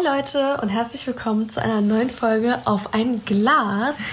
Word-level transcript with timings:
Hi 0.00 0.16
Leute 0.16 0.58
und 0.62 0.68
herzlich 0.68 1.06
willkommen 1.06 1.48
zu 1.48 1.60
einer 1.62 1.80
neuen 1.80 2.10
Folge 2.10 2.58
auf 2.64 2.94
ein 2.94 3.24
Glas. 3.24 3.98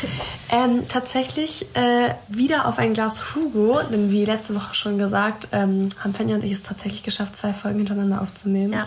Ähm, 0.50 0.88
tatsächlich 0.88 1.66
äh, 1.76 2.14
wieder 2.30 2.68
auf 2.68 2.80
ein 2.80 2.94
Glas 2.94 3.36
Hugo, 3.36 3.82
denn 3.92 4.12
wie 4.12 4.24
letzte 4.24 4.56
Woche 4.56 4.74
schon 4.74 4.98
gesagt, 4.98 5.50
ähm, 5.52 5.90
haben 6.02 6.14
Fenja 6.14 6.36
und 6.36 6.44
ich 6.46 6.54
es 6.54 6.64
tatsächlich 6.64 7.04
geschafft, 7.04 7.36
zwei 7.36 7.52
Folgen 7.52 7.80
hintereinander 7.80 8.22
aufzunehmen. 8.22 8.72
Ja. 8.72 8.86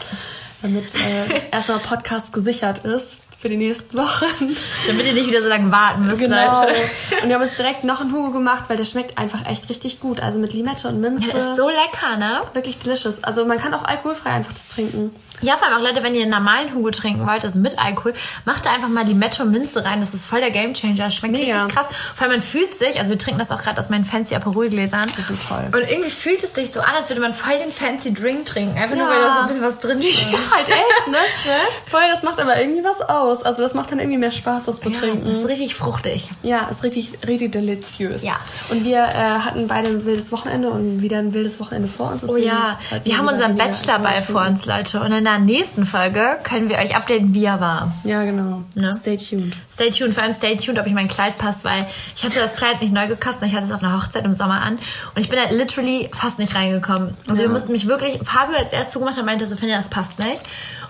Damit 0.62 0.94
äh, 0.94 1.42
erstmal 1.52 1.80
Podcast 1.80 2.32
gesichert 2.32 2.86
ist 2.86 3.20
für 3.38 3.50
die 3.50 3.58
nächsten 3.58 3.94
Wochen. 3.98 4.56
Damit 4.86 5.06
ihr 5.06 5.12
nicht 5.12 5.26
wieder 5.26 5.42
so 5.42 5.50
lange 5.50 5.70
warten 5.70 6.06
müsst, 6.06 6.18
Genau. 6.18 6.62
Leute. 6.62 6.78
Und 7.22 7.28
wir 7.28 7.34
haben 7.34 7.42
uns 7.42 7.56
direkt 7.56 7.84
noch 7.84 8.00
einen 8.00 8.12
Hugo 8.12 8.30
gemacht, 8.30 8.64
weil 8.68 8.78
der 8.78 8.86
schmeckt 8.86 9.18
einfach 9.18 9.46
echt 9.46 9.68
richtig 9.68 10.00
gut. 10.00 10.20
Also 10.20 10.38
mit 10.38 10.54
Limette 10.54 10.88
und 10.88 10.98
Minze. 11.02 11.28
Der 11.28 11.36
ist 11.36 11.56
so 11.56 11.68
lecker, 11.68 12.16
ne? 12.18 12.40
wirklich 12.54 12.78
delicious. 12.78 13.22
Also 13.22 13.44
man 13.44 13.58
kann 13.58 13.74
auch 13.74 13.84
alkoholfrei 13.84 14.30
einfach 14.30 14.54
das 14.54 14.66
trinken. 14.68 15.14
Ja, 15.42 15.56
vor 15.56 15.68
allem 15.68 15.76
auch 15.78 15.82
Leute, 15.88 16.02
wenn 16.02 16.14
ihr 16.14 16.22
einen 16.22 16.30
normalen 16.30 16.74
Hugo 16.74 16.90
trinken 16.90 17.26
wollt, 17.26 17.44
also 17.44 17.58
mit 17.58 17.78
Alkohol, 17.78 18.14
macht 18.44 18.66
da 18.66 18.72
einfach 18.72 18.88
mal 18.88 19.04
Limette 19.06 19.42
und 19.42 19.50
Minze 19.52 19.84
rein. 19.84 20.00
Das 20.00 20.14
ist 20.14 20.26
voll 20.26 20.40
der 20.40 20.50
Gamechanger. 20.50 20.94
Das 21.04 21.14
schmeckt 21.14 21.34
Mega. 21.34 21.62
richtig 21.64 21.76
krass. 21.76 21.86
Vor 22.14 22.22
allem 22.26 22.32
man 22.32 22.42
fühlt 22.42 22.74
sich, 22.74 22.98
also 22.98 23.10
wir 23.10 23.18
trinken 23.18 23.38
das 23.38 23.50
auch 23.50 23.62
gerade 23.62 23.78
aus 23.78 23.88
meinen 23.90 24.04
fancy 24.04 24.34
Aperol-Gläsern. 24.34 25.06
Die 25.16 25.22
sind 25.22 25.38
toll. 25.48 25.64
Und 25.72 25.90
irgendwie 25.90 26.10
fühlt 26.10 26.42
es 26.42 26.54
sich 26.54 26.72
so 26.72 26.80
an, 26.80 26.94
als 26.96 27.08
würde 27.08 27.20
man 27.22 27.32
voll 27.32 27.58
den 27.58 27.72
fancy 27.72 28.12
Drink 28.12 28.46
trinken. 28.46 28.76
Einfach 28.78 28.96
nur, 28.96 29.06
Ja. 29.06 29.10
weil 29.14 29.20
da 29.20 29.34
so 29.34 29.40
ein 29.42 29.46
bisschen 29.48 29.62
was 29.64 29.78
drin 29.78 30.00
ist. 30.00 30.20
Ja, 30.30 30.38
halt 30.54 30.68
echt, 30.68 31.08
ne? 31.08 31.16
Voll, 31.86 32.02
das 32.12 32.22
macht 32.22 32.38
aber 32.40 32.60
irgendwie 32.60 32.84
was 32.84 33.00
aus. 33.00 33.42
Also 33.42 33.62
das 33.62 33.74
macht 33.74 33.90
dann 33.92 33.98
irgendwie 33.98 34.18
mehr 34.18 34.30
Spaß, 34.30 34.64
das 34.66 34.80
zu 34.80 34.90
Ja, 34.90 34.98
trinken. 34.98 35.24
das 35.24 35.38
ist 35.38 35.48
richtig 35.48 35.74
fruchtig. 35.74 36.28
Ja, 36.42 36.68
ist 36.70 36.82
richtig, 36.82 37.18
richtig 37.26 37.52
deliziös. 37.52 38.22
Ja. 38.22 38.36
Und 38.70 38.84
wir 38.84 38.98
äh, 38.98 39.14
hatten 39.40 39.66
beide 39.68 39.88
ein 39.88 40.04
wildes 40.04 40.30
Wochenende 40.32 40.70
und 40.70 41.00
wieder 41.02 41.18
ein 41.18 41.32
wildes 41.34 41.58
Wochenende 41.60 41.88
vor 41.88 42.10
uns. 42.10 42.28
Oh 42.28 42.36
ja, 42.36 42.78
wir 43.04 43.16
haben 43.18 43.26
unseren 43.28 43.56
Bachelorball 43.56 44.14
Alkohol 44.14 44.32
vor 44.34 44.46
uns, 44.46 44.66
Leute. 44.66 45.00
Und 45.00 45.12
in 45.12 45.24
der 45.30 45.38
nächsten 45.40 45.86
Folge 45.86 46.38
können 46.42 46.68
wir 46.68 46.76
euch 46.78 46.94
updaten, 46.96 47.34
wie 47.34 47.44
er 47.44 47.60
war. 47.60 47.92
Ja, 48.04 48.24
genau. 48.24 48.62
Ne? 48.74 48.94
Stay 48.94 49.16
tuned. 49.16 49.54
Stay 49.72 49.90
tuned, 49.90 50.14
vor 50.14 50.22
allem 50.22 50.32
stay 50.32 50.56
tuned, 50.56 50.78
ob 50.78 50.86
ich 50.86 50.92
mein 50.92 51.08
Kleid 51.08 51.38
passt, 51.38 51.64
weil 51.64 51.86
ich 52.16 52.22
hatte 52.24 52.38
das 52.38 52.54
Kleid 52.54 52.80
nicht 52.80 52.92
neu 52.92 53.06
gekauft, 53.08 53.40
sondern 53.40 53.50
ich 53.50 53.54
hatte 53.56 53.66
es 53.66 53.72
auf 53.72 53.82
einer 53.82 53.96
Hochzeit 53.96 54.24
im 54.24 54.32
Sommer 54.32 54.60
an 54.62 54.74
und 54.74 55.20
ich 55.22 55.28
bin 55.28 55.38
da 55.42 55.50
literally 55.54 56.10
fast 56.12 56.38
nicht 56.38 56.54
reingekommen. 56.54 57.16
Also 57.28 57.34
Ja. 57.42 57.48
wir 57.48 57.48
mussten 57.48 57.72
mich 57.72 57.86
wirklich, 57.88 58.18
Fabio 58.24 58.56
hat 58.58 58.66
es 58.66 58.72
erst 58.72 58.92
zugemacht 58.92 59.18
und 59.18 59.24
meinte 59.26 59.46
so, 59.46 59.56
Finja, 59.56 59.76
das 59.76 59.88
passt 59.88 60.18
nicht. 60.18 60.42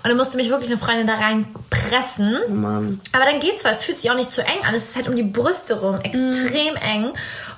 Und 0.03 0.09
dann 0.09 0.17
musste 0.17 0.37
mich 0.37 0.49
wirklich 0.49 0.69
eine 0.69 0.79
Freundin 0.79 1.05
da 1.07 1.13
reinpressen. 1.15 2.37
Oh 2.47 2.51
Mann. 2.51 2.99
Aber 3.11 3.25
dann 3.25 3.39
geht's 3.39 3.61
zwar, 3.63 3.71
es 3.71 3.83
fühlt 3.83 3.99
sich 3.99 4.09
auch 4.11 4.15
nicht 4.15 4.31
zu 4.31 4.43
eng 4.43 4.63
an, 4.65 4.73
es 4.73 4.85
ist 4.89 4.95
halt 4.95 5.07
um 5.07 5.15
die 5.15 5.23
Brüste 5.23 5.79
rum, 5.79 5.99
extrem 6.01 6.75
eng 6.75 7.11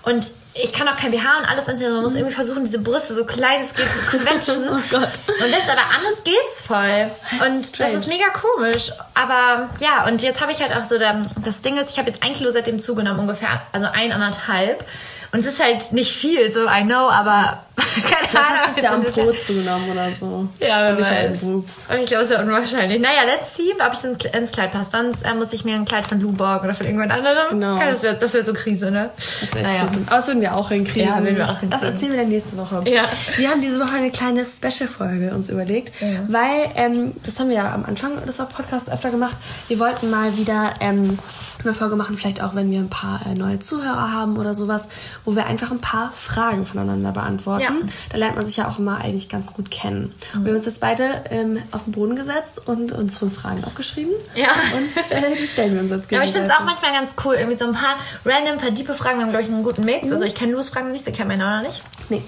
und 0.03 0.25
ich 0.55 0.71
kann 0.71 0.87
auch 0.87 0.95
kein 0.95 1.11
BH 1.11 1.39
und 1.39 1.45
alles 1.45 1.67
anziehen, 1.67 1.91
man 1.91 2.03
muss 2.03 2.15
irgendwie 2.15 2.33
versuchen, 2.33 2.63
diese 2.63 2.79
Brüste 2.79 3.13
so 3.13 3.25
klein 3.25 3.61
es 3.61 3.73
geht 3.73 3.87
zu 3.87 4.17
quetschen. 4.17 4.69
Oh 4.69 4.79
Gott. 4.91 5.09
Und 5.27 5.49
jetzt 5.49 5.69
aber 5.69 5.81
anders 5.95 6.23
geht's 6.23 6.61
voll. 6.61 7.09
Und 7.45 7.61
das 7.61 7.69
strange. 7.69 7.93
ist 7.93 8.07
mega 8.07 8.25
komisch. 8.29 8.91
Aber 9.15 9.69
ja, 9.79 10.05
und 10.05 10.21
jetzt 10.21 10.41
habe 10.41 10.51
ich 10.51 10.61
halt 10.61 10.75
auch 10.75 10.83
so, 10.83 10.99
dann, 10.99 11.29
das 11.43 11.61
Ding 11.61 11.77
ist, 11.77 11.91
ich 11.91 11.97
habe 11.97 12.09
jetzt 12.09 12.21
ein 12.21 12.33
Kilo 12.33 12.51
seitdem 12.51 12.81
zugenommen, 12.81 13.21
ungefähr, 13.21 13.63
also 13.71 13.87
eineinhalb. 13.87 14.85
Und 15.31 15.39
es 15.39 15.47
ist 15.47 15.63
halt 15.63 15.91
nicht 15.91 16.15
viel, 16.15 16.51
so 16.51 16.65
I 16.67 16.83
know, 16.83 17.09
aber 17.09 17.63
keine 17.75 18.27
Vielleicht 18.27 18.35
Ahnung. 18.35 18.49
hast 18.57 18.65
du 18.67 18.77
es 18.77 18.83
ja 18.83 18.93
am 18.93 19.03
Brot 19.03 19.41
zugenommen 19.41 19.91
oder 19.91 20.09
so. 20.13 20.47
Ja, 20.59 20.67
wer 20.67 21.09
halt 21.09 21.31
weiß. 21.33 21.43
am 21.43 21.53
Boobs. 21.53 21.85
Und 21.89 21.97
ich 21.99 22.05
glaube, 22.07 22.23
es 22.25 22.29
ist 22.29 22.35
ja 22.35 22.41
unwahrscheinlich. 22.43 22.99
Naja, 22.99 23.23
let's 23.25 23.55
see, 23.55 23.71
ob 23.73 23.93
ich 23.93 24.33
ins- 24.33 24.51
Kleid 24.51 24.71
passe. 24.71 24.89
Sonst 24.91 25.23
äh, 25.23 25.33
muss 25.33 25.51
ich 25.53 25.65
mir 25.65 25.75
ein 25.75 25.85
Kleid 25.85 26.05
von 26.05 26.21
Luborg 26.21 26.63
oder 26.63 26.73
von 26.75 26.85
irgendjemand 26.85 27.11
anderem. 27.11 27.49
Genau. 27.59 27.77
Ja, 27.77 27.89
das 27.91 28.03
wäre 28.03 28.15
das 28.15 28.33
wär 28.33 28.45
so 28.45 28.53
Krise, 28.53 28.91
ne? 28.91 29.09
Das 29.17 29.55
wäre 29.55 29.65
naja. 29.65 29.83
naja. 29.85 29.97
Aber 30.07 30.15
das 30.17 30.27
würden 30.27 30.41
wir 30.41 30.55
auch 30.55 30.69
hinkriegen. 30.69 31.09
Ja, 31.09 31.23
würden 31.23 31.37
wir 31.37 31.49
auch 31.49 31.57
Das 31.69 31.81
erzählen 31.81 32.11
wir 32.11 32.19
dann 32.19 32.29
nächste 32.29 32.55
Woche. 32.57 32.83
Ja. 32.85 33.03
Wir 33.37 33.49
haben 33.49 33.61
diese 33.61 33.79
Woche 33.79 33.93
eine 33.95 34.11
kleine 34.11 34.45
Special-Folge 34.45 35.33
uns 35.33 35.49
überlegt, 35.49 35.93
weil, 36.27 36.69
ähm, 36.75 37.13
das 37.25 37.39
haben 37.39 37.49
wir 37.49 37.55
ja 37.55 37.73
am 37.73 37.85
Anfang 37.85 38.23
des 38.25 38.37
Podcasts 38.37 38.89
öfter 38.89 39.09
gemacht, 39.09 39.35
wir 39.67 39.79
wollten 39.79 40.09
mal 40.09 40.37
wieder 40.37 40.73
ähm, 40.79 41.17
eine 41.63 41.73
Folge 41.73 41.95
machen, 41.95 42.17
vielleicht 42.17 42.43
auch, 42.43 42.55
wenn 42.55 42.69
wir 42.71 42.79
ein 42.79 42.89
paar 42.89 43.21
äh, 43.25 43.35
neue 43.35 43.59
Zuhörer 43.59 44.11
haben 44.11 44.37
oder 44.37 44.53
sowas, 44.53 44.87
wo 45.23 45.35
wir 45.35 45.45
einfach 45.45 45.71
ein 45.71 45.79
paar 45.79 46.11
Fragen 46.13 46.65
voneinander 46.65 47.11
beantworten. 47.13 47.62
Ja. 47.62 47.62
Da 48.09 48.17
lernt 48.17 48.35
man 48.35 48.45
sich 48.45 48.57
ja 48.57 48.67
auch 48.69 48.79
immer 48.79 48.97
eigentlich 48.97 49.29
ganz 49.29 49.53
gut 49.53 49.71
kennen. 49.71 50.13
Und 50.33 50.45
wir 50.45 50.51
haben 50.51 50.57
uns 50.57 50.65
das 50.65 50.79
beide 50.79 51.23
ähm, 51.29 51.61
auf 51.71 51.83
den 51.85 51.93
Boden 51.93 52.15
gesetzt 52.15 52.61
und 52.67 52.91
uns 52.91 53.17
fünf 53.17 53.35
Fragen 53.35 53.63
aufgeschrieben. 53.63 54.13
Ja. 54.35 54.49
Und 54.75 55.11
äh, 55.11 55.35
die 55.35 55.47
stellen 55.47 55.73
wir 55.73 55.81
uns 55.81 55.91
jetzt 55.91 56.11
Ja, 56.11 56.17
aber 56.19 56.25
ich 56.25 56.33
finde 56.33 56.47
es 56.49 56.53
auch 56.53 56.65
manchmal 56.65 56.91
ganz 56.93 57.13
cool. 57.25 57.35
Irgendwie 57.35 57.57
so 57.57 57.65
ein 57.65 57.73
paar 57.73 57.95
random, 58.25 58.57
paar 58.57 58.71
diepe 58.71 58.93
Fragen. 58.93 59.17
Wir 59.17 59.23
haben, 59.23 59.31
glaube 59.31 59.43
ich, 59.45 59.49
einen 59.51 59.63
guten 59.63 59.85
Mix. 59.85 60.11
Also 60.11 60.23
ich 60.23 60.35
kenne 60.35 60.53
Lou's 60.53 60.69
Fragen 60.69 60.91
nicht, 60.91 61.05
sie 61.05 61.11
kennen 61.11 61.27
meine 61.29 61.45
auch 61.45 61.57
noch 61.57 61.67
nicht. 61.67 61.81
Nee. 62.09 62.21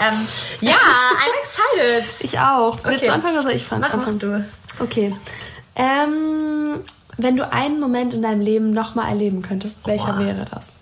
Ähm, 0.00 0.26
ja, 0.60 0.72
I'm 0.74 1.94
excited. 2.02 2.24
Ich 2.24 2.38
auch. 2.38 2.78
Willst 2.84 2.98
Okay. 3.02 3.06
du 3.06 3.12
anfangen 3.12 3.34
oder 3.34 3.42
soll 3.42 3.52
ich 3.52 3.64
fangen? 3.64 3.80
Mach, 3.80 3.88
mach 3.94 4.06
anfangen? 4.06 4.18
du. 4.18 4.44
Okay. 4.84 5.14
Ähm, 5.74 6.80
wenn 7.18 7.36
du 7.36 7.50
einen 7.52 7.80
Moment 7.80 8.14
in 8.14 8.22
deinem 8.22 8.40
Leben 8.40 8.70
nochmal 8.72 9.08
erleben 9.08 9.42
könntest, 9.42 9.86
welcher 9.86 10.14
Boah. 10.14 10.18
wäre 10.26 10.44
das? 10.50 10.76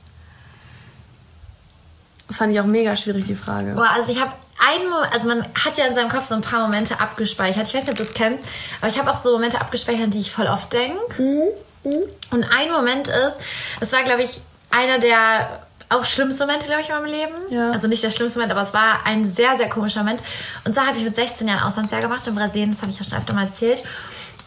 Das 2.31 2.37
fand 2.37 2.53
ich 2.53 2.61
auch 2.61 2.65
mega 2.65 2.95
schwierig, 2.95 3.27
die 3.27 3.35
Frage. 3.35 3.73
Boah, 3.73 3.91
also 3.93 4.13
ich 4.13 4.21
habe 4.21 4.31
einen 4.65 4.89
Moment, 4.89 5.13
also 5.13 5.27
man 5.27 5.43
hat 5.43 5.77
ja 5.77 5.87
in 5.87 5.97
seinem 5.97 6.09
Kopf 6.09 6.27
so 6.27 6.37
ein 6.37 6.43
paar 6.43 6.61
Momente 6.61 7.01
abgespeichert. 7.01 7.67
Ich 7.67 7.75
weiß 7.75 7.83
nicht, 7.83 7.91
ob 7.91 7.97
du 7.97 8.05
es 8.05 8.15
kennst, 8.15 8.45
aber 8.81 8.87
ich 8.87 9.01
habe 9.01 9.11
auch 9.11 9.17
so 9.17 9.33
Momente 9.33 9.61
abgespeichert, 9.61 10.15
die 10.15 10.21
ich 10.21 10.31
voll 10.31 10.47
oft 10.47 10.73
denke. 10.73 11.53
Und 11.83 12.45
ein 12.57 12.71
Moment 12.71 13.09
ist, 13.09 13.35
das 13.81 13.93
war, 13.93 14.05
glaube 14.05 14.23
ich, 14.23 14.43
einer 14.71 15.01
der 15.01 15.65
auch 15.89 16.05
schlimmsten 16.05 16.47
Momente, 16.47 16.67
glaube 16.67 16.83
ich, 16.83 16.89
in 16.89 16.95
meinem 16.95 17.07
Leben. 17.07 17.35
Ja. 17.51 17.73
Also 17.73 17.89
nicht 17.89 18.05
der 18.05 18.13
schlimmste 18.13 18.39
Moment, 18.39 18.53
aber 18.53 18.63
es 18.63 18.73
war 18.73 19.05
ein 19.05 19.25
sehr, 19.25 19.57
sehr 19.57 19.69
komischer 19.69 20.05
Moment. 20.05 20.23
Und 20.65 20.73
zwar 20.73 20.87
habe 20.87 20.99
ich 20.99 21.05
mit 21.05 21.17
16 21.17 21.49
Jahren 21.49 21.65
Auslandsjahr 21.65 22.01
gemacht 22.01 22.25
in 22.29 22.37
Brasilien, 22.37 22.71
das 22.71 22.81
habe 22.81 22.93
ich 22.93 22.99
ja 23.01 23.05
schon 23.05 23.19
öfter 23.19 23.33
mal 23.33 23.47
erzählt. 23.47 23.83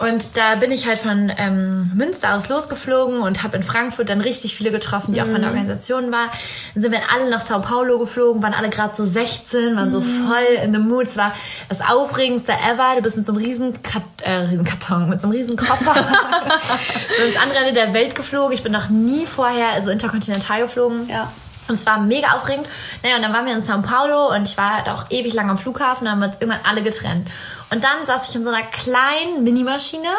Und 0.03 0.35
da 0.35 0.55
bin 0.55 0.69
ich 0.71 0.85
halt 0.85 0.99
von 0.99 1.31
ähm, 1.37 1.91
Münster 1.95 2.35
aus 2.35 2.49
losgeflogen 2.49 3.21
und 3.21 3.41
habe 3.41 3.55
in 3.55 3.63
Frankfurt 3.63 4.09
dann 4.09 4.19
richtig 4.19 4.53
viele 4.53 4.69
getroffen, 4.69 5.13
die 5.13 5.21
auch 5.21 5.27
von 5.27 5.39
der 5.39 5.49
Organisation 5.49 6.11
waren. 6.11 6.29
Dann 6.73 6.83
sind 6.83 6.91
wir 6.91 6.99
alle 7.09 7.29
nach 7.29 7.39
Sao 7.39 7.61
Paulo 7.61 7.99
geflogen, 7.99 8.43
waren 8.43 8.53
alle 8.53 8.69
gerade 8.69 8.93
so 8.93 9.05
16, 9.05 9.77
waren 9.77 9.91
so 9.91 10.01
voll 10.01 10.61
in 10.61 10.73
the 10.73 10.79
mood. 10.79 11.07
Es 11.07 11.15
war 11.15 11.31
das 11.69 11.79
aufregendste 11.79 12.51
ever. 12.51 12.97
Du 12.97 13.01
bist 13.01 13.15
mit 13.15 13.25
so 13.25 13.31
einem 13.31 13.41
riesen, 13.45 13.81
Kat 13.81 14.03
äh, 14.23 14.31
riesen 14.31 14.65
Karton, 14.65 15.07
mit 15.07 15.21
so 15.21 15.27
einem 15.27 15.37
riesen 15.37 15.55
Koffer 15.55 15.95
ins 17.25 17.37
andere 17.41 17.59
Ende 17.59 17.73
der 17.73 17.93
Welt 17.93 18.13
geflogen. 18.15 18.53
Ich 18.53 18.63
bin 18.63 18.73
noch 18.73 18.89
nie 18.89 19.25
vorher 19.25 19.81
so 19.81 19.89
interkontinental 19.89 20.63
geflogen. 20.63 21.07
Ja. 21.07 21.31
Und 21.68 21.75
es 21.75 21.85
war 21.85 22.00
mega 22.00 22.34
aufregend. 22.34 22.68
Naja, 23.01 23.16
und 23.16 23.22
dann 23.22 23.34
waren 23.34 23.46
wir 23.46 23.53
in 23.53 23.62
Sao 23.62 23.81
Paulo 23.81 24.35
und 24.35 24.47
ich 24.47 24.57
war 24.57 24.78
halt 24.78 24.90
auch 24.90 25.06
ewig 25.09 25.34
lang 25.34 25.50
am 25.50 25.57
Flughafen, 25.57 26.06
dann 26.06 26.13
haben 26.13 26.19
wir 26.19 26.28
uns 26.28 26.38
irgendwann 26.40 26.66
alle 26.66 26.84
getrennt. 26.84 27.29
Und 27.69 27.84
dann 27.84 28.06
saß 28.06 28.29
ich 28.29 28.35
in 28.35 28.44
so 28.44 28.50
einer 28.50 28.66
kleinen 28.66 29.44
Minimaschine. 29.44 30.09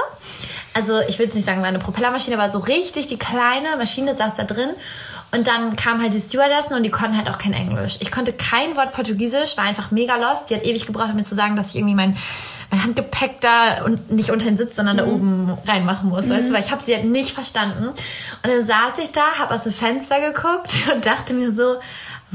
Also 0.73 1.01
ich 1.01 1.19
will 1.19 1.27
jetzt 1.27 1.35
nicht 1.35 1.45
sagen, 1.45 1.61
war 1.61 1.69
eine 1.69 1.79
Propellermaschine, 1.79 2.37
aber 2.37 2.51
so 2.51 2.59
richtig 2.59 3.07
die 3.07 3.19
kleine 3.19 3.77
Maschine 3.77 4.17
saß 4.17 4.35
da 4.37 4.45
drin. 4.45 4.71
Und 5.35 5.49
dann 5.49 5.75
kamen 5.75 6.01
halt 6.01 6.15
die 6.15 6.21
Stewardessen 6.21 6.77
und 6.77 6.85
die 6.85 6.91
konnten 6.91 7.17
halt 7.17 7.29
auch 7.29 7.39
kein 7.39 7.53
Englisch. 7.53 7.97
Ich 8.01 8.13
konnte 8.13 8.33
kein 8.33 8.77
Wort 8.77 8.93
Portugiesisch, 8.93 9.57
war 9.57 9.65
einfach 9.65 9.91
mega 9.91 10.17
lost. 10.17 10.49
Die 10.49 10.55
hat 10.55 10.65
ewig 10.65 10.87
gebraucht, 10.87 11.11
um 11.11 11.17
mir 11.17 11.25
zu 11.25 11.35
sagen, 11.35 11.57
dass 11.57 11.71
ich 11.71 11.77
irgendwie 11.77 11.95
mein, 11.95 12.17
mein 12.71 12.85
Handgepäck 12.85 13.41
da 13.41 13.85
und 13.85 14.13
nicht 14.13 14.31
unter 14.31 14.45
den 14.45 14.57
Sitz, 14.57 14.77
sondern 14.77 14.97
da 14.97 15.07
oben 15.07 15.59
reinmachen 15.67 16.09
muss. 16.09 16.29
Weißt 16.29 16.51
du, 16.51 16.53
weil 16.53 16.63
ich 16.63 16.71
habe 16.71 16.83
sie 16.83 16.95
halt 16.95 17.07
nicht 17.07 17.33
verstanden. 17.33 17.89
Und 17.89 17.97
dann 18.43 18.65
saß 18.65 18.99
ich 19.03 19.11
da, 19.11 19.39
habe 19.39 19.55
aus 19.55 19.65
dem 19.65 19.73
Fenster 19.73 20.21
geguckt 20.21 20.73
und 20.95 21.05
dachte 21.05 21.35
mir 21.35 21.55
so, 21.55 21.77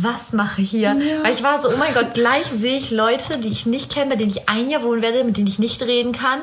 was 0.02 0.34
mache 0.34 0.62
ich 0.62 0.72
hier? 0.72 0.96
Weil 1.24 1.34
ich 1.34 1.44
war 1.44 1.62
so, 1.62 1.70
oh 1.70 1.78
mein 1.78 1.94
Gott, 1.94 2.14
gleich 2.14 2.46
sehe 2.46 2.78
ich 2.78 2.92
Leute, 2.92 3.38
die 3.38 3.50
ich 3.50 3.66
nicht 3.66 3.92
kenne, 3.92 4.12
bei 4.12 4.16
denen 4.16 4.32
ich 4.32 4.48
ein 4.48 4.70
Jahr 4.70 4.84
wohnen 4.84 5.02
werde, 5.02 5.24
mit 5.24 5.38
denen 5.38 5.48
ich 5.48 5.60
nicht 5.60 5.82
reden 5.82 6.12
kann. 6.12 6.40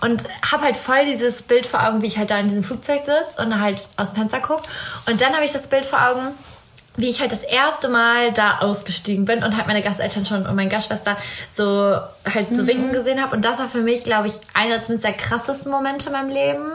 Und 0.00 0.22
habe 0.50 0.64
halt 0.64 0.76
voll 0.76 1.04
dieses 1.06 1.42
Bild 1.42 1.66
vor 1.66 1.86
Augen, 1.86 2.02
wie 2.02 2.06
ich 2.06 2.18
halt 2.18 2.30
da 2.30 2.38
in 2.38 2.48
diesem 2.48 2.64
Flugzeug 2.64 3.00
sitze 3.00 3.42
und 3.42 3.60
halt 3.60 3.88
aus 3.96 4.12
dem 4.12 4.16
Fenster 4.16 4.40
gucke. 4.40 4.68
Und 5.06 5.20
dann 5.20 5.34
habe 5.34 5.44
ich 5.44 5.52
das 5.52 5.66
Bild 5.68 5.86
vor 5.86 6.00
Augen, 6.00 6.28
wie 6.96 7.08
ich 7.08 7.20
halt 7.20 7.30
das 7.30 7.42
erste 7.44 7.88
Mal 7.88 8.32
da 8.32 8.58
ausgestiegen 8.58 9.24
bin 9.24 9.44
und 9.44 9.56
halt 9.56 9.68
meine 9.68 9.82
Gasteltern 9.82 10.26
schon 10.26 10.46
und 10.46 10.56
meine 10.56 10.68
Gastschwester 10.68 11.16
so 11.54 11.96
halt 12.34 12.48
so 12.52 12.66
winken 12.66 12.92
gesehen 12.92 13.22
habe. 13.22 13.36
Und 13.36 13.44
das 13.44 13.60
war 13.60 13.68
für 13.68 13.82
mich, 13.82 14.02
glaube 14.02 14.26
ich, 14.26 14.34
einer 14.52 14.82
zumindest 14.82 15.04
der 15.04 15.12
krassesten 15.12 15.70
Momente 15.70 16.06
in 16.06 16.12
meinem 16.12 16.28
Leben. 16.28 16.72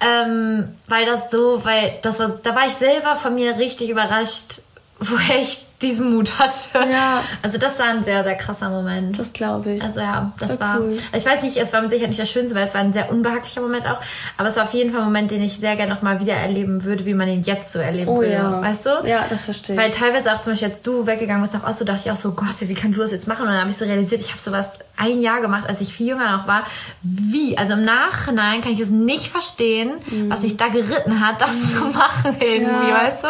Ähm, 0.00 0.74
weil 0.88 1.06
das 1.06 1.30
so, 1.30 1.64
weil 1.64 1.98
das 2.02 2.18
war, 2.18 2.28
da 2.42 2.54
war 2.54 2.66
ich 2.66 2.74
selber 2.74 3.16
von 3.16 3.34
mir 3.34 3.56
richtig 3.56 3.88
überrascht, 3.88 4.60
woher 4.98 5.40
ich 5.40 5.66
diesen 5.82 6.14
Mut 6.14 6.38
hatte. 6.38 6.90
Ja. 6.90 7.22
Also 7.42 7.58
das 7.58 7.78
war 7.78 7.86
ein 7.86 8.04
sehr, 8.04 8.24
sehr 8.24 8.34
krasser 8.36 8.70
Moment. 8.70 9.18
Das 9.18 9.32
glaube 9.32 9.72
ich. 9.72 9.82
Also 9.82 10.00
ja, 10.00 10.32
das 10.38 10.52
Voll 10.52 10.60
war. 10.60 10.80
cool. 10.80 10.96
Also 11.12 11.28
ich 11.28 11.34
weiß 11.34 11.42
nicht, 11.42 11.56
es 11.58 11.72
war 11.72 11.82
mit 11.82 11.90
Sicherheit 11.90 12.08
nicht 12.08 12.20
der 12.20 12.26
schönste, 12.26 12.54
weil 12.54 12.64
es 12.64 12.74
war 12.74 12.80
ein 12.80 12.92
sehr 12.92 13.10
unbehaglicher 13.10 13.60
Moment 13.60 13.86
auch. 13.86 14.00
Aber 14.38 14.48
es 14.48 14.56
war 14.56 14.64
auf 14.64 14.72
jeden 14.72 14.90
Fall 14.90 15.00
ein 15.00 15.06
Moment, 15.06 15.30
den 15.30 15.42
ich 15.42 15.58
sehr 15.58 15.76
gerne 15.76 15.92
nochmal 15.92 16.20
wieder 16.20 16.34
erleben 16.34 16.84
würde, 16.84 17.04
wie 17.04 17.14
man 17.14 17.28
ihn 17.28 17.42
jetzt 17.42 17.72
so 17.72 17.78
erleben 17.78 18.08
oh 18.08 18.20
würde. 18.20 18.32
ja. 18.32 18.62
Weißt 18.62 18.86
du? 18.86 18.90
Ja, 19.04 19.26
das 19.28 19.44
verstehe 19.44 19.76
ich. 19.76 19.82
Weil 19.82 19.90
teilweise 19.90 20.32
auch 20.32 20.40
zum 20.40 20.54
Beispiel, 20.54 20.68
als 20.68 20.82
du 20.82 21.06
weggegangen 21.06 21.42
bist 21.42 21.54
nach 21.54 21.68
Ost, 21.68 21.86
dachte 21.86 22.00
ich 22.04 22.10
auch 22.10 22.16
so, 22.16 22.32
Gott, 22.32 22.54
wie 22.60 22.74
kann 22.74 22.92
du 22.92 23.00
das 23.00 23.10
jetzt 23.10 23.28
machen? 23.28 23.42
Und 23.42 23.48
dann 23.48 23.60
habe 23.60 23.70
ich 23.70 23.76
so 23.76 23.84
realisiert, 23.84 24.22
ich 24.22 24.30
habe 24.30 24.40
sowas 24.40 24.78
ein 24.96 25.20
Jahr 25.20 25.40
gemacht, 25.40 25.68
als 25.68 25.80
ich 25.80 25.92
viel 25.92 26.08
jünger 26.08 26.36
noch 26.36 26.46
war. 26.46 26.64
Wie? 27.02 27.56
Also 27.58 27.74
im 27.74 27.84
Nachhinein 27.84 28.62
kann 28.62 28.72
ich 28.72 28.80
es 28.80 28.88
nicht 28.88 29.28
verstehen, 29.28 29.92
mhm. 30.10 30.30
was 30.30 30.42
sich 30.42 30.56
da 30.56 30.68
geritten 30.68 31.20
hat, 31.20 31.40
das 31.40 31.54
mhm. 31.54 31.76
zu 31.76 31.84
machen 31.86 32.36
irgendwie, 32.40 32.88
ja. 32.88 33.04
weißt 33.04 33.24
du? 33.24 33.28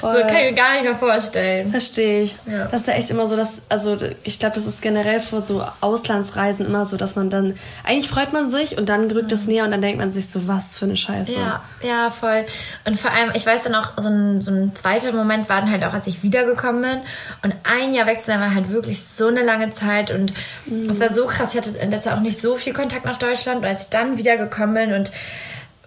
Voll. 0.00 0.14
So 0.14 0.20
kann 0.26 0.36
ich 0.36 0.50
mir 0.50 0.54
gar 0.54 0.72
nicht 0.72 0.84
mehr 0.84 0.96
vorstellen. 0.96 1.70
Verstehe 1.70 2.22
ich. 2.22 2.36
Ja. 2.46 2.66
Das 2.66 2.82
ist 2.82 2.88
ja 2.88 2.94
echt 2.94 3.10
immer 3.10 3.28
so, 3.28 3.36
dass, 3.36 3.50
also 3.68 3.96
ich 4.24 4.38
glaube, 4.38 4.56
das 4.56 4.66
ist 4.66 4.82
generell 4.82 5.20
vor 5.20 5.42
so 5.42 5.64
Auslandsreisen 5.80 6.66
immer 6.66 6.86
so, 6.86 6.96
dass 6.96 7.14
man 7.14 7.30
dann, 7.30 7.56
eigentlich 7.84 8.08
freut 8.08 8.32
man 8.32 8.50
sich 8.50 8.76
und 8.76 8.88
dann 8.88 9.10
rückt 9.10 9.28
mhm. 9.28 9.34
es 9.34 9.46
näher 9.46 9.64
und 9.64 9.70
dann 9.70 9.82
denkt 9.82 9.98
man 9.98 10.10
sich 10.10 10.28
so, 10.28 10.48
was 10.48 10.76
für 10.76 10.86
eine 10.86 10.96
Scheiße. 10.96 11.32
Ja, 11.32 11.62
ja, 11.82 12.10
voll. 12.10 12.44
Und 12.84 12.98
vor 12.98 13.12
allem, 13.12 13.30
ich 13.34 13.46
weiß 13.46 13.62
dann 13.62 13.74
auch, 13.76 13.92
so 13.96 14.08
ein, 14.08 14.40
so 14.42 14.50
ein 14.50 14.74
zweiter 14.74 15.12
Moment 15.12 15.48
war 15.48 15.60
dann 15.60 15.70
halt 15.70 15.84
auch, 15.84 15.94
als 15.94 16.06
ich 16.08 16.24
wiedergekommen 16.24 16.82
bin 16.82 17.00
und 17.42 17.54
ein 17.62 17.94
Jahr 17.94 18.06
wechseln 18.06 18.40
war 18.40 18.52
halt 18.52 18.70
wirklich 18.70 19.04
so 19.04 19.28
eine 19.28 19.44
lange 19.44 19.72
Zeit 19.72 20.10
und 20.10 20.32
mhm 20.66 20.95
es 20.96 21.08
war 21.08 21.14
so 21.14 21.26
krass. 21.26 21.50
Ich 21.52 21.56
hatte 21.58 21.70
in 21.78 21.90
der 21.90 22.02
Zeit 22.02 22.14
auch 22.14 22.20
nicht 22.20 22.40
so 22.40 22.56
viel 22.56 22.72
Kontakt 22.72 23.04
nach 23.04 23.18
Deutschland. 23.18 23.60
Und 23.60 23.64
als 23.64 23.82
ich 23.82 23.88
dann 23.90 24.16
wiedergekommen 24.18 24.74
bin 24.74 24.94
und 24.94 25.10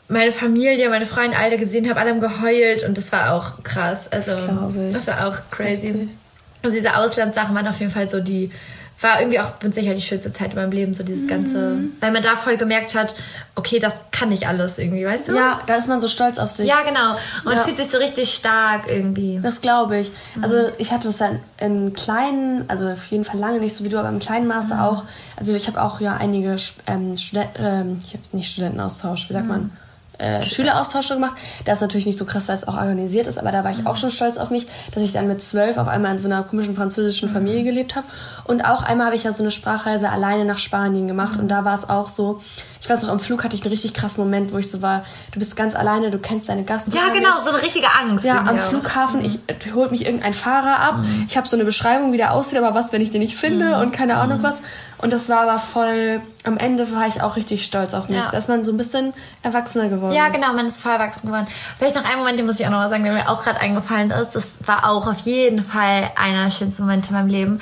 meine 0.08 0.32
Familie, 0.32 0.90
meine 0.90 1.06
Freunde 1.06 1.38
alle 1.38 1.58
gesehen 1.58 1.90
habe, 1.90 2.00
alle 2.00 2.10
haben 2.10 2.20
geheult 2.20 2.84
und 2.84 2.98
das 2.98 3.12
war 3.12 3.34
auch 3.34 3.64
krass. 3.64 4.12
Also, 4.12 4.32
das, 4.32 5.06
das 5.06 5.08
war 5.08 5.28
auch 5.28 5.38
crazy. 5.52 6.10
Also 6.62 6.76
diese 6.76 6.98
Auslandssachen 6.98 7.56
waren 7.56 7.68
auf 7.68 7.80
jeden 7.80 7.92
Fall 7.92 8.10
so 8.10 8.20
die 8.20 8.52
war 9.02 9.20
irgendwie 9.20 9.40
auch 9.40 9.54
mit 9.64 9.74
Sicherheit 9.74 9.98
die 9.98 10.02
schönste 10.02 10.32
Zeit 10.34 10.52
in 10.52 10.56
meinem 10.56 10.72
Leben, 10.72 10.94
so 10.94 11.04
dieses 11.04 11.28
ganze, 11.28 11.58
mhm. 11.58 11.94
weil 12.00 12.12
man 12.12 12.22
da 12.22 12.36
voll 12.36 12.58
gemerkt 12.58 12.96
hat, 12.96 13.16
okay, 13.56 13.80
das 13.80 13.96
kann 14.12 14.32
ich 14.32 14.48
alles 14.48 14.78
irgendwie, 14.78 15.06
weißt 15.06 15.30
du? 15.30 15.36
Ja, 15.36 15.62
da 15.68 15.76
ist 15.76 15.88
man 15.88 16.02
so 16.02 16.08
stolz 16.08 16.38
auf 16.38 16.50
sich. 16.50 16.68
Ja, 16.68 16.82
genau. 16.82 17.16
Und 17.46 17.54
ja. 17.54 17.64
fühlt 17.64 17.78
sich 17.78 17.90
so 17.90 17.98
richtig 17.98 18.34
stark 18.34 18.90
irgendwie. 18.90 19.40
Das 19.42 19.62
glaube 19.62 20.00
ich. 20.00 20.12
Mhm. 20.36 20.44
Also 20.44 20.70
ich 20.78 20.92
hatte 20.92 21.08
das 21.08 21.18
dann 21.18 21.40
in 21.58 21.94
kleinen, 21.94 22.66
also 22.70 22.90
auf 22.90 23.06
jeden 23.06 23.24
Fall 23.24 23.40
lange 23.40 23.60
nicht 23.60 23.76
so 23.76 23.84
wie 23.84 23.90
du, 23.90 23.98
aber 23.98 24.10
im 24.10 24.20
kleinen 24.20 24.48
Maße 24.48 24.74
mhm. 24.74 24.80
auch. 24.80 25.04
Also 25.36 25.54
ich 25.54 25.68
habe 25.68 25.82
auch 25.82 26.02
ja 26.02 26.18
einige 26.18 26.58
ähm, 26.88 27.18
Studenten, 27.18 27.64
ähm, 27.64 28.00
ich 28.04 28.14
habe 28.14 28.24
nicht 28.34 28.52
Studentenaustausch, 28.52 29.30
wie 29.30 29.34
sagt 29.34 29.46
mhm. 29.46 29.52
man? 29.52 29.72
Äh, 30.20 30.44
Schüleraustausche 30.44 31.16
gemacht. 31.16 31.36
Das 31.66 31.78
ist 31.78 31.82
natürlich 31.82 32.06
nicht 32.06 32.20
so 32.20 32.26
krass, 32.26 32.48
weil 32.48 32.56
es 32.56 32.68
auch 32.68 32.76
organisiert 32.76 33.28
ist, 33.28 33.40
aber 33.40 33.52
da 33.52 33.64
war 33.64 33.72
ich 33.72 33.88
auch 33.88 33.96
schon 33.96 34.12
stolz 34.12 34.38
auf 34.38 34.52
mich, 34.52 34.68
dass 34.94 35.04
ich 35.04 35.14
dann 35.14 35.28
mit 35.28 35.42
zwölf 35.42 35.78
auf 35.78 35.88
einmal 35.88 36.12
in 36.12 36.20
so 36.20 36.28
einer 36.28 36.44
komischen 36.44 36.76
französischen 36.76 37.30
Familie 37.30 37.64
gelebt 37.64 37.96
habe. 37.96 38.06
Und 38.44 38.62
auch 38.62 38.84
einmal 38.84 39.08
habe 39.08 39.16
ich 39.16 39.24
ja 39.24 39.34
so 39.34 39.44
eine 39.44 39.52
Sprachreise 39.52 40.10
alleine 40.10 40.46
nach 40.46 40.58
Spanien 40.58 41.08
gemacht 41.08 41.40
und 41.40 41.48
da 41.48 41.66
war 41.66 41.78
es 41.78 41.90
auch 41.90 42.10
so, 42.10 42.42
ich 42.82 42.90
weiß 42.90 43.02
noch, 43.04 43.10
am 43.10 43.20
Flug 43.20 43.44
hatte 43.44 43.56
ich 43.56 43.64
einen 43.64 43.72
richtig 43.72 43.94
krassen 43.94 44.24
Moment, 44.24 44.54
wo 44.54 44.58
ich 44.58 44.72
so 44.72 44.82
war, 44.82 45.06
du 45.34 45.40
bist 45.40 45.56
ganz 45.56 45.76
alleine, 45.76 46.12
du 46.12 46.18
kennst 46.18 46.48
deine 46.48 46.64
Gast. 46.64 46.94
Ja, 46.94 47.10
genau, 47.10 47.36
nicht. 47.36 47.44
so 47.44 47.50
eine 47.50 47.62
richtige 47.62 47.88
Angst. 47.92 48.24
Ja, 48.24 48.44
am 48.44 48.58
Flughafen, 48.58 49.20
mhm. 49.20 49.26
ich 49.26 49.40
äh, 49.48 49.74
holt 49.74 49.92
mich 49.92 50.06
irgendein 50.06 50.34
Fahrer 50.34 50.80
ab. 50.80 50.98
Mhm. 51.00 51.26
Ich 51.28 51.36
habe 51.36 51.48
so 51.48 51.58
eine 51.58 51.66
Beschreibung, 51.66 52.14
wie 52.14 52.18
der 52.18 52.34
aussieht, 52.34 52.58
aber 52.58 52.74
was, 52.74 52.94
wenn 52.94 53.02
ich 53.02 53.12
den 53.12 53.22
nicht 53.22 53.36
finde 53.36 53.76
mhm. 53.76 53.82
und 53.82 53.92
keine 53.92 54.16
Ahnung 54.16 54.40
mhm. 54.40 54.44
was. 54.44 54.56
Und 55.02 55.14
das 55.14 55.30
war 55.30 55.42
aber 55.42 55.60
voll, 55.60 56.22
am 56.44 56.58
Ende 56.58 56.92
war 56.94 57.08
ich 57.08 57.22
auch 57.22 57.38
richtig 57.38 57.64
stolz 57.64 57.94
auf 57.94 58.10
mich. 58.10 58.18
Ja. 58.18 58.32
Da 58.32 58.38
ist 58.38 58.50
man 58.50 58.66
so 58.66 58.72
ein 58.72 58.78
bisschen 58.78 59.14
erwachsener 59.44 59.88
geworden. 59.88 60.14
Ja, 60.14 60.28
genau, 60.28 60.52
man 60.54 60.66
ist 60.66 60.82
voll 60.82 60.92
erwachsen 60.92 61.22
geworden. 61.22 61.48
Vielleicht 61.78 61.96
noch 61.96 62.04
einen 62.04 62.20
Moment, 62.20 62.38
den 62.38 62.46
muss 62.46 62.60
ich 62.60 62.66
auch 62.66 62.70
noch 62.70 62.80
mal 62.80 62.90
sagen, 62.90 63.06
der 63.06 63.14
mir 63.14 63.30
auch 63.30 63.42
gerade 63.42 63.62
eingefallen 63.62 64.12
ist. 64.12 64.32
Das 64.36 64.56
war 64.66 64.90
auch 64.90 65.08
auf 65.08 65.20
jeden 65.20 65.62
Fall 65.62 66.12
einer 66.18 66.44
der 66.44 66.52
schönsten 66.52 66.84
Momente 66.84 67.10
in 67.10 67.16
meinem 67.16 67.30
Leben. 67.30 67.60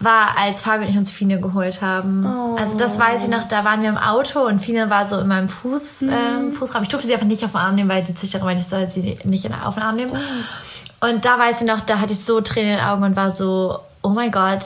War, 0.00 0.38
als 0.38 0.62
Fabi 0.62 0.84
und 0.84 0.90
ich 0.90 0.96
uns 0.96 1.10
Fine 1.10 1.40
geholt 1.40 1.82
haben. 1.82 2.24
Oh. 2.24 2.56
Also 2.56 2.78
das 2.78 3.00
weiß 3.00 3.24
ich 3.24 3.28
noch, 3.28 3.46
da 3.46 3.64
waren 3.64 3.82
wir 3.82 3.88
im 3.88 3.98
Auto 3.98 4.46
und 4.46 4.60
Fine 4.60 4.90
war 4.90 5.08
so 5.08 5.18
in 5.18 5.26
meinem 5.26 5.48
Fuß, 5.48 6.02
mhm. 6.02 6.10
ähm, 6.10 6.52
Fußraum. 6.52 6.84
Ich 6.84 6.88
durfte 6.88 7.08
sie 7.08 7.14
einfach 7.14 7.26
nicht 7.26 7.44
auf 7.44 7.50
den 7.52 7.60
Arm 7.60 7.74
nehmen, 7.74 7.88
weil 7.88 8.04
die 8.04 8.14
Züchterin 8.14 8.44
meinte, 8.44 8.62
ich 8.62 8.68
soll 8.68 8.88
sie 8.88 9.18
nicht 9.24 9.50
auf 9.64 9.74
den 9.74 9.82
Arm 9.82 9.96
nehmen. 9.96 10.12
Oh. 10.14 11.08
Und 11.08 11.24
da 11.24 11.38
weiß 11.38 11.62
ich 11.62 11.66
noch, 11.66 11.80
da 11.80 12.00
hatte 12.00 12.12
ich 12.12 12.24
so 12.24 12.40
Tränen 12.40 12.74
in 12.74 12.76
den 12.78 12.86
Augen 12.86 13.02
und 13.02 13.16
war 13.16 13.34
so, 13.34 13.80
oh 14.02 14.10
mein 14.10 14.30
Gott, 14.30 14.60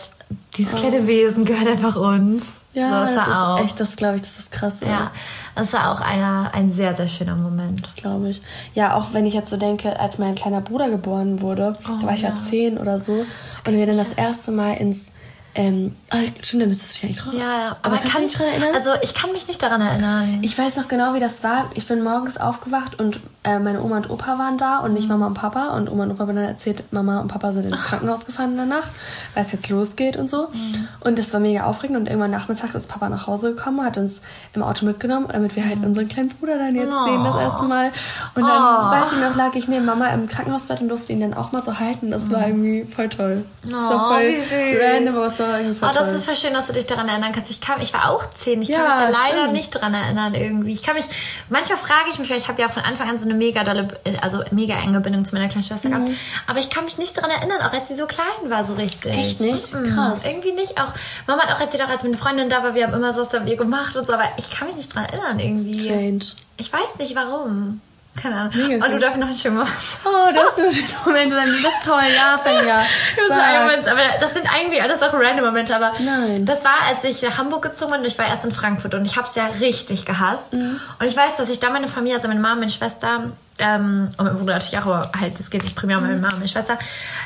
dieses 0.56 0.74
oh. 0.74 0.78
kleine 0.78 1.06
Wesen 1.06 1.44
gehört 1.44 1.68
einfach 1.68 1.96
uns. 1.96 2.44
Ja, 2.74 3.06
so, 3.06 3.14
das, 3.14 3.26
ist 3.26 3.36
auch. 3.36 3.60
echt, 3.60 3.80
das 3.80 3.96
glaube 3.96 4.16
ich, 4.16 4.22
das 4.22 4.38
ist 4.38 4.50
krass. 4.50 4.80
Ja, 4.80 5.10
das 5.54 5.72
war 5.74 5.92
auch 5.92 6.00
einer, 6.00 6.52
ein 6.54 6.70
sehr, 6.70 6.96
sehr 6.96 7.08
schöner 7.08 7.36
Moment. 7.36 7.84
Das 7.84 7.94
glaube 7.96 8.30
ich. 8.30 8.40
Ja, 8.74 8.94
auch 8.94 9.12
wenn 9.12 9.26
ich 9.26 9.34
jetzt 9.34 9.50
so 9.50 9.58
denke, 9.58 10.00
als 10.00 10.18
mein 10.18 10.34
kleiner 10.34 10.62
Bruder 10.62 10.88
geboren 10.88 11.42
wurde, 11.42 11.76
oh, 11.84 12.00
da 12.00 12.06
war 12.06 12.14
ich 12.14 12.22
ja 12.22 12.34
zehn 12.36 12.78
oder 12.78 12.98
so, 12.98 13.26
und 13.66 13.76
wir 13.76 13.86
dann 13.86 13.98
das 13.98 14.14
erste 14.14 14.52
Mal 14.52 14.74
ins 14.74 15.12
ähm, 15.54 15.92
oh, 16.10 16.16
stimmt, 16.40 16.62
da 16.62 16.66
müsstest 16.66 16.94
du 16.94 16.94
dich 16.94 17.04
eigentlich 17.04 17.18
drauf. 17.18 17.34
Ja, 17.34 17.40
ja. 17.40 17.76
Aber, 17.82 17.96
aber 17.96 18.08
du 18.08 18.20
dich 18.20 18.32
daran 18.32 18.48
erinnern? 18.48 18.74
Also 18.74 18.90
ich 19.02 19.12
kann 19.12 19.32
mich 19.32 19.46
nicht 19.48 19.62
daran 19.62 19.80
erinnern. 19.82 20.38
Ich 20.40 20.56
weiß 20.56 20.76
noch 20.76 20.88
genau, 20.88 21.12
wie 21.12 21.20
das 21.20 21.44
war. 21.44 21.70
Ich 21.74 21.86
bin 21.86 22.02
morgens 22.02 22.38
aufgewacht 22.38 22.98
und 22.98 23.20
äh, 23.44 23.58
meine 23.58 23.82
Oma 23.82 23.98
und 23.98 24.08
Opa 24.08 24.38
waren 24.38 24.56
da 24.56 24.78
und 24.78 24.94
nicht 24.94 25.04
mhm. 25.04 25.18
Mama 25.18 25.26
und 25.26 25.34
Papa. 25.34 25.76
Und 25.76 25.90
Oma 25.90 26.04
und 26.04 26.12
Opa 26.12 26.20
haben 26.20 26.36
dann 26.36 26.44
erzählt, 26.46 26.90
Mama 26.92 27.20
und 27.20 27.28
Papa 27.28 27.52
sind 27.52 27.66
ins 27.66 27.84
Krankenhaus 27.84 28.24
gefahren 28.24 28.52
in 28.52 28.56
der 28.56 28.66
Nacht, 28.66 28.90
weil 29.34 29.44
es 29.44 29.52
jetzt 29.52 29.68
losgeht 29.68 30.16
und 30.16 30.30
so. 30.30 30.48
Mhm. 30.52 30.88
Und 31.00 31.18
das 31.18 31.32
war 31.34 31.40
mega 31.40 31.64
aufregend. 31.64 31.98
Und 31.98 32.06
irgendwann 32.06 32.30
nachmittags 32.30 32.74
ist 32.74 32.88
Papa 32.88 33.10
nach 33.10 33.26
Hause 33.26 33.54
gekommen, 33.54 33.84
hat 33.84 33.98
uns 33.98 34.22
im 34.54 34.62
Auto 34.62 34.86
mitgenommen, 34.86 35.26
damit 35.30 35.54
wir 35.54 35.66
halt 35.66 35.80
mhm. 35.80 35.86
unseren 35.86 36.08
kleinen 36.08 36.30
Bruder 36.30 36.56
dann 36.56 36.74
jetzt 36.74 36.92
oh. 36.92 37.04
sehen, 37.04 37.24
das 37.24 37.36
erste 37.36 37.64
Mal. 37.64 37.90
Und 38.34 38.42
dann, 38.42 38.62
oh. 38.62 38.90
weiß 38.90 39.12
ich 39.12 39.20
noch, 39.20 39.36
lag 39.36 39.54
ich 39.54 39.68
neben 39.68 39.84
Mama 39.84 40.06
im 40.08 40.28
Krankenhausbett 40.28 40.80
und 40.80 40.88
durfte 40.88 41.12
ihn 41.12 41.20
dann 41.20 41.34
auch 41.34 41.52
mal 41.52 41.62
so 41.62 41.78
halten. 41.78 42.10
Das 42.10 42.30
war 42.30 42.46
mhm. 42.46 42.64
irgendwie 42.64 42.92
voll 42.92 43.08
toll. 43.10 43.44
Oh, 43.66 43.70
das 43.70 43.90
war 43.90 44.08
voll 44.08 44.34
random, 44.80 45.16
aber 45.16 45.26
es 45.26 45.41
war 45.48 45.58
irgendwie 45.58 45.84
oh, 45.84 45.90
toll 45.92 46.14
ist 46.14 46.24
voll 46.24 46.36
schön, 46.36 46.54
dass 46.54 46.66
du 46.66 46.72
dich 46.72 46.86
daran 46.86 47.08
erinnern 47.08 47.32
kannst. 47.32 47.50
Ich, 47.50 47.60
kann, 47.60 47.80
ich 47.80 47.92
war 47.92 48.10
auch 48.10 48.28
zehn. 48.30 48.62
Ich 48.62 48.68
ja, 48.68 48.78
kann 48.78 49.08
mich 49.08 49.16
da 49.16 49.22
leider 49.22 49.42
stimmt. 49.42 49.52
nicht 49.52 49.74
daran 49.74 49.94
erinnern 49.94 50.34
irgendwie. 50.34 50.72
Ich 50.72 50.82
kann 50.82 50.94
mich, 50.94 51.04
manchmal 51.48 51.78
frage 51.78 52.10
ich 52.10 52.18
mich, 52.18 52.30
weil 52.30 52.38
ich 52.38 52.48
habe 52.48 52.60
ja 52.60 52.68
auch 52.68 52.72
von 52.72 52.82
Anfang 52.82 53.08
an 53.08 53.18
so 53.18 53.24
eine 53.24 53.34
mega 53.34 53.64
dolle, 53.64 53.88
also 54.20 54.42
mega 54.50 54.74
enge 54.74 55.00
Bindung 55.00 55.24
zu 55.24 55.34
meiner 55.34 55.48
kleinen 55.48 55.64
Schwester 55.64 55.88
mhm. 55.88 56.06
gehabt. 56.06 56.20
Aber 56.46 56.58
ich 56.60 56.70
kann 56.70 56.84
mich 56.84 56.98
nicht 56.98 57.16
daran 57.16 57.30
erinnern, 57.30 57.58
auch 57.62 57.72
als 57.72 57.88
sie 57.88 57.94
so 57.94 58.06
klein 58.06 58.26
war, 58.48 58.64
so 58.64 58.74
richtig. 58.74 59.12
Echt 59.12 59.40
nicht? 59.40 59.72
Mhm. 59.72 59.94
Krass. 59.94 60.24
Irgendwie 60.24 60.52
nicht. 60.52 60.80
Auch, 60.80 60.92
Mama 61.26 61.42
hat 61.42 61.56
auch 61.56 61.60
erzählt, 61.60 61.82
auch 61.82 61.90
als 61.90 62.02
meine 62.02 62.16
Freundin 62.16 62.48
da 62.48 62.62
war, 62.62 62.74
wir 62.74 62.86
haben 62.86 62.94
immer 62.94 63.12
so 63.12 63.22
was 63.22 63.28
da 63.28 63.38
gemacht 63.38 63.96
und 63.96 64.06
so, 64.06 64.12
aber 64.12 64.24
ich 64.38 64.50
kann 64.50 64.68
mich 64.68 64.76
nicht 64.76 64.94
daran 64.94 65.08
erinnern 65.08 65.38
irgendwie. 65.38 65.80
Strange. 65.80 66.24
Ich 66.56 66.72
weiß 66.72 66.98
nicht 66.98 67.14
warum. 67.14 67.80
Keine 68.20 68.36
Ahnung. 68.36 68.52
Mega 68.54 68.84
und 68.84 68.92
du 68.92 68.98
darfst 68.98 69.18
noch 69.18 69.26
einen 69.26 69.36
schönen 69.36 69.56
Moment. 69.56 69.74
Oh, 70.04 70.32
das 70.34 70.58
ist 70.58 70.58
ein 70.58 70.86
schöner 70.86 71.30
Moment. 71.30 71.64
Das 71.64 71.72
ist 71.72 71.84
toll, 71.84 72.02
ja, 72.14 72.38
Fenja. 72.38 72.84
Das, 73.16 73.86
aber 73.88 74.00
das 74.20 74.34
sind 74.34 74.46
eigentlich 74.52 74.82
alles 74.82 75.02
auch 75.02 75.14
random 75.14 75.46
Momente. 75.46 75.74
Aber 75.74 75.92
Nein. 75.98 76.44
das 76.44 76.62
war, 76.64 76.74
als 76.88 77.04
ich 77.04 77.22
nach 77.22 77.38
Hamburg 77.38 77.62
gezogen 77.62 77.92
bin 77.92 78.00
und 78.00 78.06
ich 78.06 78.18
war 78.18 78.26
erst 78.26 78.44
in 78.44 78.52
Frankfurt 78.52 78.94
und 78.94 79.04
ich 79.06 79.16
habe 79.16 79.26
es 79.28 79.34
ja 79.34 79.46
richtig 79.60 80.04
gehasst. 80.04 80.52
Mhm. 80.52 80.78
Und 80.98 81.06
ich 81.06 81.16
weiß, 81.16 81.36
dass 81.38 81.48
ich 81.48 81.58
da 81.58 81.70
meine 81.70 81.88
Familie, 81.88 82.16
also 82.16 82.28
meine 82.28 82.40
Mama, 82.40 82.56
meine 82.56 82.70
Schwester 82.70 83.30
ähm, 83.58 84.10
und 84.16 84.24
mein 84.24 84.38
Bruder 84.38 84.54
natürlich 84.54 84.78
auch, 84.78 84.86
aber 84.86 85.12
halt, 85.18 85.38
das 85.38 85.50
geht 85.50 85.62
nicht 85.62 85.76
primär 85.76 85.98
um 85.98 86.04
meine 86.04 86.16
Mama 86.16 86.28
und 86.28 86.38
meine 86.38 86.48
Schwester, 86.48 86.78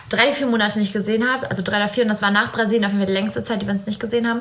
drei, 0.09 0.33
vier 0.33 0.47
Monate 0.47 0.79
nicht 0.79 0.93
gesehen 0.93 1.25
habe. 1.31 1.49
Also 1.51 1.63
drei 1.63 1.77
oder 1.77 1.89
vier 1.89 2.03
und 2.03 2.09
das 2.09 2.23
war 2.23 2.31
nach 2.31 2.53
Brasilien 2.53 2.85
auf 2.85 2.91
jeden 2.91 3.01
Fall 3.01 3.07
die 3.07 3.13
längste 3.13 3.45
Zeit, 3.45 3.63
die 3.63 3.67
wir 3.67 3.73
uns 3.73 3.87
nicht 3.87 4.01
gesehen 4.01 4.29
haben. 4.29 4.41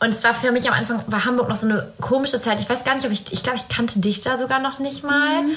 Und 0.00 0.10
es 0.10 0.24
war 0.24 0.34
für 0.34 0.52
mich 0.52 0.68
am 0.68 0.74
Anfang, 0.74 1.02
war 1.06 1.24
Hamburg 1.24 1.48
noch 1.48 1.56
so 1.56 1.68
eine 1.68 1.92
komische 2.00 2.40
Zeit. 2.40 2.60
Ich 2.60 2.68
weiß 2.68 2.84
gar 2.84 2.94
nicht, 2.94 3.06
ob 3.06 3.12
ich, 3.12 3.32
ich 3.32 3.42
glaube, 3.42 3.58
ich 3.58 3.68
kannte 3.68 4.00
dich 4.00 4.20
da 4.20 4.36
sogar 4.36 4.58
noch 4.58 4.78
nicht 4.80 5.04
mal. 5.04 5.42
Mhm. 5.42 5.50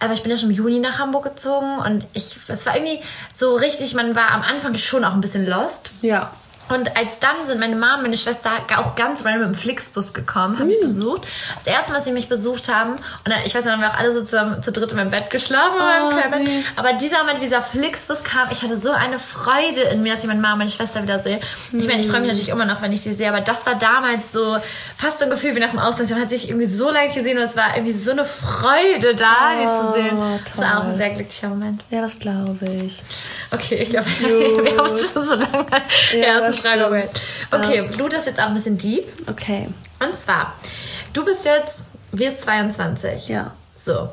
Aber 0.00 0.12
ich 0.12 0.22
bin 0.22 0.30
ja 0.30 0.38
schon 0.38 0.50
im 0.50 0.56
Juni 0.56 0.80
nach 0.80 0.98
Hamburg 0.98 1.24
gezogen 1.24 1.78
und 1.78 2.06
ich, 2.12 2.36
es 2.48 2.66
war 2.66 2.76
irgendwie 2.76 3.00
so 3.32 3.54
richtig, 3.54 3.94
man 3.94 4.14
war 4.14 4.32
am 4.32 4.42
Anfang 4.42 4.74
schon 4.74 5.04
auch 5.04 5.14
ein 5.14 5.20
bisschen 5.20 5.46
lost. 5.46 5.90
Ja. 6.02 6.30
Und 6.68 6.96
als 6.96 7.18
dann 7.20 7.44
sind 7.44 7.60
meine 7.60 7.76
Mama 7.76 7.96
und 7.96 8.02
meine 8.02 8.16
Schwester 8.16 8.50
auch 8.76 8.94
ganz 8.94 9.24
random 9.24 9.52
dem 9.52 9.54
Flixbus 9.54 10.14
gekommen, 10.14 10.58
haben 10.58 10.68
mich 10.68 10.80
hm. 10.80 10.88
besucht. 10.88 11.22
Das 11.56 11.66
erste 11.66 11.90
Mal, 11.90 11.98
als 11.98 12.06
sie 12.06 12.12
mich 12.12 12.28
besucht 12.28 12.72
haben, 12.72 12.92
und 12.92 13.34
ich 13.44 13.54
weiß 13.54 13.64
nicht, 13.64 13.72
haben 13.72 13.80
wir 13.80 13.90
auch 13.90 13.98
alle 13.98 14.12
so 14.12 14.24
zu, 14.24 14.60
zu 14.62 14.72
dritt 14.72 14.90
in 14.90 14.96
meinem 14.96 15.10
Bett 15.10 15.30
geschlafen. 15.30 15.76
Oh, 15.78 16.60
Aber 16.76 16.92
dieser 16.94 17.18
Moment, 17.18 17.40
wie 17.40 17.44
dieser 17.44 17.62
Flixbus 17.62 18.24
kam, 18.24 18.48
ich 18.50 18.62
hatte 18.62 18.78
so 18.80 18.90
eine 18.90 19.18
Freude 19.18 19.82
in 19.92 20.02
mir, 20.02 20.14
dass 20.14 20.22
ich 20.22 20.28
meine 20.28 20.40
Mama 20.40 20.54
und 20.54 20.58
meine 20.60 20.70
Schwester 20.70 21.02
wieder 21.02 21.18
sehe. 21.18 21.40
Mhm. 21.70 21.80
Ich 21.80 21.86
meine, 21.86 22.00
ich 22.00 22.08
freue 22.08 22.20
mich 22.20 22.28
natürlich 22.28 22.48
immer 22.48 22.64
noch, 22.64 22.80
wenn 22.82 22.92
ich 22.92 23.02
die 23.02 23.12
sehe, 23.12 23.28
aber 23.28 23.40
das 23.40 23.66
war 23.66 23.74
damals 23.74 24.32
so 24.32 24.56
fast 24.96 25.18
so 25.18 25.24
ein 25.24 25.30
Gefühl 25.30 25.54
wie 25.54 25.60
nach 25.60 25.70
dem 25.70 25.78
Ausland. 25.78 26.10
Man 26.10 26.20
hat 26.20 26.28
sich 26.28 26.48
irgendwie 26.48 26.66
so 26.66 26.90
lange 26.90 27.12
gesehen 27.12 27.38
und 27.38 27.44
es 27.44 27.56
war 27.56 27.76
irgendwie 27.76 27.92
so 27.92 28.10
eine 28.12 28.24
Freude 28.24 29.14
da, 29.14 29.52
oh, 29.52 29.60
die 29.60 29.66
zu 29.66 30.02
sehen. 30.02 30.16
Toll. 30.16 30.40
Das 30.46 30.58
war 30.58 30.78
auch 30.78 30.84
ein 30.84 30.96
sehr 30.96 31.10
glücklicher 31.10 31.48
Moment. 31.48 31.82
Ja, 31.90 32.00
das 32.00 32.18
glaube 32.18 32.58
ich. 32.66 33.02
Okay, 33.50 33.76
ich 33.76 33.90
glaube, 33.90 34.06
wir 34.20 34.76
haben 34.76 34.96
schon 34.96 35.24
so 35.24 35.34
lange. 35.34 35.66
Ja, 36.14 36.53
Frage. 36.54 37.08
Okay, 37.50 37.78
ähm. 37.78 37.90
Blut 37.90 38.12
ist 38.14 38.26
jetzt 38.26 38.40
auch 38.40 38.46
ein 38.46 38.54
bisschen 38.54 38.78
deep. 38.78 39.04
Okay. 39.28 39.68
Und 40.00 40.20
zwar, 40.20 40.54
du 41.12 41.24
bist 41.24 41.44
jetzt, 41.44 41.84
wirst 42.12 42.42
22. 42.42 43.28
Ja. 43.28 43.52
So. 43.76 44.10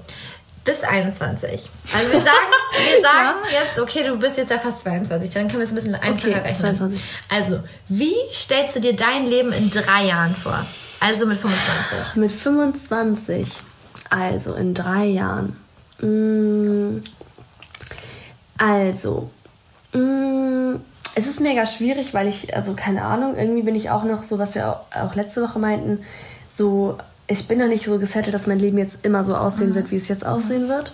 Bis 0.63 0.83
21. 0.83 1.69
Also 1.91 2.11
wir 2.11 2.21
sagen, 2.21 2.35
wir 2.71 3.01
sagen 3.01 3.37
ja. 3.51 3.59
jetzt, 3.61 3.79
okay, 3.79 4.03
du 4.03 4.17
bist 4.17 4.37
jetzt 4.37 4.51
ja 4.51 4.59
fast 4.59 4.81
22, 4.81 5.31
dann 5.31 5.47
können 5.47 5.59
wir 5.59 5.65
es 5.65 5.71
ein 5.71 5.75
bisschen 5.75 5.95
einfacher 5.95 6.37
okay, 6.37 6.49
rechnen. 6.49 6.75
22. 6.75 7.03
Also, 7.29 7.59
wie 7.87 8.13
stellst 8.31 8.75
du 8.75 8.79
dir 8.79 8.95
dein 8.95 9.25
Leben 9.25 9.51
in 9.53 9.71
drei 9.71 10.05
Jahren 10.05 10.35
vor? 10.35 10.63
Also 10.99 11.25
mit 11.25 11.39
25. 11.39 12.15
Mit 12.15 12.31
25. 12.31 13.47
Also 14.11 14.53
in 14.53 14.75
drei 14.75 15.05
Jahren. 15.05 15.57
Mm. 15.99 17.01
Also. 18.59 19.31
Es 21.15 21.27
ist 21.27 21.39
mega 21.41 21.65
schwierig, 21.65 22.13
weil 22.13 22.27
ich, 22.27 22.55
also 22.55 22.73
keine 22.73 23.03
Ahnung, 23.03 23.35
irgendwie 23.37 23.63
bin 23.63 23.75
ich 23.75 23.89
auch 23.89 24.03
noch 24.03 24.23
so, 24.23 24.39
was 24.39 24.55
wir 24.55 24.81
auch 24.93 25.15
letzte 25.15 25.43
Woche 25.43 25.59
meinten, 25.59 26.05
so, 26.53 26.97
ich 27.27 27.47
bin 27.47 27.59
noch 27.59 27.67
nicht 27.67 27.85
so 27.85 27.97
gesettelt, 27.97 28.33
dass 28.33 28.47
mein 28.47 28.59
Leben 28.59 28.77
jetzt 28.77 28.99
immer 29.03 29.23
so 29.23 29.35
aussehen 29.35 29.69
mhm. 29.69 29.75
wird, 29.75 29.91
wie 29.91 29.97
es 29.97 30.07
jetzt 30.07 30.25
aussehen 30.25 30.69
wird. 30.69 30.93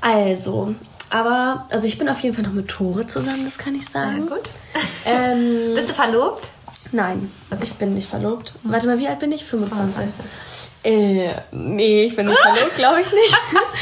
Also, 0.00 0.74
aber, 1.10 1.66
also 1.70 1.86
ich 1.86 1.98
bin 1.98 2.08
auf 2.08 2.20
jeden 2.20 2.34
Fall 2.34 2.44
noch 2.44 2.52
mit 2.52 2.68
Tore 2.68 3.06
zusammen, 3.06 3.44
das 3.44 3.58
kann 3.58 3.74
ich 3.74 3.86
sagen. 3.86 4.28
Ja, 4.28 4.36
gut. 4.36 4.50
Ähm, 5.04 5.74
Bist 5.74 5.90
du 5.90 5.94
verlobt? 5.94 6.50
Nein, 6.92 7.28
okay. 7.50 7.62
ich 7.64 7.74
bin 7.74 7.94
nicht 7.94 8.08
verlobt. 8.08 8.54
Warte 8.62 8.86
mal, 8.86 9.00
wie 9.00 9.08
alt 9.08 9.18
bin 9.18 9.32
ich? 9.32 9.44
25. 9.44 10.04
25. 10.04 10.72
Äh, 10.84 11.34
nee, 11.52 12.04
ich 12.04 12.16
bin 12.16 12.26
nicht 12.26 12.38
verlobt, 12.38 12.74
glaube 12.76 13.00
ich 13.00 13.12
nicht. 13.12 13.36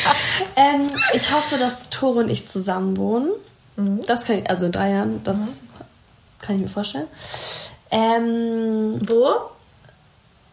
ähm, 0.56 0.86
ich 1.12 1.32
hoffe, 1.32 1.56
dass 1.58 1.90
Tore 1.90 2.20
und 2.20 2.30
ich 2.30 2.48
zusammen 2.48 2.96
wohnen. 2.96 3.30
Mhm. 3.76 4.00
Das 4.06 4.24
kann 4.24 4.38
ich, 4.38 4.50
also 4.50 4.66
in 4.66 4.72
drei 4.72 4.90
Jahren, 4.90 5.22
das 5.24 5.62
mhm. 5.62 5.68
kann 6.40 6.56
ich 6.56 6.62
mir 6.62 6.68
vorstellen. 6.68 7.06
Ähm, 7.90 8.98
Wo? 9.08 9.32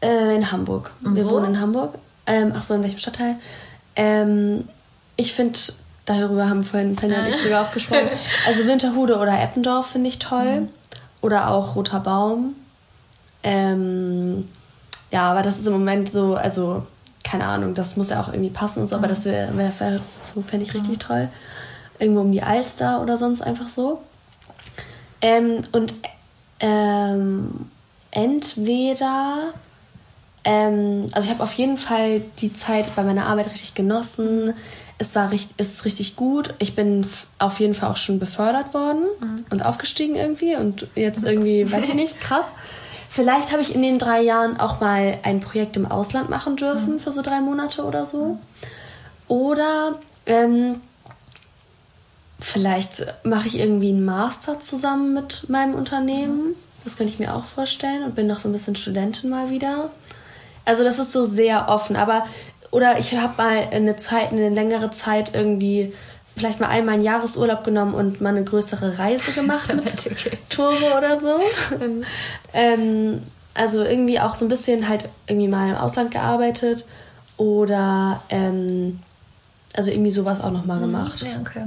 Äh, 0.02 0.36
in 0.36 0.52
Hamburg. 0.52 0.92
Wir 1.02 1.26
Wo? 1.26 1.32
wohnen 1.32 1.56
in 1.56 1.60
Hamburg. 1.60 1.96
Ähm, 2.26 2.54
ach 2.56 2.62
so, 2.62 2.74
in 2.74 2.84
welchem 2.84 3.00
Stadtteil? 3.00 3.36
Ähm, 3.96 4.68
ich 5.16 5.34
finde, 5.34 5.58
darüber 6.06 6.50
haben 6.50 6.64
vorhin 6.64 6.96
Penja 6.96 7.20
und 7.20 7.28
ich 7.28 7.38
sogar 7.38 7.66
auch 7.66 7.72
gesprochen. 7.72 8.10
Also 8.48 8.66
Winterhude 8.66 9.18
oder 9.18 9.40
Eppendorf 9.42 9.88
finde 9.88 10.10
ich 10.10 10.20
toll. 10.20 10.62
Mhm. 10.62 10.70
Oder 11.22 11.50
auch 11.50 11.76
Roter 11.76 12.00
Baum. 12.00 12.56
Ähm, 13.44 14.48
ja, 15.12 15.32
aber 15.32 15.42
das 15.42 15.58
ist 15.58 15.66
im 15.66 15.74
Moment 15.74 16.12
so, 16.12 16.36
also 16.36 16.86
keine 17.24 17.46
Ahnung, 17.46 17.74
das 17.74 17.98
muss 17.98 18.10
ja 18.10 18.22
auch 18.22 18.30
irgendwie 18.30 18.50
passen 18.50 18.82
und 18.82 18.88
so, 18.88 18.98
mhm. 18.98 19.04
aber 19.04 19.10
das 19.10 19.26
wäre 19.26 19.56
wär, 19.58 19.72
wär, 19.80 20.00
so, 20.22 20.42
fände 20.42 20.66
ich 20.66 20.74
richtig 20.74 20.94
mhm. 20.94 21.00
toll. 21.00 21.30
Irgendwo 22.00 22.22
um 22.22 22.32
die 22.32 22.44
Alster 22.44 23.02
oder 23.02 23.18
sonst 23.18 23.42
einfach 23.42 23.70
so. 23.70 24.02
Ähm, 25.22 25.64
und 25.72 25.96
ähm, 26.60 27.70
entweder, 28.12 29.54
ähm, 30.44 31.06
also 31.12 31.28
ich 31.28 31.34
habe 31.34 31.44
auf 31.44 31.54
jeden 31.54 31.78
Fall 31.78 32.22
die 32.40 32.54
Zeit 32.54 32.96
bei 32.96 33.04
meiner 33.04 33.26
Arbeit 33.26 33.52
richtig 33.52 33.74
genossen. 33.74 34.54
Es 35.00 35.14
war 35.14 35.32
richtig, 35.32 35.60
ist 35.60 35.86
richtig 35.86 36.16
gut. 36.16 36.54
Ich 36.60 36.76
bin 36.76 37.08
auf 37.38 37.60
jeden 37.60 37.74
Fall 37.74 37.92
auch 37.92 37.98
schon 37.98 38.20
befördert 38.20 38.74
worden 38.74 39.04
mhm. 39.20 39.46
und 39.50 39.64
aufgestiegen 39.64 40.16
irgendwie 40.16 40.56
und 40.56 40.88
jetzt 40.96 41.24
irgendwie, 41.24 41.72
weiß 41.72 41.90
ich 41.90 41.96
nicht, 41.96 42.20
krass. 42.22 42.54
Vielleicht 43.10 43.52
habe 43.52 43.62
ich 43.62 43.74
in 43.74 43.82
den 43.82 44.00
drei 44.00 44.22
Jahren 44.22 44.60
auch 44.60 44.82
mal 44.82 45.20
ein 45.24 45.40
Projekt 45.40 45.78
im 45.78 45.86
Ausland 45.86 46.30
machen 46.30 46.58
dürfen 46.58 46.94
mhm. 46.94 47.00
für 47.00 47.12
so 47.12 47.22
drei 47.22 47.40
Monate 47.42 47.84
oder 47.84 48.06
so. 48.06 48.38
Oder 49.28 49.96
ähm, 50.26 50.82
vielleicht 52.40 53.06
mache 53.24 53.48
ich 53.48 53.60
irgendwie 53.60 53.90
einen 53.90 54.06
Master 54.06 54.60
zusammen 54.60 55.14
mit 55.14 55.50
meinem 55.50 55.76
Unternehmen. 55.76 56.56
Das 56.84 56.98
könnte 56.98 57.14
ich 57.14 57.20
mir 57.20 57.36
auch 57.36 57.46
vorstellen 57.46 58.04
und 58.04 58.16
bin 58.16 58.28
noch 58.28 58.40
so 58.40 58.50
ein 58.50 58.52
bisschen 58.52 58.76
Studentin 58.76 59.30
mal 59.30 59.50
wieder. 59.50 59.90
Also 60.66 60.84
das 60.84 61.00
ist 61.00 61.12
so 61.12 61.26
sehr 61.26 61.70
offen, 61.70 61.96
aber 61.96 62.26
oder 62.72 63.00
ich 63.00 63.16
habe 63.16 63.34
mal 63.38 63.68
eine 63.72 63.96
Zeit, 63.96 64.32
eine 64.32 64.50
längere 64.50 64.92
Zeit 64.92 65.34
irgendwie 65.34 65.94
vielleicht 66.36 66.60
mal 66.60 66.68
einmal 66.68 66.96
einen 66.96 67.04
Jahresurlaub 67.04 67.64
genommen 67.64 67.94
und 67.94 68.22
mal 68.22 68.30
eine 68.30 68.44
größere 68.44 69.00
Reise 69.00 69.32
gemacht 69.32 69.74
mit 69.76 69.88
okay. 69.88 70.38
Tore 70.50 70.98
oder 70.98 71.18
so. 71.18 71.40
ähm, 72.54 73.24
also 73.54 73.84
irgendwie 73.84 74.20
auch 74.20 74.36
so 74.36 74.46
ein 74.46 74.50
bisschen 74.50 74.88
halt 74.88 75.10
irgendwie 75.26 75.48
mal 75.48 75.70
im 75.70 75.76
Ausland 75.76 76.12
gearbeitet 76.12 76.86
oder 77.38 78.22
ähm, 78.30 79.00
also 79.76 79.92
irgendwie 79.92 80.12
sowas 80.12 80.42
auch 80.42 80.52
nochmal 80.52 80.78
mhm. 80.78 80.82
gemacht. 80.82 81.22
Ja, 81.24 81.40
okay. 81.40 81.64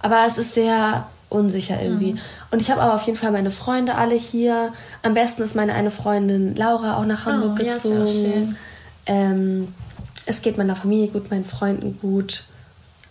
Aber 0.00 0.24
es 0.26 0.38
ist 0.38 0.54
sehr 0.54 1.06
unsicher 1.28 1.80
irgendwie. 1.80 2.14
Mhm. 2.14 2.18
Und 2.50 2.60
ich 2.60 2.70
habe 2.70 2.80
aber 2.80 2.94
auf 2.94 3.02
jeden 3.02 3.18
Fall 3.18 3.30
meine 3.30 3.50
Freunde 3.50 3.94
alle 3.94 4.14
hier. 4.14 4.72
Am 5.02 5.14
besten 5.14 5.42
ist 5.42 5.54
meine 5.54 5.74
eine 5.74 5.90
Freundin 5.90 6.56
Laura 6.56 6.96
auch 6.96 7.06
nach 7.06 7.24
Hamburg 7.24 7.58
oh, 7.60 7.64
gezogen. 7.64 8.56
Ja, 9.06 9.14
ähm, 9.14 9.68
es 10.26 10.42
geht 10.42 10.58
meiner 10.58 10.76
Familie 10.76 11.08
gut, 11.08 11.30
meinen 11.30 11.44
Freunden 11.44 11.98
gut. 12.00 12.44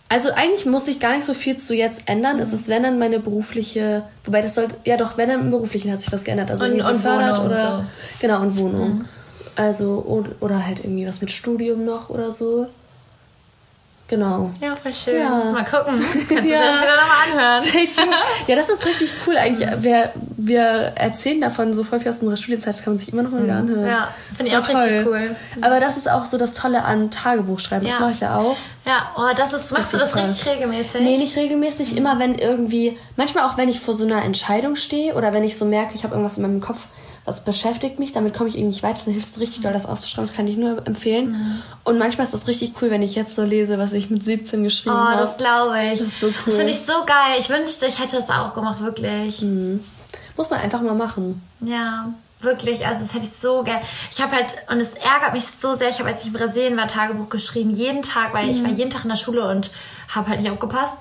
Also 0.08 0.32
eigentlich 0.32 0.66
muss 0.66 0.88
ich 0.88 0.98
gar 0.98 1.14
nicht 1.14 1.24
so 1.24 1.34
viel 1.34 1.56
zu 1.56 1.74
jetzt 1.74 2.02
ändern. 2.06 2.36
Mhm. 2.36 2.42
Es 2.42 2.52
ist, 2.52 2.68
wenn 2.68 2.82
dann 2.82 2.98
meine 2.98 3.20
berufliche, 3.20 4.02
wobei 4.24 4.42
das 4.42 4.54
sollte, 4.54 4.76
ja 4.84 4.96
doch, 4.96 5.16
wenn 5.16 5.28
dann 5.28 5.40
im 5.40 5.50
beruflichen 5.50 5.90
hat 5.90 6.00
sich 6.00 6.12
was 6.12 6.24
geändert. 6.24 6.50
Also 6.50 6.64
und, 6.64 6.80
und 6.80 7.04
Wohnung, 7.04 7.46
oder, 7.46 7.78
so. 7.78 7.84
genau, 8.20 8.42
und 8.42 8.56
Wohnung. 8.56 8.98
Mhm. 8.98 9.04
Also, 9.56 10.26
oder 10.40 10.64
halt 10.64 10.84
irgendwie 10.84 11.06
was 11.06 11.20
mit 11.20 11.30
Studium 11.30 11.84
noch 11.84 12.10
oder 12.10 12.32
so. 12.32 12.66
Genau. 14.10 14.50
Ja, 14.60 14.74
voll 14.74 14.92
schön. 14.92 15.20
Ja. 15.20 15.52
Mal 15.52 15.64
gucken. 15.64 16.04
Kannst 16.28 16.44
du 16.44 16.50
ja. 16.50 16.58
das 16.58 16.76
später 16.78 16.96
nochmal 16.96 17.30
anhören. 17.30 18.18
ja, 18.48 18.56
das 18.56 18.68
ist 18.68 18.84
richtig 18.84 19.12
cool 19.24 19.36
eigentlich. 19.36 19.68
Wir, 19.82 20.12
wir 20.36 20.62
erzählen 20.96 21.40
davon 21.40 21.72
so 21.72 21.84
voll 21.84 22.00
viel 22.00 22.10
aus 22.10 22.18
unserer 22.18 22.36
Studienzeit, 22.36 22.74
das 22.74 22.82
kann 22.82 22.94
man 22.94 22.98
sich 22.98 23.12
immer 23.12 23.22
noch 23.22 23.30
mal 23.30 23.44
wieder 23.44 23.62
mhm. 23.62 23.68
anhören. 23.68 23.86
Ja, 23.86 24.08
finde 24.34 24.50
ich 24.50 24.58
auch 24.58 24.66
toll. 24.66 24.80
richtig 24.80 25.06
cool. 25.06 25.36
Aber 25.60 25.78
das 25.78 25.96
ist 25.96 26.10
auch 26.10 26.24
so 26.24 26.38
das 26.38 26.54
Tolle 26.54 26.82
an 26.82 27.12
Tagebuchschreiben. 27.12 27.86
Ja. 27.86 27.92
Das 27.92 28.00
mache 28.00 28.12
ich 28.12 28.20
ja 28.20 28.36
auch. 28.36 28.56
Ja, 28.84 29.12
oh, 29.16 29.32
das 29.36 29.52
ist, 29.52 29.70
machst 29.70 29.94
das 29.94 30.00
du 30.00 30.06
das 30.06 30.10
toll. 30.10 30.22
richtig 30.22 30.48
regelmäßig? 30.48 31.00
Nee, 31.00 31.16
nicht 31.16 31.36
regelmäßig. 31.36 31.96
Immer 31.96 32.18
wenn 32.18 32.34
irgendwie, 32.34 32.98
manchmal 33.14 33.44
auch 33.44 33.56
wenn 33.58 33.68
ich 33.68 33.78
vor 33.78 33.94
so 33.94 34.04
einer 34.04 34.24
Entscheidung 34.24 34.74
stehe 34.74 35.14
oder 35.14 35.32
wenn 35.32 35.44
ich 35.44 35.56
so 35.56 35.66
merke, 35.66 35.94
ich 35.94 36.02
habe 36.02 36.14
irgendwas 36.14 36.36
in 36.36 36.42
meinem 36.42 36.60
Kopf, 36.60 36.86
was 37.24 37.44
beschäftigt 37.44 37.98
mich, 37.98 38.12
damit 38.12 38.34
komme 38.34 38.48
ich 38.48 38.56
eben 38.56 38.68
nicht 38.68 38.82
weiter, 38.82 39.02
dann 39.04 39.14
hilft 39.14 39.28
es 39.28 39.40
richtig 39.40 39.62
doll, 39.62 39.72
das 39.72 39.86
aufzuschreiben, 39.86 40.26
das 40.26 40.36
kann 40.36 40.48
ich 40.48 40.56
nur 40.56 40.86
empfehlen. 40.86 41.32
Mhm. 41.32 41.62
Und 41.84 41.98
manchmal 41.98 42.24
ist 42.24 42.34
das 42.34 42.48
richtig 42.48 42.74
cool, 42.80 42.90
wenn 42.90 43.02
ich 43.02 43.14
jetzt 43.14 43.36
so 43.36 43.42
lese, 43.42 43.78
was 43.78 43.92
ich 43.92 44.10
mit 44.10 44.24
17 44.24 44.64
geschrieben 44.64 44.96
habe. 44.96 45.16
Oh, 45.16 45.24
das 45.24 45.36
glaube 45.36 45.78
ich. 45.84 46.00
Das 46.00 46.08
ist 46.08 46.20
so 46.20 46.26
cool. 46.26 46.34
Das 46.46 46.54
finde 46.54 46.72
ich 46.72 46.80
so 46.80 46.92
geil. 47.06 47.36
Ich 47.38 47.50
wünschte, 47.50 47.86
ich 47.86 47.98
hätte 47.98 48.16
das 48.16 48.30
auch 48.30 48.54
gemacht, 48.54 48.80
wirklich. 48.80 49.42
Mhm. 49.42 49.84
Muss 50.36 50.50
man 50.50 50.60
einfach 50.60 50.80
mal 50.80 50.94
machen. 50.94 51.42
Ja. 51.60 52.08
Wirklich, 52.42 52.86
also 52.86 53.02
das 53.02 53.12
hätte 53.12 53.26
ich 53.26 53.38
so 53.38 53.62
gern. 53.62 53.80
Ich 54.10 54.22
habe 54.22 54.34
halt, 54.34 54.56
und 54.70 54.80
es 54.80 54.94
ärgert 54.94 55.34
mich 55.34 55.44
so 55.44 55.74
sehr, 55.74 55.90
ich 55.90 55.98
habe, 55.98 56.08
als 56.08 56.22
ich 56.22 56.28
in 56.28 56.32
Brasilien 56.32 56.76
war, 56.78 56.88
Tagebuch 56.88 57.28
geschrieben, 57.28 57.68
jeden 57.68 58.00
Tag, 58.00 58.32
weil 58.32 58.46
mhm. 58.46 58.52
ich 58.52 58.64
war 58.64 58.70
jeden 58.70 58.88
Tag 58.88 59.04
in 59.04 59.10
der 59.10 59.16
Schule 59.16 59.46
und 59.46 59.70
habe 60.08 60.30
halt 60.30 60.40
nicht 60.40 60.50
aufgepasst 60.50 60.94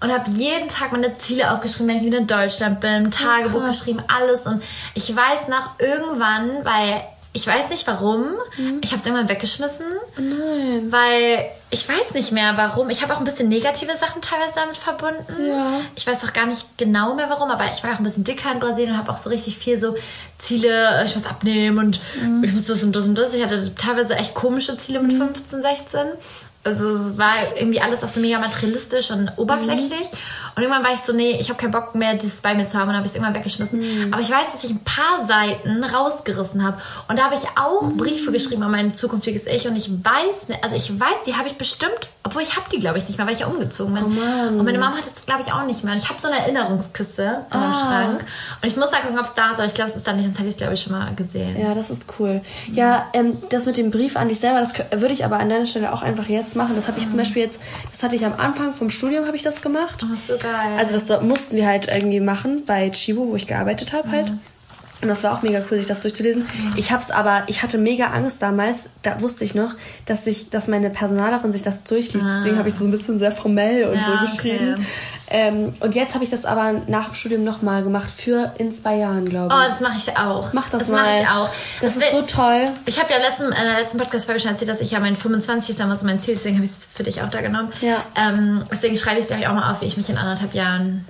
und 0.00 0.12
habe 0.12 0.30
jeden 0.30 0.68
Tag 0.68 0.92
meine 0.92 1.12
Ziele 1.14 1.50
aufgeschrieben, 1.50 1.88
wenn 1.88 1.96
ich 1.96 2.04
wieder 2.04 2.18
in 2.18 2.26
Deutschland 2.26 2.80
bin, 2.80 3.10
Tagebuch 3.10 3.62
oh, 3.62 3.68
geschrieben, 3.68 4.02
alles. 4.08 4.46
Und 4.46 4.62
ich 4.94 5.14
weiß 5.14 5.48
nach 5.48 5.78
irgendwann, 5.78 6.64
weil 6.64 7.02
ich 7.36 7.46
weiß 7.46 7.68
nicht 7.68 7.86
warum, 7.86 8.22
mhm. 8.56 8.80
ich 8.82 8.92
habe 8.92 9.00
es 9.00 9.06
irgendwann 9.06 9.28
weggeschmissen, 9.28 9.84
oh 10.16 10.20
nein. 10.22 10.90
weil 10.90 11.50
ich 11.70 11.86
weiß 11.86 12.14
nicht 12.14 12.32
mehr 12.32 12.56
warum. 12.56 12.88
Ich 12.88 13.02
habe 13.02 13.14
auch 13.14 13.18
ein 13.18 13.24
bisschen 13.24 13.50
negative 13.50 13.94
Sachen 13.96 14.22
teilweise 14.22 14.52
damit 14.54 14.78
verbunden. 14.78 15.46
Ja. 15.46 15.80
Ich 15.96 16.06
weiß 16.06 16.24
auch 16.24 16.32
gar 16.32 16.46
nicht 16.46 16.78
genau 16.78 17.14
mehr 17.14 17.28
warum, 17.28 17.50
aber 17.50 17.66
ich 17.70 17.84
war 17.84 17.92
auch 17.92 17.98
ein 17.98 18.04
bisschen 18.04 18.24
dicker 18.24 18.52
in 18.52 18.58
Brasilien 18.58 18.92
und 18.92 18.98
habe 18.98 19.12
auch 19.12 19.18
so 19.18 19.28
richtig 19.28 19.58
viel 19.58 19.78
so 19.78 19.96
Ziele, 20.38 21.04
ich 21.04 21.14
muss 21.14 21.26
abnehmen 21.26 21.78
und 21.78 22.00
mhm. 22.22 22.42
ich 22.42 22.54
muss 22.54 22.66
das 22.66 22.82
und 22.82 22.96
das 22.96 23.04
und 23.04 23.18
das. 23.18 23.34
Ich 23.34 23.42
hatte 23.42 23.74
teilweise 23.74 24.16
echt 24.16 24.32
komische 24.32 24.78
Ziele 24.78 25.00
mit 25.00 25.12
mhm. 25.12 25.34
15, 25.34 25.60
16 25.60 26.00
also 26.66 26.88
es 26.90 27.18
war 27.18 27.34
irgendwie 27.56 27.80
alles 27.80 28.02
auch 28.02 28.08
so 28.08 28.20
mega 28.20 28.38
materialistisch 28.38 29.10
und 29.10 29.30
oberflächlich. 29.36 30.10
Mhm. 30.12 30.18
Und 30.56 30.62
irgendwann 30.62 30.84
war 30.84 30.94
ich 30.94 31.00
so, 31.00 31.12
nee, 31.12 31.36
ich 31.38 31.50
habe 31.50 31.60
keinen 31.60 31.70
Bock 31.70 31.94
mehr, 31.94 32.14
das 32.14 32.36
bei 32.36 32.54
mir 32.54 32.66
zu 32.66 32.78
haben 32.78 32.88
und 32.88 32.96
habe 32.96 33.04
ich 33.04 33.12
es 33.12 33.14
irgendwann 33.14 33.34
weggeschmissen. 33.34 33.78
Mhm. 33.78 34.14
Aber 34.14 34.22
ich 34.22 34.30
weiß, 34.30 34.52
dass 34.54 34.64
ich 34.64 34.70
ein 34.70 34.82
paar 34.84 35.26
Seiten 35.26 35.84
rausgerissen 35.84 36.64
habe. 36.64 36.80
Und 37.08 37.18
da 37.18 37.24
habe 37.24 37.34
ich 37.34 37.42
auch 37.56 37.82
mhm. 37.82 37.98
Briefe 37.98 38.32
geschrieben 38.32 38.62
an 38.62 38.70
mein 38.70 38.94
zukünftiges 38.94 39.46
Ich. 39.46 39.68
Und 39.68 39.76
ich 39.76 39.90
weiß, 39.90 40.56
also 40.62 40.74
ich 40.74 40.98
weiß, 40.98 41.24
die 41.26 41.34
habe 41.34 41.48
ich 41.48 41.58
bestimmt, 41.58 42.08
obwohl 42.22 42.40
ich 42.40 42.56
habe 42.56 42.64
die, 42.72 42.80
glaube 42.80 42.96
ich, 42.96 43.06
nicht 43.06 43.18
mehr, 43.18 43.26
weil 43.26 43.34
ich 43.34 43.40
ja 43.40 43.48
umgezogen 43.48 43.92
bin. 43.92 44.04
Oh 44.04 44.48
und 44.48 44.64
meine 44.64 44.78
Mama 44.78 44.96
hat 44.96 45.04
es, 45.04 45.26
glaube 45.26 45.42
ich, 45.42 45.52
auch 45.52 45.66
nicht 45.66 45.84
mehr. 45.84 45.92
Und 45.92 46.02
ich 46.02 46.08
habe 46.08 46.18
so 46.18 46.28
eine 46.28 46.38
Erinnerungskiste 46.38 47.22
in 47.52 47.60
meinem 47.60 47.72
ah. 47.72 47.74
Schrank. 47.74 48.24
Und 48.62 48.66
ich 48.66 48.76
muss 48.76 48.90
da 48.90 49.00
gucken, 49.00 49.18
ob 49.18 49.26
es 49.26 49.34
da 49.34 49.50
ist. 49.50 49.58
Aber 49.58 49.66
ich 49.66 49.74
glaube, 49.74 49.90
es 49.90 49.96
ist 49.96 50.06
da 50.06 50.14
nicht, 50.14 50.24
sonst 50.24 50.38
hätte 50.38 50.48
ich 50.48 50.54
es, 50.54 50.58
glaube 50.58 50.72
ich, 50.72 50.80
schon 50.80 50.94
mal 50.94 51.14
gesehen. 51.14 51.60
Ja, 51.60 51.74
das 51.74 51.90
ist 51.90 52.06
cool. 52.18 52.40
Ja, 52.72 53.04
ähm, 53.12 53.36
das 53.50 53.66
mit 53.66 53.76
dem 53.76 53.90
Brief 53.90 54.16
an 54.16 54.28
dich 54.28 54.40
selber, 54.40 54.60
das 54.60 54.72
würde 55.02 55.12
ich 55.12 55.26
aber 55.26 55.36
an 55.36 55.50
deiner 55.50 55.66
Stelle 55.66 55.92
auch 55.92 56.00
einfach 56.00 56.30
jetzt 56.30 56.56
machen. 56.56 56.76
Das 56.76 56.88
habe 56.88 56.98
ich 56.98 57.04
zum 57.04 57.16
mhm. 57.16 57.18
Beispiel 57.18 57.42
jetzt, 57.42 57.60
das 57.90 58.02
hatte 58.02 58.16
ich 58.16 58.24
am 58.24 58.40
Anfang 58.40 58.72
vom 58.72 58.88
Studium, 58.88 59.26
habe 59.26 59.36
ich 59.36 59.42
das 59.42 59.60
gemacht. 59.60 60.02
Oh, 60.02 60.16
so 60.16 60.45
geil. 60.52 60.78
Also 60.78 60.92
das 60.92 61.22
mussten 61.22 61.56
wir 61.56 61.66
halt 61.66 61.88
irgendwie 61.88 62.20
machen 62.20 62.64
bei 62.66 62.90
Chibo, 62.90 63.28
wo 63.28 63.36
ich 63.36 63.46
gearbeitet 63.46 63.92
habe 63.92 64.10
halt. 64.10 64.32
Und 65.02 65.08
das 65.08 65.22
war 65.22 65.36
auch 65.36 65.42
mega 65.42 65.62
cool, 65.70 65.76
sich 65.76 65.86
das 65.86 66.00
durchzulesen. 66.00 66.46
Ich 66.76 66.90
hab's 66.90 67.10
aber, 67.10 67.42
ich 67.48 67.62
hatte 67.62 67.76
mega 67.76 68.06
Angst 68.06 68.42
damals, 68.42 68.84
da 69.02 69.20
wusste 69.20 69.44
ich 69.44 69.54
noch, 69.54 69.74
dass 70.06 70.26
ich, 70.26 70.48
dass 70.48 70.68
meine 70.68 70.88
Personalerin 70.88 71.52
sich 71.52 71.62
das 71.62 71.84
durchliest. 71.84 72.24
Ah. 72.26 72.36
Deswegen 72.36 72.58
habe 72.58 72.70
ich 72.70 72.74
so 72.74 72.84
ein 72.84 72.90
bisschen 72.90 73.18
sehr 73.18 73.30
formell 73.30 73.88
und 73.88 73.96
ja, 73.96 74.04
so 74.04 74.12
geschrieben. 74.20 74.72
Okay. 74.72 74.86
Ähm, 75.28 75.74
und 75.80 75.94
jetzt 75.94 76.14
habe 76.14 76.24
ich 76.24 76.30
das 76.30 76.44
aber 76.44 76.72
nach 76.86 77.06
dem 77.06 77.14
Studium 77.14 77.44
nochmal 77.44 77.82
gemacht, 77.82 78.08
für 78.10 78.54
in 78.58 78.70
zwei 78.70 78.96
Jahren, 78.96 79.28
glaube 79.28 79.48
ich. 79.48 79.54
Oh, 79.54 79.68
das 79.68 79.80
mache 79.80 79.98
ich 79.98 80.16
auch. 80.16 80.52
Mach 80.54 80.70
das, 80.70 80.82
das 80.82 80.88
mal. 80.88 80.98
Das 80.98 81.06
mache 81.06 81.20
ich 81.20 81.28
auch. 81.28 81.48
Das, 81.82 81.94
das 81.94 82.04
ist 82.04 82.12
so 82.12 82.22
toll. 82.22 82.66
Ich 82.86 82.98
habe 82.98 83.12
ja 83.12 83.18
letzten, 83.18 83.46
in 83.46 83.50
der 83.50 83.78
letzten 83.78 83.98
Podcast-Folge 83.98 84.40
schon 84.40 84.52
erzählt, 84.52 84.70
dass 84.70 84.80
ich 84.80 84.92
ja 84.92 85.00
mein 85.00 85.16
25. 85.16 85.70
ist, 85.70 85.78
so 85.78 86.06
mein 86.06 86.20
Ziel, 86.20 86.34
deswegen 86.34 86.56
habe 86.56 86.64
ich 86.64 86.70
es 86.70 86.88
für 86.94 87.02
dich 87.02 87.20
auch 87.22 87.28
da 87.28 87.42
genommen. 87.42 87.70
Ja. 87.82 88.02
Ähm, 88.16 88.64
deswegen 88.70 88.96
schreibe 88.96 89.18
ich 89.18 89.24
es, 89.24 89.28
glaube 89.28 89.42
ich, 89.42 89.48
auch 89.48 89.54
mal 89.54 89.70
auf, 89.72 89.82
wie 89.82 89.86
ich 89.86 89.96
mich 89.96 90.08
in 90.08 90.16
anderthalb 90.16 90.54
Jahren 90.54 91.04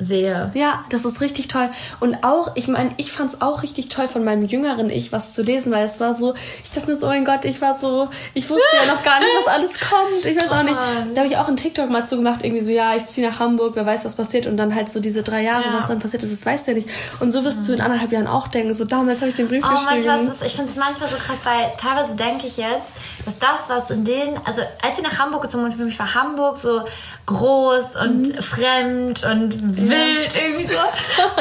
sehe. 0.00 0.50
Ja, 0.54 0.84
das 0.90 1.04
ist 1.04 1.20
richtig 1.20 1.48
toll. 1.48 1.70
Und 2.00 2.24
auch, 2.24 2.56
ich 2.56 2.68
meine, 2.68 2.90
ich 2.96 3.12
fand 3.12 3.32
es 3.32 3.40
auch 3.40 3.62
richtig 3.62 3.88
toll 3.88 4.08
von 4.08 4.24
meinem 4.24 4.44
jüngeren 4.44 4.90
Ich 4.90 5.12
was 5.12 5.34
zu 5.34 5.42
lesen, 5.42 5.72
weil 5.72 5.84
es 5.84 6.00
war 6.00 6.14
so, 6.14 6.34
ich 6.64 6.70
dachte 6.70 6.88
mir 6.90 6.96
so, 6.96 7.06
oh 7.06 7.10
mein 7.10 7.24
Gott, 7.24 7.44
ich 7.44 7.60
war 7.60 7.78
so, 7.78 8.08
ich 8.34 8.48
wusste 8.48 8.64
ja 8.74 8.92
noch 8.92 9.02
gar 9.04 9.20
nicht, 9.20 9.30
was 9.44 9.54
alles 9.54 9.78
kommt. 9.78 10.24
Ich 10.24 10.36
weiß 10.36 10.50
auch 10.52 10.62
nicht. 10.62 10.76
Da 11.14 11.20
habe 11.20 11.28
ich 11.28 11.36
auch 11.36 11.48
einen 11.48 11.56
TikTok 11.56 11.90
mal 11.90 12.06
zugemacht, 12.06 12.44
irgendwie 12.44 12.62
so, 12.62 12.72
ja, 12.72 12.94
ich 12.96 13.06
ziehe 13.06 13.28
nach 13.28 13.38
Hamburg, 13.38 13.76
wer 13.76 13.86
weiß, 13.86 14.04
was 14.04 14.16
passiert. 14.16 14.46
Und 14.46 14.56
dann 14.56 14.74
halt 14.74 14.90
so 14.90 15.00
diese 15.00 15.22
drei 15.22 15.42
Jahre, 15.42 15.66
ja. 15.66 15.78
was 15.78 15.88
dann 15.88 15.98
passiert 15.98 16.22
ist, 16.22 16.32
das 16.32 16.44
weißt 16.44 16.66
du 16.66 16.72
ja 16.72 16.76
nicht. 16.78 16.88
Und 17.20 17.32
so 17.32 17.44
wirst 17.44 17.60
mhm. 17.60 17.66
du 17.66 17.72
in 17.74 17.80
anderthalb 17.80 18.12
Jahren 18.12 18.26
auch 18.26 18.48
denken, 18.48 18.74
so 18.74 18.84
damals 18.84 19.20
habe 19.20 19.30
ich 19.30 19.36
den 19.36 19.48
Brief 19.48 19.64
oh, 19.64 19.70
geschrieben. 19.70 20.06
Manchmal 20.06 20.34
ist, 20.34 20.46
ich 20.46 20.56
finde 20.56 20.70
es 20.70 20.76
manchmal 20.76 21.08
so 21.08 21.16
krass, 21.16 21.38
weil 21.44 21.70
teilweise 21.78 22.16
denke 22.16 22.46
ich 22.46 22.56
jetzt, 22.56 22.92
dass 23.24 23.38
das, 23.38 23.68
was 23.68 23.90
in 23.90 24.04
den, 24.04 24.38
also 24.44 24.62
als 24.82 24.98
ich 24.98 25.02
nach 25.02 25.18
Hamburg 25.18 25.42
gezogen 25.42 25.64
bin, 25.64 25.72
für 25.72 25.84
mich 25.84 25.98
war 25.98 26.14
Hamburg 26.14 26.56
so 26.56 26.82
groß 27.26 27.96
und 27.96 28.34
mhm. 28.34 28.42
fremd 28.42 29.24
und 29.24 29.76
wild 29.76 30.34
ja. 30.34 30.42
irgendwie 30.42 30.66
so. 30.66 30.78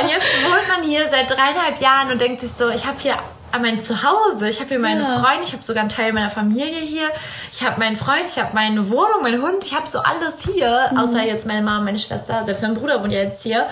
Und 0.02 0.10
jetzt 0.10 0.28
wohnt 0.44 0.68
man 0.68 0.84
hier 0.84 1.10
seit 1.10 1.30
dreieinhalb 1.30 1.80
Jahren 1.80 2.12
und 2.12 2.22
denkt 2.22 2.42
sich 2.42 2.52
so, 2.52 2.70
ich 2.70 2.86
habe 2.86 2.98
hier 3.00 3.16
mein 3.60 3.82
Zuhause, 3.84 4.48
ich 4.48 4.60
habe 4.60 4.70
hier 4.70 4.80
meine 4.80 5.02
Ja. 5.02 5.20
Freunde, 5.20 5.44
ich 5.44 5.54
habe 5.54 5.64
sogar 5.64 5.82
einen 5.82 5.90
Teil 5.90 6.14
meiner 6.14 6.30
Familie 6.30 6.80
hier, 6.80 7.10
ich 7.52 7.66
habe 7.66 7.80
meinen 7.80 7.96
Freund, 7.96 8.24
ich 8.28 8.38
habe 8.38 8.52
meine 8.54 8.90
Wohnung, 8.90 9.24
meinen 9.24 9.42
Hund, 9.42 9.66
ich 9.66 9.76
habe 9.76 9.88
so 9.88 10.00
alles 10.00 10.44
hier, 10.44 10.92
außer 10.96 11.24
jetzt 11.24 11.48
meine 11.48 11.64
Mama, 11.64 11.82
meine 11.82 11.98
Schwester, 11.98 12.46
selbst 12.46 12.62
mein 12.62 12.76
Bruder 12.76 13.02
wohnt 13.02 13.12
ja 13.12 13.24
jetzt 13.24 13.42
hier. 13.42 13.66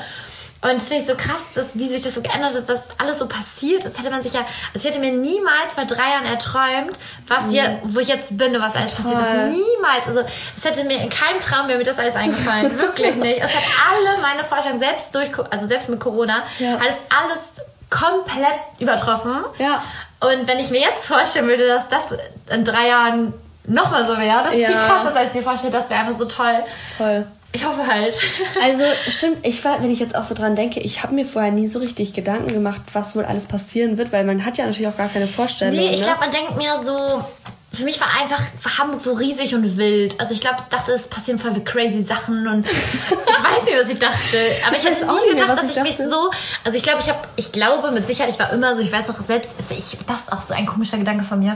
Und 0.59 0.73
das 0.75 0.87
finde 0.87 1.03
ich 1.03 1.07
so 1.07 1.15
krass, 1.15 1.41
dass, 1.53 1.77
wie 1.77 1.87
sich 1.87 2.01
das 2.01 2.15
so 2.15 2.21
geändert 2.21 2.55
hat, 2.55 2.67
was 2.67 2.83
alles 2.97 3.19
so 3.19 3.27
passiert. 3.27 3.85
Das 3.85 3.97
hätte 3.99 4.09
man 4.09 4.21
sich 4.23 4.33
ja, 4.33 4.39
also 4.73 4.79
ich 4.79 4.85
hätte 4.85 4.99
mir 4.99 5.11
niemals 5.11 5.75
vor 5.75 5.85
drei 5.85 6.09
Jahren 6.09 6.25
erträumt, 6.25 6.97
was 7.27 7.43
hier, 7.49 7.79
wo 7.83 7.99
ich 7.99 8.07
jetzt 8.07 8.37
bin 8.37 8.55
und 8.55 8.61
was 8.61 8.75
alles 8.75 8.95
passiert 8.95 9.19
ist. 9.21 9.27
Toll. 9.27 9.49
Niemals. 9.49 10.07
Also 10.07 10.21
es 10.57 10.65
hätte 10.65 10.83
mir 10.85 11.01
in 11.01 11.09
keinem 11.09 11.39
Traum 11.41 11.67
wäre 11.67 11.77
mir 11.77 11.83
das 11.83 11.99
alles 11.99 12.15
eingefallen. 12.15 12.75
Wirklich 12.79 13.15
nicht. 13.15 13.37
Es 13.39 13.49
hat 13.53 13.63
alle 13.91 14.17
meine 14.21 14.43
Vorstellungen, 14.43 14.79
selbst 14.81 15.13
durch, 15.13 15.29
also 15.51 15.67
selbst 15.67 15.89
mit 15.89 15.99
Corona, 15.99 16.43
Ja. 16.57 16.71
hat 16.79 16.87
es 16.89 16.95
alles 17.15 17.61
komplett 17.89 18.59
übertroffen. 18.79 19.45
Ja. 19.59 19.83
Und 20.19 20.47
wenn 20.47 20.57
ich 20.59 20.71
mir 20.71 20.81
jetzt 20.81 21.05
vorstellen 21.07 21.47
würde, 21.47 21.67
dass 21.67 21.87
das 21.87 22.15
in 22.49 22.63
drei 22.65 22.87
Jahren 22.87 23.33
nochmal 23.65 24.05
so 24.07 24.17
wäre, 24.17 24.43
das 24.43 24.53
ist 24.53 24.61
Ja. 24.61 24.67
viel 24.69 24.77
krasser, 24.77 25.15
als 25.15 25.29
ich 25.29 25.35
mir 25.35 25.43
vorstelle, 25.43 25.73
das 25.73 25.89
wäre 25.91 25.99
einfach 26.01 26.17
so 26.17 26.25
toll. 26.25 26.63
Voll. 26.97 27.27
Ich 27.53 27.65
hoffe 27.65 27.87
halt. 27.87 28.15
Also 28.63 28.83
stimmt, 29.07 29.37
ich 29.43 29.63
war, 29.63 29.81
wenn 29.81 29.91
ich 29.91 29.99
jetzt 29.99 30.15
auch 30.15 30.23
so 30.23 30.35
dran 30.35 30.55
denke, 30.55 30.79
ich 30.79 31.03
habe 31.03 31.13
mir 31.13 31.25
vorher 31.25 31.51
nie 31.51 31.67
so 31.67 31.79
richtig 31.79 32.13
Gedanken 32.13 32.51
gemacht, 32.51 32.81
was 32.93 33.15
wohl 33.15 33.23
alles 33.23 33.45
passieren 33.45 33.97
wird, 33.97 34.11
weil 34.11 34.25
man 34.25 34.45
hat 34.45 34.57
ja 34.57 34.65
natürlich 34.65 34.87
auch 34.87 34.97
gar 34.97 35.09
keine 35.09 35.27
Vorstellung. 35.27 35.75
Nee, 35.75 35.93
ich 35.93 36.01
ne? 36.01 36.05
glaube, 36.05 36.19
man 36.21 36.31
denkt 36.31 36.57
mir 36.57 36.73
so. 36.83 37.23
Für 37.77 37.83
mich 37.83 38.01
war 38.01 38.07
einfach 38.19 38.41
Hamburg 38.79 39.01
so 39.03 39.13
riesig 39.13 39.53
und 39.53 39.77
wild. 39.77 40.19
Also 40.19 40.33
ich 40.33 40.41
glaube, 40.41 40.57
ich 40.59 40.75
dachte, 40.75 40.93
es 40.93 41.07
passieren 41.07 41.37
voll 41.37 41.55
wie 41.55 41.63
crazy 41.63 42.03
Sachen 42.03 42.47
und 42.47 42.65
ich 42.67 42.73
weiß 42.73 43.65
nicht, 43.65 43.77
was 43.79 43.89
ich 43.89 43.99
dachte. 43.99 44.37
Aber 44.65 44.75
ich, 44.75 44.83
hätte 44.83 45.07
auch 45.07 45.13
nie 45.13 45.33
mehr, 45.33 45.33
gedacht, 45.35 45.49
was 45.49 45.55
dass 45.57 45.69
ich 45.71 45.77
ich 45.77 45.83
mich 45.83 45.97
dachte. 45.97 46.09
so. 46.09 46.31
Also 46.63 46.77
ich 46.77 46.83
glaube, 46.83 47.01
ich 47.01 47.09
habe, 47.09 47.19
ich 47.35 47.51
glaube 47.51 47.91
mit 47.91 48.07
Sicherheit, 48.07 48.31
ich 48.33 48.39
war 48.39 48.51
immer 48.51 48.75
so. 48.75 48.81
Ich 48.81 48.91
weiß 48.91 49.07
auch 49.11 49.23
selbst, 49.23 49.53
also 49.59 49.75
ich, 49.75 49.97
das 50.07 50.21
ist 50.21 50.31
auch 50.31 50.41
so 50.41 50.55
ein 50.55 50.65
komischer 50.65 50.97
Gedanke 50.97 51.23
von 51.23 51.37
mir. 51.37 51.55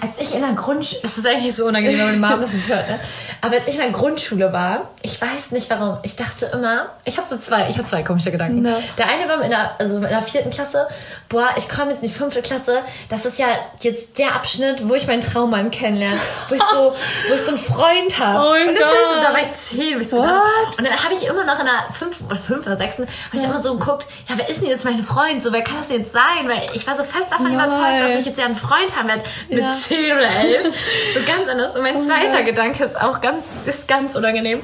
Als 0.00 0.20
ich 0.20 0.34
in 0.34 0.40
der 0.40 0.52
Grundschule, 0.52 1.02
das 1.02 1.18
ist 1.18 1.26
eigentlich 1.26 1.56
so 1.56 1.66
unangenehm, 1.66 1.98
wenn 1.98 2.06
meine 2.06 2.18
Mama 2.18 2.36
das 2.42 2.52
nicht 2.52 2.68
hört. 2.68 2.88
Ne? 2.88 3.00
Aber 3.40 3.56
als 3.56 3.66
ich 3.66 3.74
in 3.74 3.80
der 3.80 3.90
Grundschule 3.90 4.52
war, 4.52 4.90
ich 5.02 5.20
weiß 5.20 5.50
nicht 5.50 5.68
warum, 5.70 5.98
ich 6.04 6.14
dachte 6.14 6.46
immer, 6.52 6.90
ich 7.04 7.16
habe 7.18 7.26
so 7.28 7.36
zwei, 7.38 7.68
ich 7.68 7.76
habe 7.76 7.88
zwei 7.88 8.04
komische 8.04 8.30
Gedanken. 8.30 8.62
Na. 8.62 8.76
Der 8.98 9.08
eine 9.08 9.28
war 9.28 9.42
in 9.42 9.50
der, 9.50 9.72
also 9.80 9.96
in 9.96 10.02
der 10.02 10.22
vierten 10.22 10.50
Klasse, 10.50 10.86
boah, 11.28 11.48
ich 11.56 11.68
komme 11.68 11.90
jetzt 11.90 12.02
in 12.02 12.08
die 12.08 12.14
fünfte 12.14 12.42
Klasse, 12.42 12.82
das 13.08 13.24
ist 13.24 13.38
ja 13.38 13.46
jetzt 13.80 14.18
der 14.18 14.34
Abschnitt, 14.34 14.88
wo 14.88 14.94
ich 14.94 15.06
meinen 15.06 15.22
Traummann 15.56 15.70
kennenlerne, 15.70 16.20
wo 16.48 16.54
ich 16.54 16.62
so, 16.62 16.94
wo 17.28 17.34
ich 17.34 17.40
so 17.42 17.48
einen 17.48 17.58
Freund 17.58 18.18
habe. 18.18 18.44
Oh 18.46 18.50
und 18.68 18.74
das 18.74 18.78
so, 18.84 18.94
Gott. 19.14 19.24
da 19.24 19.32
war 19.32 19.40
ich 19.40 19.52
zehn, 19.54 20.00
ich 20.00 20.08
so 20.08 20.20
gedacht. 20.20 20.42
Und 20.78 20.84
dann 20.86 21.02
habe 21.04 21.14
ich 21.14 21.26
immer 21.26 21.44
noch 21.44 21.58
in 21.58 21.66
der 21.66 21.92
fünften 21.92 22.26
oder 22.26 22.36
fünften 22.36 22.68
oder 22.68 22.76
sechsten, 22.76 23.02
habe 23.06 23.36
ich 23.36 23.44
immer 23.44 23.62
so 23.62 23.76
geguckt, 23.76 24.06
ja, 24.28 24.36
wer 24.38 24.48
ist 24.48 24.60
denn 24.60 24.68
jetzt 24.68 24.84
mein 24.84 25.02
Freund? 25.02 25.42
So, 25.42 25.52
wer 25.52 25.62
kann 25.62 25.76
das 25.78 25.88
denn 25.88 26.00
jetzt 26.00 26.12
sein? 26.12 26.46
Weil 26.46 26.68
ich 26.74 26.86
war 26.86 26.96
so 26.96 27.04
fest 27.04 27.30
davon 27.30 27.46
Lol. 27.46 27.54
überzeugt, 27.54 28.02
dass 28.02 28.20
ich 28.20 28.26
jetzt 28.26 28.38
ja 28.38 28.44
einen 28.46 28.56
Freund 28.56 28.94
haben 28.96 29.08
werde 29.08 29.22
mit 29.48 29.58
Ja. 29.60 29.70
zehn 29.76 30.12
oder 30.12 30.28
elf. 30.30 30.62
so 31.14 31.20
ganz 31.26 31.48
anders. 31.50 31.74
Und 31.74 31.82
mein 31.82 31.96
Oh 31.96 32.04
zweiter. 32.06 32.42
Gedanke 32.42 32.84
ist 32.84 33.00
auch 33.00 33.20
ganz, 33.20 33.44
ist 33.64 33.88
ganz 33.88 34.14
unangenehm. 34.14 34.60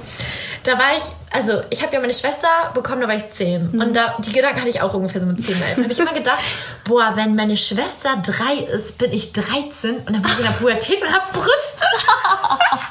Da 0.65 0.79
war 0.79 0.97
ich, 0.97 1.03
also 1.33 1.63
ich 1.71 1.83
habe 1.83 1.93
ja 1.95 2.01
meine 2.01 2.13
Schwester 2.15 2.49
bekommen, 2.75 3.01
da 3.01 3.09
war 3.09 3.15
ich 3.15 3.31
zehn. 3.33 3.71
Mhm. 3.73 3.81
Und 3.81 3.95
da, 3.95 4.17
die 4.19 4.33
Gedanken 4.33 4.61
hatte 4.61 4.71
ich 4.71 4.81
auch 4.81 4.95
ungefähr 4.95 5.21
so 5.21 5.27
mit 5.27 5.45
zehn, 5.45 5.57
elf. 5.63 5.77
Da 5.77 5.83
habe 5.83 5.93
ich 5.93 5.99
immer 5.99 6.13
gedacht, 6.15 6.39
boah, 6.85 7.13
wenn 7.15 7.35
meine 7.35 7.57
Schwester 7.57 8.23
drei 8.25 8.55
ist, 8.75 8.99
bin 8.99 9.13
ich 9.13 9.33
13 9.33 9.97
und 9.97 10.07
dann 10.13 10.23
bin 10.23 10.31
ich 10.33 10.39
in 10.39 10.45
der 10.45 10.51
Pubertät 10.53 11.03
und 11.03 11.13
habe 11.13 11.27
Brüste. 11.33 11.85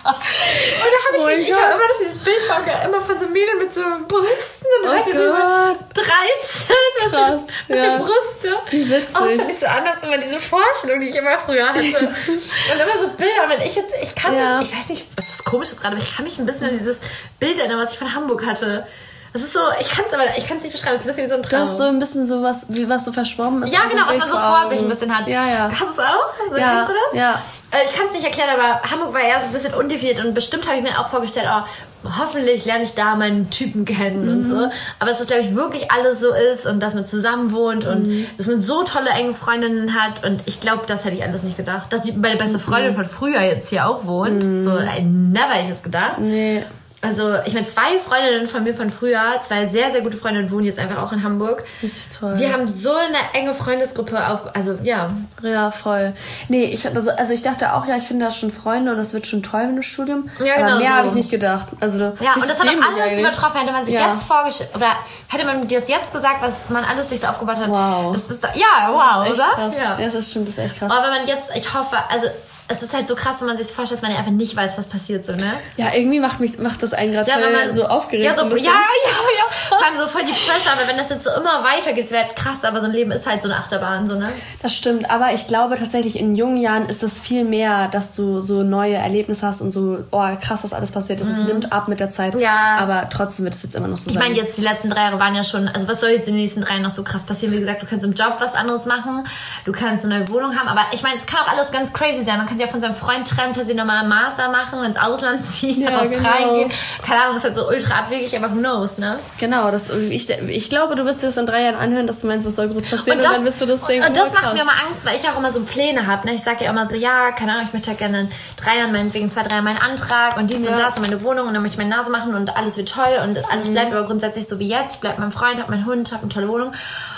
und 0.03 0.07
da 0.07 0.97
habe 1.07 1.17
ich, 1.17 1.23
Oh 1.23 1.27
ich 1.27 1.53
habe 1.53 1.73
immer 1.73 1.87
noch 1.87 1.99
dieses 1.99 2.17
Bild 2.19 2.41
vor, 2.47 2.57
immer 2.85 3.01
von 3.01 3.19
so 3.19 3.27
Mädel 3.27 3.55
mit 3.59 3.73
so 3.73 3.81
Brüsten 4.07 4.67
und 4.83 4.89
Oh 4.89 4.91
dann 4.91 5.03
oh 5.07 5.11
so 5.11 5.31
Gott. 5.31 6.07
13, 6.07 6.75
was, 7.03 7.11
Krass, 7.11 7.41
für, 7.67 7.73
was 7.73 7.77
ja. 7.83 7.97
für 7.97 8.03
Brüste. 8.03 8.59
Wie 8.69 8.89
witzig. 8.89 9.15
Auch 9.15 9.19
fand 9.25 9.51
ich 9.51 9.59
so 9.59 9.65
anders 9.65 9.95
immer 10.01 10.17
diese 10.17 10.39
Vorstellung, 10.39 11.01
die 11.01 11.09
ich 11.09 11.15
immer 11.15 11.37
früher 11.37 11.67
hatte. 11.69 11.79
und 11.79 11.87
immer 11.87 12.99
so 12.99 13.07
Bilder, 13.17 13.49
wenn 13.49 13.61
ich 13.61 13.75
jetzt, 13.75 13.93
ich 14.01 14.15
kann 14.15 14.35
Ja. 14.35 14.57
mich, 14.59 14.71
ich 14.71 14.77
weiß 14.77 14.89
nicht, 14.89 15.07
was 15.15 15.27
das 15.29 15.43
komisch 15.43 15.69
ist 15.69 15.81
gerade, 15.81 15.95
aber 15.95 16.03
ich 16.03 16.15
kann 16.15 16.25
mich 16.25 16.39
ein 16.39 16.45
bisschen 16.45 16.67
an 16.67 16.77
dieses 16.77 16.99
Bild 17.39 17.59
erinnern, 17.59 17.79
was 17.79 17.91
ich 17.93 17.99
von 17.99 18.13
Hamburg 18.31 18.45
hatte. 18.45 18.85
Das 19.33 19.41
ist 19.43 19.53
so, 19.53 19.59
ich 19.79 19.89
kann 19.89 20.03
es 20.05 20.13
aber, 20.13 20.23
ich 20.37 20.45
kann 20.45 20.57
es 20.57 20.63
nicht 20.63 20.73
beschreiben, 20.73 20.97
es 20.97 21.03
ist 21.03 21.07
ein 21.07 21.15
bisschen 21.15 21.23
wie 21.23 21.29
so 21.29 21.35
ein 21.35 21.41
Du 21.41 21.47
Traum. 21.49 21.61
hast 21.61 21.77
so 21.77 21.83
ein 21.83 21.99
bisschen 21.99 22.25
so 22.25 22.43
was, 22.43 22.65
wie 22.67 22.89
was 22.89 23.05
so 23.05 23.13
verschwommen 23.13 23.63
ist. 23.63 23.71
ja, 23.73 23.79
also 23.83 23.95
genau, 23.95 24.07
was 24.09 24.17
man 24.17 24.29
so 24.29 24.37
vor 24.37 24.69
sich 24.69 24.79
ein 24.81 24.89
bisschen 24.89 25.17
hat. 25.17 25.25
Ja, 25.25 25.47
ja. 25.47 25.69
Hast 25.71 25.81
du 25.81 25.85
es 25.93 25.99
auch? 25.99 26.33
Also, 26.47 26.57
Ja, 26.57 26.73
Kennst 26.75 26.89
du 26.89 26.93
das? 26.93 27.17
ja. 27.17 27.41
Äh, 27.71 27.85
Ich 27.85 27.95
kann 27.95 28.07
es 28.07 28.13
nicht 28.13 28.25
erklären, 28.25 28.49
aber 28.59 28.81
Hamburg 28.91 29.13
war 29.13 29.21
eher 29.21 29.39
so 29.39 29.45
ein 29.45 29.53
bisschen 29.53 29.73
undefiniert 29.73 30.19
und 30.25 30.33
bestimmt 30.33 30.67
habe 30.67 30.79
ich 30.79 30.83
mir 30.83 30.99
auch 30.99 31.07
vorgestellt, 31.07 31.47
oh, 31.49 32.09
hoffentlich 32.19 32.65
lerne 32.65 32.83
ich 32.83 32.93
da 32.93 33.15
meinen 33.15 33.49
Typen 33.49 33.85
kennen 33.85 34.27
und 34.27 34.49
Mhm. 34.49 34.51
so. 34.51 34.57
Aber 34.99 35.09
dass 35.11 35.19
das, 35.19 35.27
glaube 35.27 35.43
ich, 35.43 35.55
wirklich 35.55 35.89
alles 35.93 36.19
so 36.19 36.33
ist 36.33 36.65
und 36.65 36.81
dass 36.81 36.93
man 36.93 37.05
zusammen 37.05 37.53
wohnt 37.53 37.85
und 37.87 38.07
Mhm. 38.09 38.25
dass 38.37 38.47
man 38.47 38.59
so 38.59 38.83
tolle 38.83 39.11
enge 39.11 39.33
Freundinnen 39.33 39.95
hat 39.97 40.25
und 40.25 40.41
ich 40.45 40.59
glaube, 40.59 40.81
das 40.87 41.05
hätte 41.05 41.15
ich 41.15 41.23
alles 41.23 41.41
nicht 41.43 41.55
gedacht. 41.55 41.83
Dass 41.89 42.05
meine 42.17 42.35
Mhm. 42.35 42.37
beste 42.39 42.59
Freundin 42.59 42.95
von 42.95 43.05
früher 43.05 43.39
jetzt 43.43 43.69
hier 43.69 43.87
auch 43.87 44.03
wohnt, 44.05 44.43
so, 44.65 44.75
äh, 44.75 45.01
never 45.01 45.53
hätte 45.53 45.67
ich 45.67 45.73
das 45.75 45.83
gedacht. 45.83 46.17
Nee. 46.17 46.65
Also, 47.03 47.35
ich 47.45 47.53
meine, 47.55 47.65
zwei 47.65 47.99
Freundinnen 47.99 48.45
von 48.45 48.63
mir 48.63 48.75
von 48.75 48.91
früher, 48.91 49.39
zwei 49.43 49.67
sehr, 49.67 49.89
sehr 49.91 50.01
gute 50.01 50.17
Freundinnen 50.17 50.51
wohnen 50.51 50.65
jetzt 50.65 50.77
einfach 50.77 51.01
auch 51.01 51.11
in 51.11 51.23
Hamburg. 51.23 51.63
Richtig 51.81 52.09
toll. 52.15 52.37
Wir 52.37 52.53
haben 52.53 52.67
so 52.67 52.93
eine 52.93 53.17
enge 53.33 53.55
Freundesgruppe 53.55 54.27
auf, 54.27 54.55
also 54.55 54.77
ja. 54.83 55.09
Ja, 55.41 55.71
voll. 55.71 56.13
Nee, 56.47 56.65
ich, 56.65 56.85
also, 56.87 57.09
also 57.09 57.33
ich 57.33 57.41
dachte 57.41 57.73
auch, 57.73 57.87
ja, 57.87 57.97
ich 57.97 58.03
finde 58.03 58.25
da 58.25 58.31
schon 58.31 58.51
Freunde 58.51 58.91
und 58.91 58.97
das 58.97 59.13
wird 59.13 59.25
schon 59.25 59.41
toll 59.41 59.65
mit 59.65 59.77
dem 59.77 59.83
Studium. 59.83 60.29
Ja, 60.45 60.53
aber 60.57 60.63
genau 60.65 60.77
mehr 60.77 60.89
so. 60.89 60.95
habe 60.95 61.07
ich 61.07 61.13
nicht 61.13 61.31
gedacht. 61.31 61.67
Also, 61.79 61.97
Ja, 62.19 62.35
und 62.35 62.43
das 62.43 62.59
hat 62.59 62.67
auch 62.67 62.99
alles 62.99 63.19
übertroffen. 63.19 63.59
Hätte 63.61 63.73
man 63.73 63.85
sich 63.85 63.95
Ja. 63.95 64.11
jetzt 64.11 64.23
vorgestellt, 64.25 64.69
oder 64.75 64.91
hätte 65.29 65.45
man 65.45 65.67
dir 65.67 65.79
das 65.79 65.89
jetzt 65.89 66.13
gesagt, 66.13 66.41
was 66.41 66.69
man 66.69 66.83
alles 66.83 67.09
sich 67.09 67.19
so 67.19 67.27
aufgebaut 67.27 67.57
hat. 67.57 67.67
Wow. 67.69 68.13
Das 68.13 68.25
ist, 68.29 68.43
ja, 68.53 68.89
wow, 68.91 69.25
Echt 69.25 69.33
oder? 69.33 69.49
krass. 69.55 69.73
Ja. 69.75 69.97
Ja, 69.99 70.07
das 70.09 70.29
stimmt, 70.29 70.47
das 70.49 70.57
ist 70.59 70.63
echt 70.65 70.77
krass. 70.77 70.91
Aber 70.91 71.03
wenn 71.03 71.09
man 71.17 71.27
jetzt, 71.27 71.49
ich 71.55 71.73
hoffe, 71.73 71.97
also 72.09 72.27
es 72.71 72.81
ist 72.81 72.93
halt 72.93 73.07
so 73.07 73.15
krass, 73.15 73.37
wenn 73.41 73.47
man 73.47 73.57
sich 73.57 73.67
das 73.67 73.75
vorstellt, 73.75 74.01
dass 74.01 74.07
man 74.07 74.11
ja 74.11 74.19
einfach 74.19 74.31
nicht 74.31 74.55
weiß, 74.55 74.77
was 74.77 74.87
passiert 74.87 75.25
so, 75.25 75.33
ne? 75.33 75.53
Ja, 75.77 75.93
irgendwie 75.93 76.19
macht, 76.19 76.39
mich, 76.39 76.57
macht 76.59 76.81
das 76.81 76.93
einen 76.93 77.11
gerade 77.13 77.29
Ja, 77.29 77.35
voll 77.37 77.71
so 77.71 77.85
aufgeregt. 77.85 78.25
Ja, 78.25 78.35
so, 78.35 78.55
ja, 78.55 78.63
ja, 78.63 78.71
ja. 78.71 79.45
Vor 79.69 79.83
allem 79.85 79.95
so 79.95 80.07
voll 80.07 80.23
die 80.23 80.31
Pressure, 80.31 80.71
aber 80.73 80.87
wenn 80.87 80.97
das 80.97 81.09
jetzt 81.09 81.23
so 81.23 81.29
immer 81.31 81.63
weitergeht, 81.63 82.09
wäre 82.11 82.23
jetzt 82.23 82.35
krass, 82.35 82.63
aber 82.63 82.79
so 82.81 82.87
ein 82.87 82.93
Leben 82.93 83.11
ist 83.11 83.25
halt 83.27 83.41
so 83.41 83.49
eine 83.49 83.57
Achterbahn, 83.57 84.09
so, 84.09 84.15
ne? 84.15 84.29
Das 84.61 84.75
stimmt, 84.75 85.09
aber 85.11 85.33
ich 85.33 85.47
glaube 85.47 85.75
tatsächlich 85.75 86.17
in 86.19 86.35
jungen 86.35 86.57
Jahren 86.57 86.87
ist 86.87 87.03
es 87.03 87.19
viel 87.19 87.43
mehr, 87.43 87.87
dass 87.89 88.15
du 88.15 88.41
so 88.41 88.63
neue 88.63 88.95
Erlebnisse 88.95 89.45
hast 89.45 89.61
und 89.61 89.71
so, 89.71 89.99
oh 90.11 90.27
krass, 90.41 90.63
was 90.63 90.73
alles 90.73 90.91
passiert 90.91 91.21
ist. 91.21 91.29
Es 91.29 91.45
nimmt 91.45 91.71
ab 91.71 91.87
mit 91.87 91.99
der 91.99 92.11
Zeit. 92.11 92.35
Mhm. 92.35 92.41
Ja. 92.41 92.77
Aber 92.79 93.09
trotzdem 93.09 93.45
wird 93.45 93.55
es 93.55 93.63
jetzt 93.63 93.75
immer 93.75 93.87
noch 93.87 93.97
so 93.97 94.09
Ich 94.09 94.15
sein. 94.15 94.23
meine, 94.23 94.35
jetzt 94.35 94.57
die 94.57 94.61
letzten 94.61 94.89
drei 94.89 95.01
Jahre 95.01 95.19
waren 95.19 95.35
ja 95.35 95.43
schon, 95.43 95.67
also 95.67 95.87
was 95.87 95.99
soll 96.01 96.09
jetzt 96.11 96.27
in 96.27 96.33
den 96.33 96.41
nächsten 96.43 96.61
drei 96.61 96.79
noch 96.79 96.91
so 96.91 97.03
krass 97.03 97.23
passieren? 97.23 97.53
Wie 97.53 97.59
gesagt, 97.59 97.81
du 97.81 97.85
kannst 97.85 98.05
im 98.05 98.13
Job 98.13 98.35
was 98.39 98.53
anderes 98.55 98.85
machen, 98.85 99.23
du 99.65 99.71
kannst 99.71 100.05
eine 100.05 100.19
neue 100.19 100.29
Wohnung 100.29 100.57
haben, 100.57 100.67
aber 100.67 100.81
ich 100.93 101.01
meine, 101.03 101.15
es 101.15 101.25
kann 101.25 101.39
auch 101.41 101.47
alles 101.51 101.71
ganz 101.71 101.91
crazy 101.93 102.23
sein. 102.23 102.37
Man 102.37 102.47
kann 102.47 102.57
sich 102.61 102.67
auch 102.67 102.71
von 102.71 102.81
seinem 102.81 102.95
Freund 102.95 103.27
trennen, 103.27 103.53
plötzlich 103.53 103.75
nochmal 103.75 103.97
einen 103.99 104.09
Master 104.09 104.49
machen, 104.49 104.83
ins 104.83 104.97
Ausland 104.97 105.41
ziehen, 105.43 105.81
Ja, 105.81 105.91
nach 105.91 106.01
Australien 106.01 106.49
genau. 106.49 106.53
gehen. 106.67 106.71
Keine 107.05 107.21
Ahnung, 107.23 107.37
ist 107.37 107.43
halt 107.43 107.55
so 107.55 107.67
ultra 107.67 107.99
abwegig, 107.99 108.35
aber 108.37 108.51
who 108.51 108.57
knows, 108.59 108.97
ne? 108.97 109.17
Genau, 109.39 109.71
das, 109.71 109.89
ich, 109.89 110.29
ich 110.29 110.69
glaube, 110.69 110.95
du 110.95 111.05
wirst 111.05 111.21
dir 111.21 111.27
das 111.27 111.37
in 111.37 111.45
drei 111.45 111.63
Jahren 111.63 111.75
anhören, 111.75 112.07
dass 112.07 112.21
du 112.21 112.27
meinst, 112.27 112.45
was 112.45 112.55
soll 112.55 112.67
groß 112.69 112.83
passieren 112.89 113.17
und, 113.17 113.23
das, 113.23 113.33
dann 113.33 113.45
wirst 113.45 113.61
du 113.61 113.65
das 113.65 113.83
denken. 113.85 114.07
und 114.07 114.17
das 114.17 114.29
oh, 114.29 114.33
macht 114.33 114.43
krass. 114.43 114.53
mir 114.53 114.61
immer 114.61 114.71
Angst, 114.87 115.05
weil 115.05 115.15
ich 115.15 115.27
auch 115.29 115.37
immer 115.37 115.51
so 115.51 115.61
Pläne 115.61 116.07
habe. 116.07 116.27
Ne? 116.27 116.35
Ich 116.35 116.43
sage 116.43 116.63
ja 116.65 116.69
immer 116.71 116.87
so, 116.89 116.95
ja, 116.95 117.31
keine 117.31 117.53
Ahnung, 117.53 117.65
ich 117.67 117.73
möchte 117.73 117.91
ja 117.91 117.97
gerne 117.97 118.21
in 118.21 118.31
drei 118.57 118.77
Jahren, 118.77 118.91
meinetwegen 118.91 119.31
zwei, 119.31 119.43
drei 119.43 119.55
Jahren 119.55 119.63
meinen 119.65 119.79
Antrag 119.81 120.37
und 120.37 120.49
dies 120.49 120.57
und 120.59 120.65
Ja. 120.65 120.77
das 120.77 120.95
und 120.95 121.01
meine 121.01 121.23
Wohnung 121.23 121.47
und 121.47 121.53
dann 121.53 121.61
möchte 121.63 121.75
ich 121.81 121.83
meine 121.87 121.95
Nase 121.95 122.11
machen 122.11 122.35
und 122.35 122.55
alles 122.55 122.77
wird 122.77 122.89
toll 122.91 123.19
und 123.23 123.39
alles 123.51 123.67
Mhm. 123.69 123.73
bleibt 123.73 123.91
aber 123.93 124.05
grundsätzlich 124.05 124.47
so 124.47 124.59
wie 124.59 124.67
jetzt. 124.67 124.95
Ich 124.95 125.01
bleibe 125.01 125.15
mit 125.19 125.29
meinem 125.29 125.31
Freund, 125.31 125.59
habe 125.59 125.71
meinen 125.71 125.85
Hund, 125.85 126.11
habe 126.11 126.21
eine 126.23 126.29
tolle 126.31 126.47
Wohnung. 126.47 126.71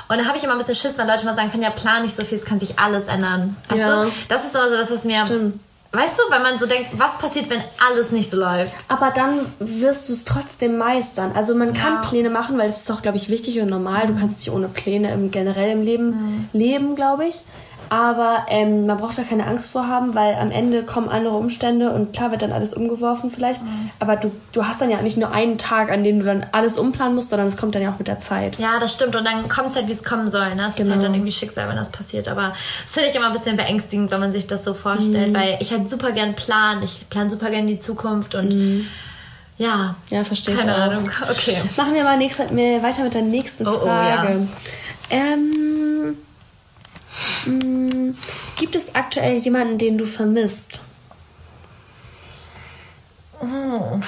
Und 0.10 0.18
dann 0.18 0.28
habe 0.28 0.38
ich 0.38 0.44
immer 0.44 0.54
ein 0.54 0.58
bisschen 0.60 0.76
Schiss, 0.76 0.98
wenn 0.98 1.08
Leute 1.08 1.26
mal 1.26 1.36
sagen, 1.36 1.50
ja, 1.62 1.70
plan 1.70 2.02
nicht 2.02 2.16
so 2.16 2.24
viel, 2.26 2.38
es 2.38 2.46
kann 2.46 2.60
sich 2.60 2.78
alles 2.80 3.08
ändern. 3.08 3.56
Weißt 3.70 3.80
Ja. 3.80 4.04
du? 4.04 4.12
Das 4.30 4.44
ist 4.46 4.54
immer 4.56 4.70
so, 4.70 4.76
das 4.76 4.92
was 4.92 5.04
mir... 5.04 5.26
Stimmt. 5.26 5.60
Weißt 5.96 6.18
du, 6.18 6.24
wenn 6.34 6.42
man 6.42 6.58
so 6.58 6.66
denkt, 6.66 6.89
was 6.98 7.20
passiert, 7.20 7.52
wenn 7.52 7.62
alles 7.88 8.10
nicht 8.10 8.32
so 8.32 8.38
läuft? 8.38 8.74
Aber 8.88 9.12
dann 9.12 9.42
wirst 9.60 10.10
du 10.10 10.13
es 10.13 10.26
trotzdem 10.26 10.80
meistern. 10.80 11.34
Also 11.36 11.54
man 11.54 11.74
kann 11.76 11.94
Ja. 11.94 12.00
Mhm. 12.02 12.06
Pläne 12.10 12.30
machen, 12.32 12.58
weil 12.58 12.66
das 12.66 12.80
ist 12.80 12.92
auch, 12.92 13.04
glaube 13.04 13.18
ich, 13.18 13.30
wichtig 13.30 13.60
und 13.60 13.70
normal. 13.70 14.08
Du 14.08 14.16
kannst 14.16 14.39
nicht 14.39 14.50
ohne 14.50 14.68
Pläne 14.70 15.13
im, 15.13 15.30
generell 15.30 15.70
im 15.70 15.84
Leben 15.84 16.50
leben, 16.52 16.96
glaube 16.96 17.26
ich. 17.28 17.36
Aber 17.94 18.48
ähm, 18.50 18.88
man 18.88 18.98
braucht 18.98 19.20
da 19.20 19.22
keine 19.22 19.46
Angst 19.46 19.72
vor 19.72 19.88
haben, 19.88 20.16
weil 20.16 20.34
am 20.34 20.50
Ende 20.50 20.82
kommen 20.84 21.10
andere 21.10 21.36
Umstände 21.36 21.92
und 21.92 22.12
klar 22.12 22.32
wird 22.32 22.42
dann 22.42 22.52
alles 22.52 22.74
umgeworfen 22.74 23.30
vielleicht. 23.30 23.62
Mhm. 23.62 23.92
Aber 24.00 24.16
du, 24.16 24.32
du 24.52 24.66
hast 24.66 24.82
dann 24.82 24.90
ja 24.90 25.00
nicht 25.04 25.16
nur 25.16 25.32
einen 25.32 25.60
Tag, 25.60 25.92
an 25.92 26.04
dem 26.04 26.20
du 26.20 26.26
dann 26.26 26.44
alles 26.54 26.80
umplanen 26.80 27.14
musst, 27.14 27.30
sondern 27.30 27.48
es 27.48 27.56
kommt 27.56 27.76
dann 27.76 27.84
ja 27.84 27.92
auch 27.94 28.00
mit 28.00 28.08
der 28.08 28.20
Zeit. 28.20 28.58
Ja, 28.58 28.80
das 28.80 28.94
stimmt. 28.96 29.16
Und 29.16 29.26
dann 29.26 29.48
kommt 29.48 29.70
es 29.70 29.76
halt, 29.76 29.88
wie 29.88 29.92
es 29.92 30.04
kommen 30.04 30.28
soll. 30.28 30.56
Ne? 30.56 30.64
Es 30.64 30.70
ist 30.70 30.78
Genau. 30.78 30.94
halt 30.96 31.04
dann 31.04 31.14
irgendwie 31.14 31.32
Schicksal, 31.32 31.70
wenn 31.70 31.76
das 31.76 31.92
passiert. 31.92 32.28
Aber 32.28 32.54
das 32.84 32.94
finde 32.94 33.10
ich 33.10 33.16
immer 33.16 33.28
ein 33.28 33.34
bisschen 33.34 33.58
beängstigend, 33.58 34.10
wenn 34.10 34.20
man 34.22 34.32
sich 34.32 34.48
das 34.48 34.64
so 34.64 34.74
vorstellt, 34.74 35.30
Mhm. 35.30 35.36
weil 35.36 35.58
ich 35.60 35.72
halt 35.72 35.88
super 35.88 36.14
gern 36.14 36.34
plan. 36.34 36.82
Ich 36.82 37.08
plan 37.12 37.30
super 37.30 37.52
gern 37.52 37.68
die 37.68 37.78
Zukunft 37.78 38.34
und 38.34 38.86
ja, 39.60 39.94
Ja, 40.10 40.24
verstehe 40.24 40.56
ich 40.56 40.60
keine. 40.62 40.74
Ahnung. 40.74 41.08
Okay. 41.30 41.58
Machen 41.78 41.94
wir 41.94 42.04
mal 42.04 42.18
nächst, 42.18 42.40
weiter 42.40 43.04
mit 43.04 43.14
der 43.14 43.22
nächsten 43.22 43.68
Oh, 43.68 43.74
oh, 43.76 43.86
Frage. 43.86 44.48
ähm, 45.12 45.73
mh, 47.45 48.13
gibt 48.58 48.76
es 48.76 48.95
aktuell 48.95 49.38
jemanden, 49.38 49.78
den 49.78 49.97
du 49.97 50.06
vermisst? 50.06 50.80
Oh, 53.41 53.99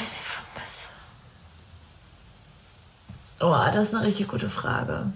das 3.73 3.89
ist 3.89 3.93
eine 3.93 4.05
richtig 4.05 4.27
gute 4.27 4.49
Frage. 4.49 5.11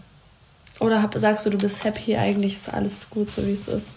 Oder 0.80 1.02
hab, 1.02 1.14
sagst 1.16 1.46
du, 1.46 1.50
du 1.50 1.58
bist 1.58 1.84
happy, 1.84 2.16
eigentlich 2.18 2.54
ist 2.54 2.74
alles 2.74 3.10
gut, 3.10 3.30
so 3.30 3.46
wie 3.46 3.54
es 3.54 3.68
ist? 3.68 3.90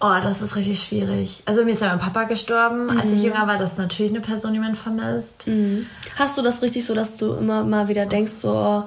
Oh, 0.00 0.16
das 0.20 0.42
ist 0.42 0.56
richtig 0.56 0.82
schwierig. 0.82 1.42
Also 1.46 1.64
mir 1.64 1.70
ist 1.72 1.80
ja 1.80 1.88
mein 1.90 2.00
Papa 2.00 2.24
gestorben. 2.24 2.86
Mhm. 2.86 2.98
Als 2.98 3.12
ich 3.12 3.22
jünger 3.22 3.46
war, 3.46 3.56
das 3.56 3.72
ist 3.72 3.78
natürlich 3.78 4.10
eine 4.10 4.20
Person, 4.20 4.52
die 4.52 4.58
man 4.58 4.74
vermisst. 4.74 5.46
Mhm. 5.46 5.86
Hast 6.16 6.36
du 6.36 6.42
das 6.42 6.60
richtig 6.60 6.84
so, 6.84 6.94
dass 6.94 7.16
du 7.16 7.34
immer 7.34 7.62
mal 7.62 7.86
wieder 7.86 8.06
denkst, 8.06 8.32
so, 8.32 8.52
oh, 8.52 8.84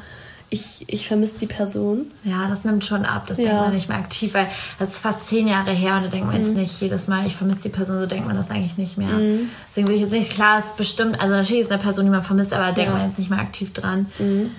ich, 0.49 0.85
ich 0.87 1.07
vermisse 1.07 1.39
die 1.39 1.47
Person? 1.47 2.11
Ja, 2.23 2.47
das 2.47 2.63
nimmt 2.63 2.83
schon 2.83 3.05
ab. 3.05 3.27
Das 3.27 3.37
ja. 3.37 3.45
denkt 3.45 3.61
man 3.61 3.73
nicht 3.73 3.89
mehr 3.89 3.97
aktiv, 3.97 4.33
weil 4.33 4.47
das 4.79 4.89
ist 4.89 5.01
fast 5.01 5.27
zehn 5.27 5.47
Jahre 5.47 5.71
her 5.71 5.95
und 5.97 6.05
da 6.05 6.07
denkt 6.09 6.27
man 6.27 6.35
mhm. 6.37 6.45
jetzt 6.45 6.55
nicht 6.55 6.81
jedes 6.81 7.07
Mal, 7.07 7.25
ich 7.25 7.35
vermisse 7.35 7.63
die 7.63 7.69
Person, 7.69 7.99
so 7.99 8.05
denkt 8.05 8.27
man 8.27 8.35
das 8.35 8.49
eigentlich 8.49 8.77
nicht 8.77 8.97
mehr. 8.97 9.09
Mhm. 9.09 9.49
Deswegen 9.67 9.87
will 9.87 9.95
ich 9.95 10.01
jetzt 10.01 10.11
nicht, 10.11 10.31
klar, 10.31 10.59
es 10.59 10.65
ist 10.65 10.77
bestimmt, 10.77 11.19
also 11.19 11.35
natürlich 11.35 11.63
ist 11.63 11.71
eine 11.71 11.81
Person, 11.81 12.05
die 12.05 12.11
man 12.11 12.23
vermisst, 12.23 12.53
aber 12.53 12.65
da 12.65 12.71
denkt 12.71 12.91
ja. 12.91 12.97
man 12.97 13.07
jetzt 13.07 13.19
nicht 13.19 13.29
mehr 13.29 13.39
aktiv 13.39 13.73
dran. 13.73 14.07
Mhm. 14.19 14.51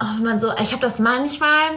Oh, 0.00 0.22
man 0.22 0.40
so, 0.40 0.50
ich 0.60 0.72
habe 0.72 0.80
das 0.80 0.98
manchmal, 0.98 1.70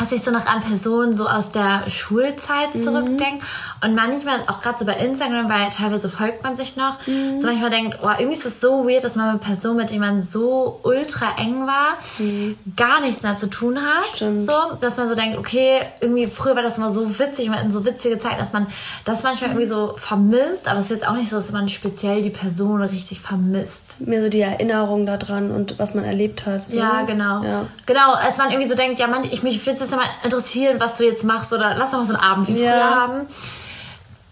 dass 0.00 0.12
ich 0.12 0.24
so 0.24 0.30
nach 0.30 0.46
einer 0.46 0.62
Person 0.62 1.12
so 1.12 1.28
aus 1.28 1.50
der 1.50 1.88
Schulzeit 1.88 2.74
mhm. 2.74 2.82
zurückdenke. 2.82 3.44
Mhm. 3.44 3.84
Und 3.84 3.94
manchmal, 3.94 4.40
auch 4.46 4.60
gerade 4.60 4.78
so 4.78 4.84
bei 4.84 4.94
Instagram, 4.94 5.48
weil 5.48 5.70
teilweise 5.70 6.08
folgt 6.08 6.42
man 6.42 6.56
sich 6.56 6.76
noch, 6.76 7.06
mhm. 7.06 7.38
so 7.38 7.46
manchmal 7.46 7.70
denkt, 7.70 7.98
oh, 8.02 8.08
irgendwie 8.18 8.36
ist 8.36 8.46
das 8.46 8.60
so 8.60 8.88
weird, 8.88 9.04
dass 9.04 9.14
man 9.14 9.34
mit 9.34 9.42
Person, 9.42 9.76
mit 9.76 9.90
der 9.90 10.00
man 10.00 10.20
so 10.20 10.80
ultra 10.82 11.36
eng 11.38 11.66
war, 11.66 11.98
mhm. 12.18 12.56
gar 12.76 13.00
nichts 13.00 13.22
mehr 13.22 13.36
zu 13.36 13.48
tun 13.48 13.78
hat. 13.78 14.06
Stimmt. 14.06 14.44
So, 14.44 14.52
dass 14.80 14.96
man 14.96 15.08
so 15.08 15.14
denkt, 15.14 15.38
okay, 15.38 15.80
irgendwie 16.00 16.26
früher 16.26 16.56
war 16.56 16.62
das 16.62 16.78
immer 16.78 16.90
so 16.90 17.18
witzig, 17.18 17.48
man 17.48 17.58
hatten 17.58 17.70
so 17.70 17.84
witzige 17.84 18.18
Zeit, 18.18 18.40
dass 18.40 18.52
man 18.52 18.66
das 19.04 19.22
manchmal 19.22 19.50
irgendwie 19.50 19.66
so 19.66 19.94
vermisst, 19.96 20.66
aber 20.66 20.78
es 20.78 20.86
ist 20.86 20.90
jetzt 20.90 21.08
auch 21.08 21.14
nicht 21.14 21.30
so, 21.30 21.36
dass 21.36 21.52
man 21.52 21.68
speziell 21.68 22.22
die 22.22 22.30
Person 22.30 22.82
richtig 22.82 23.20
vermisst. 23.20 23.89
Mehr 24.00 24.22
so 24.22 24.28
die 24.28 24.40
Erinnerung 24.40 25.06
daran 25.06 25.50
und 25.50 25.78
was 25.78 25.94
man 25.94 26.04
erlebt 26.04 26.46
hat. 26.46 26.66
So. 26.66 26.76
Ja, 26.76 27.02
genau. 27.02 27.42
Ja. 27.44 27.66
Genau, 27.86 28.14
als 28.14 28.38
man 28.38 28.50
irgendwie 28.50 28.68
so 28.68 28.74
denkt, 28.74 28.98
ja, 28.98 29.06
man, 29.06 29.24
ich 29.24 29.42
mich 29.42 29.60
finde 29.60 29.84
es 29.84 29.90
mal 29.90 30.04
interessieren, 30.24 30.80
was 30.80 30.96
du 30.96 31.04
jetzt 31.04 31.24
machst 31.24 31.52
oder 31.52 31.74
lass 31.76 31.90
doch 31.90 31.98
mal 31.98 32.06
so 32.06 32.14
einen 32.14 32.22
Abend 32.22 32.48
wie 32.48 32.54
früher 32.54 32.64
ja. 32.64 32.94
haben. 32.94 33.26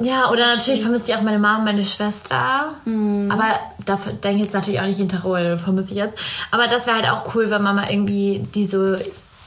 Ja, 0.00 0.30
oder 0.30 0.46
natürlich 0.46 0.82
vermisse 0.82 1.10
ich 1.10 1.16
auch 1.16 1.22
meine 1.22 1.38
Mama 1.38 1.58
und 1.58 1.64
meine 1.64 1.84
Schwester. 1.84 2.74
Mhm. 2.84 3.30
Aber 3.30 3.44
da 3.84 3.98
denke 4.22 4.36
ich 4.36 4.44
jetzt 4.44 4.54
natürlich 4.54 4.80
auch 4.80 4.86
nicht 4.86 5.00
in 5.00 5.08
Tirol, 5.08 5.58
vermisse 5.58 5.90
ich 5.90 5.96
jetzt. 5.96 6.16
Aber 6.50 6.68
das 6.68 6.86
wäre 6.86 6.96
halt 6.96 7.10
auch 7.10 7.34
cool, 7.34 7.50
wenn 7.50 7.62
Mama 7.62 7.90
irgendwie 7.90 8.46
die 8.54 8.66
so 8.66 8.96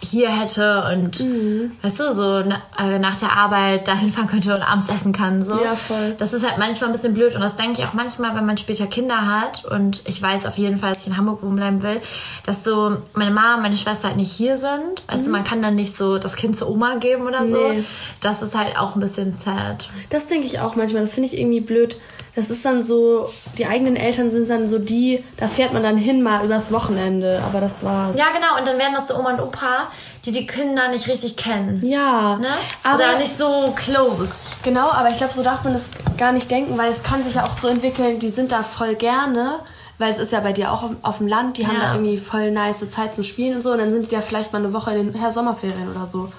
hier 0.01 0.29
hätte 0.29 0.83
und 0.91 1.19
mhm. 1.19 1.71
weißt 1.81 1.99
du, 1.99 2.13
so 2.13 2.43
na, 2.45 2.61
äh, 2.79 2.97
nach 2.99 3.19
der 3.19 3.33
Arbeit 3.33 3.87
dahin 3.87 4.11
fahren 4.11 4.27
könnte 4.27 4.53
und 4.53 4.61
abends 4.61 4.89
essen 4.89 5.13
kann. 5.13 5.45
So. 5.45 5.61
Ja, 5.63 5.75
voll. 5.75 6.13
Das 6.17 6.33
ist 6.33 6.43
halt 6.43 6.57
manchmal 6.57 6.89
ein 6.89 6.93
bisschen 6.93 7.13
blöd 7.13 7.35
und 7.35 7.41
das 7.41 7.55
denke 7.55 7.79
ich 7.79 7.85
auch 7.85 7.93
manchmal, 7.93 8.35
wenn 8.35 8.45
man 8.45 8.57
später 8.57 8.87
Kinder 8.87 9.27
hat 9.27 9.63
und 9.65 10.01
ich 10.05 10.21
weiß 10.21 10.45
auf 10.45 10.57
jeden 10.57 10.77
Fall, 10.77 10.93
dass 10.93 11.01
ich 11.01 11.07
in 11.07 11.17
Hamburg 11.17 11.43
wohnen 11.43 11.55
bleiben 11.55 11.83
will, 11.83 12.01
dass 12.45 12.63
so 12.63 12.97
meine 13.13 13.31
Mama 13.31 13.55
und 13.55 13.61
meine 13.61 13.77
Schwester 13.77 14.07
halt 14.07 14.17
nicht 14.17 14.31
hier 14.31 14.57
sind. 14.57 15.03
Weißt 15.07 15.21
mhm. 15.21 15.25
du, 15.25 15.31
man 15.31 15.43
kann 15.43 15.61
dann 15.61 15.75
nicht 15.75 15.95
so 15.95 16.17
das 16.17 16.35
Kind 16.35 16.57
zur 16.57 16.69
Oma 16.69 16.95
geben 16.95 17.27
oder 17.27 17.47
so. 17.47 17.71
Nee. 17.71 17.83
Das 18.21 18.41
ist 18.41 18.57
halt 18.57 18.77
auch 18.77 18.95
ein 18.95 19.01
bisschen 19.01 19.33
sad. 19.33 19.89
Das 20.09 20.27
denke 20.27 20.47
ich 20.47 20.59
auch 20.59 20.75
manchmal. 20.75 21.03
Das 21.03 21.13
finde 21.13 21.27
ich 21.27 21.39
irgendwie 21.39 21.61
blöd, 21.61 21.97
das 22.35 22.49
ist 22.49 22.63
dann 22.63 22.85
so, 22.85 23.29
die 23.57 23.65
eigenen 23.65 23.97
Eltern 23.97 24.29
sind 24.29 24.49
dann 24.49 24.69
so 24.69 24.79
die, 24.79 25.21
da 25.37 25.47
fährt 25.47 25.73
man 25.73 25.83
dann 25.83 25.97
hin 25.97 26.23
mal 26.23 26.45
übers 26.45 26.71
Wochenende, 26.71 27.41
aber 27.45 27.59
das 27.59 27.83
war's. 27.83 28.15
Ja, 28.15 28.27
genau, 28.33 28.57
und 28.57 28.65
dann 28.65 28.77
werden 28.77 28.93
das 28.93 29.09
so 29.09 29.17
Oma 29.17 29.33
und 29.33 29.41
Opa, 29.41 29.89
die 30.25 30.31
die 30.31 30.47
Kinder 30.47 30.87
nicht 30.87 31.09
richtig 31.09 31.35
kennen. 31.35 31.85
Ja. 31.85 32.37
Ne? 32.37 32.53
Aber 32.83 32.95
Oder 32.95 33.17
nicht 33.17 33.35
so 33.35 33.73
close. 33.75 34.29
Genau, 34.63 34.89
aber 34.91 35.09
ich 35.09 35.17
glaube, 35.17 35.33
so 35.33 35.43
darf 35.43 35.65
man 35.65 35.73
das 35.73 35.91
gar 36.17 36.31
nicht 36.31 36.49
denken, 36.49 36.77
weil 36.77 36.89
es 36.89 37.03
kann 37.03 37.23
sich 37.23 37.35
ja 37.35 37.43
auch 37.43 37.51
so 37.51 37.67
entwickeln, 37.67 38.19
die 38.19 38.29
sind 38.29 38.53
da 38.53 38.63
voll 38.63 38.95
gerne, 38.95 39.59
weil 39.97 40.09
es 40.09 40.17
ist 40.17 40.31
ja 40.31 40.39
bei 40.39 40.53
dir 40.53 40.71
auch 40.71 40.83
auf, 40.83 40.91
auf 41.01 41.17
dem 41.17 41.27
Land, 41.27 41.57
die 41.57 41.63
ja. 41.63 41.67
haben 41.67 41.79
da 41.81 41.93
irgendwie 41.95 42.17
voll 42.17 42.51
nice 42.51 42.89
Zeit 42.89 43.13
zum 43.13 43.25
Spielen 43.25 43.55
und 43.55 43.61
so 43.61 43.73
und 43.73 43.79
dann 43.79 43.91
sind 43.91 44.09
die 44.09 44.15
ja 44.15 44.21
vielleicht 44.21 44.53
mal 44.53 44.59
eine 44.59 44.71
Woche 44.71 44.95
in 44.95 45.11
den 45.11 45.31
Sommerferien 45.33 45.89
oder 45.89 46.07
so. 46.07 46.31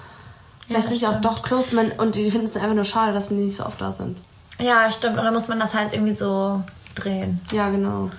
Vielleicht 0.65 0.85
ja, 0.85 0.93
sich 0.93 1.07
auch 1.07 1.21
doch 1.21 1.43
close, 1.43 1.75
man, 1.75 1.91
und 1.91 2.15
die 2.15 2.31
finden 2.31 2.47
es 2.47 2.55
einfach 2.55 2.73
nur 2.73 2.85
schade, 2.85 3.13
dass 3.13 3.27
die 3.27 3.35
nicht 3.35 3.57
so 3.57 3.65
oft 3.65 3.79
da 3.79 3.91
sind. 3.91 4.17
Ja, 4.59 4.91
stimmt. 4.91 5.17
Und 5.17 5.23
dann 5.23 5.33
muss 5.33 5.47
man 5.47 5.59
das 5.59 5.73
halt 5.73 5.93
irgendwie 5.93 6.13
so 6.13 6.63
drehen. 6.95 7.41
Ja, 7.51 7.69
genau. 7.69 8.09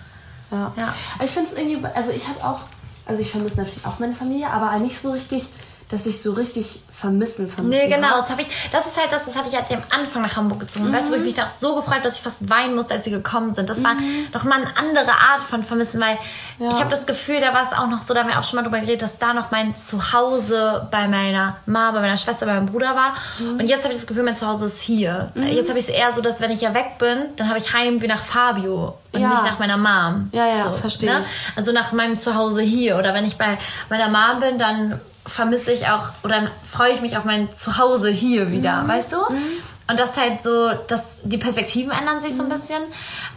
Ja. 0.51 0.73
ja. 0.77 0.95
Ich 1.25 1.31
finde 1.31 1.51
es 1.51 1.57
irgendwie, 1.57 1.85
also 1.95 2.11
ich 2.11 2.29
habe 2.29 2.45
auch, 2.45 2.61
also 3.07 3.21
ich 3.21 3.31
vermisse 3.31 3.59
natürlich 3.59 3.85
auch 3.87 3.99
meine 3.99 4.15
Familie, 4.15 4.51
aber 4.51 4.77
nicht 4.79 4.99
so 4.99 5.13
richtig 5.13 5.49
dass 5.91 6.07
ich 6.07 6.23
so 6.23 6.33
richtig 6.33 6.83
vermissen, 6.91 7.49
vermissen 7.49 7.89
Nee, 7.89 7.95
genau, 7.95 8.19
das 8.19 8.31
habe 8.31 8.43
ich, 8.43 8.49
das 8.73 8.87
ist 8.87 8.99
halt 8.99 9.13
das, 9.13 9.27
das 9.27 9.37
hatte 9.37 9.49
ich, 9.49 9.57
als 9.57 9.71
ich 9.71 9.77
am 9.77 9.83
Anfang 9.91 10.23
nach 10.23 10.37
Hamburg 10.37 10.61
gezogen 10.61 10.89
mhm. 10.89 10.93
Weißt 10.93 11.09
du, 11.09 11.13
wo 11.13 11.17
ich 11.17 11.25
mich 11.25 11.35
da 11.35 11.47
auch 11.47 11.51
so 11.51 11.75
gefreut 11.77 12.05
dass 12.05 12.17
ich 12.17 12.23
fast 12.23 12.49
weinen 12.49 12.75
musste, 12.75 12.95
als 12.95 13.05
sie 13.05 13.11
gekommen 13.11 13.55
sind. 13.55 13.69
Das 13.69 13.79
mhm. 13.79 13.85
war 13.85 13.97
doch 14.33 14.45
mal 14.45 14.61
eine 14.61 14.77
andere 14.77 15.13
Art 15.13 15.43
von 15.49 15.63
Vermissen, 15.65 16.01
weil 16.01 16.19
ja. 16.59 16.71
ich 16.71 16.77
habe 16.77 16.91
das 16.91 17.07
Gefühl, 17.07 17.41
da 17.41 17.53
war 17.53 17.63
es 17.63 17.77
auch 17.77 17.89
noch 17.89 18.03
so, 18.03 18.15
da 18.15 18.21
haben 18.21 18.29
wir 18.29 18.39
auch 18.39 18.45
schon 18.45 18.57
mal 18.57 18.63
drüber 18.63 18.81
geredet, 18.81 19.03
dass 19.03 19.19
da 19.19 19.35
noch 19.35 19.51
mein 19.51 19.77
Zuhause 19.77 20.89
bei 20.91 21.07
meiner 21.09 21.57
Mama, 21.67 21.93
bei 21.93 22.01
meiner 22.01 22.17
Schwester, 22.17 22.47
bei 22.47 22.55
meinem 22.55 22.67
Bruder 22.67 22.95
war. 22.95 23.15
Mhm. 23.39 23.61
Und 23.61 23.69
jetzt 23.69 23.85
habe 23.85 23.93
ich 23.93 24.01
das 24.01 24.07
Gefühl, 24.07 24.25
mein 24.25 24.37
Zuhause 24.37 24.67
ist 24.67 24.81
hier. 24.81 25.33
Mhm. 25.35 25.45
Jetzt 25.49 25.69
habe 25.69 25.79
ich 25.79 25.89
es 25.89 25.91
eher 25.91 26.13
so, 26.13 26.21
dass 26.21 26.41
wenn 26.41 26.51
ich 26.51 26.61
ja 26.61 26.75
weg 26.75 26.99
bin, 26.99 27.19
dann 27.37 27.49
habe 27.49 27.59
ich 27.59 27.73
Heim 27.73 28.01
wie 28.03 28.07
nach 28.07 28.23
Fabio 28.23 28.99
und 29.13 29.21
ja. 29.21 29.29
nicht 29.29 29.45
nach 29.45 29.59
meiner 29.59 29.77
Mom. 29.77 30.31
Ja, 30.33 30.47
ja, 30.47 30.65
so, 30.65 30.73
verstehe 30.73 31.13
ne? 31.13 31.25
Also 31.57 31.73
nach 31.73 31.93
meinem 31.93 32.19
Zuhause 32.19 32.63
hier. 32.63 32.99
Oder 32.99 33.15
wenn 33.15 33.25
ich 33.25 33.37
bei 33.37 33.59
meiner 33.89 34.09
Mom 34.09 34.41
bin, 34.41 34.59
dann 34.59 35.01
vermisse 35.27 35.73
ich 35.73 35.89
auch 35.89 36.11
oder 36.23 36.49
freue 36.65 36.93
ich 36.93 37.01
mich 37.01 37.17
auf 37.17 37.25
mein 37.25 37.53
Zuhause 37.53 38.11
hier 38.11 38.51
wieder, 38.51 38.83
mhm. 38.83 38.89
weißt 38.89 39.13
du? 39.13 39.17
Mhm. 39.17 39.43
Und 39.89 40.01
das 40.01 40.11
ist 40.11 40.17
halt 40.17 40.41
so, 40.41 40.73
dass 40.89 41.19
die 41.25 41.39
Perspektiven 41.39 41.93
ändern 41.93 42.21
sich 42.21 42.35
so 42.35 42.43
ein 42.43 42.49
mhm. 42.49 42.53
bisschen. 42.53 42.83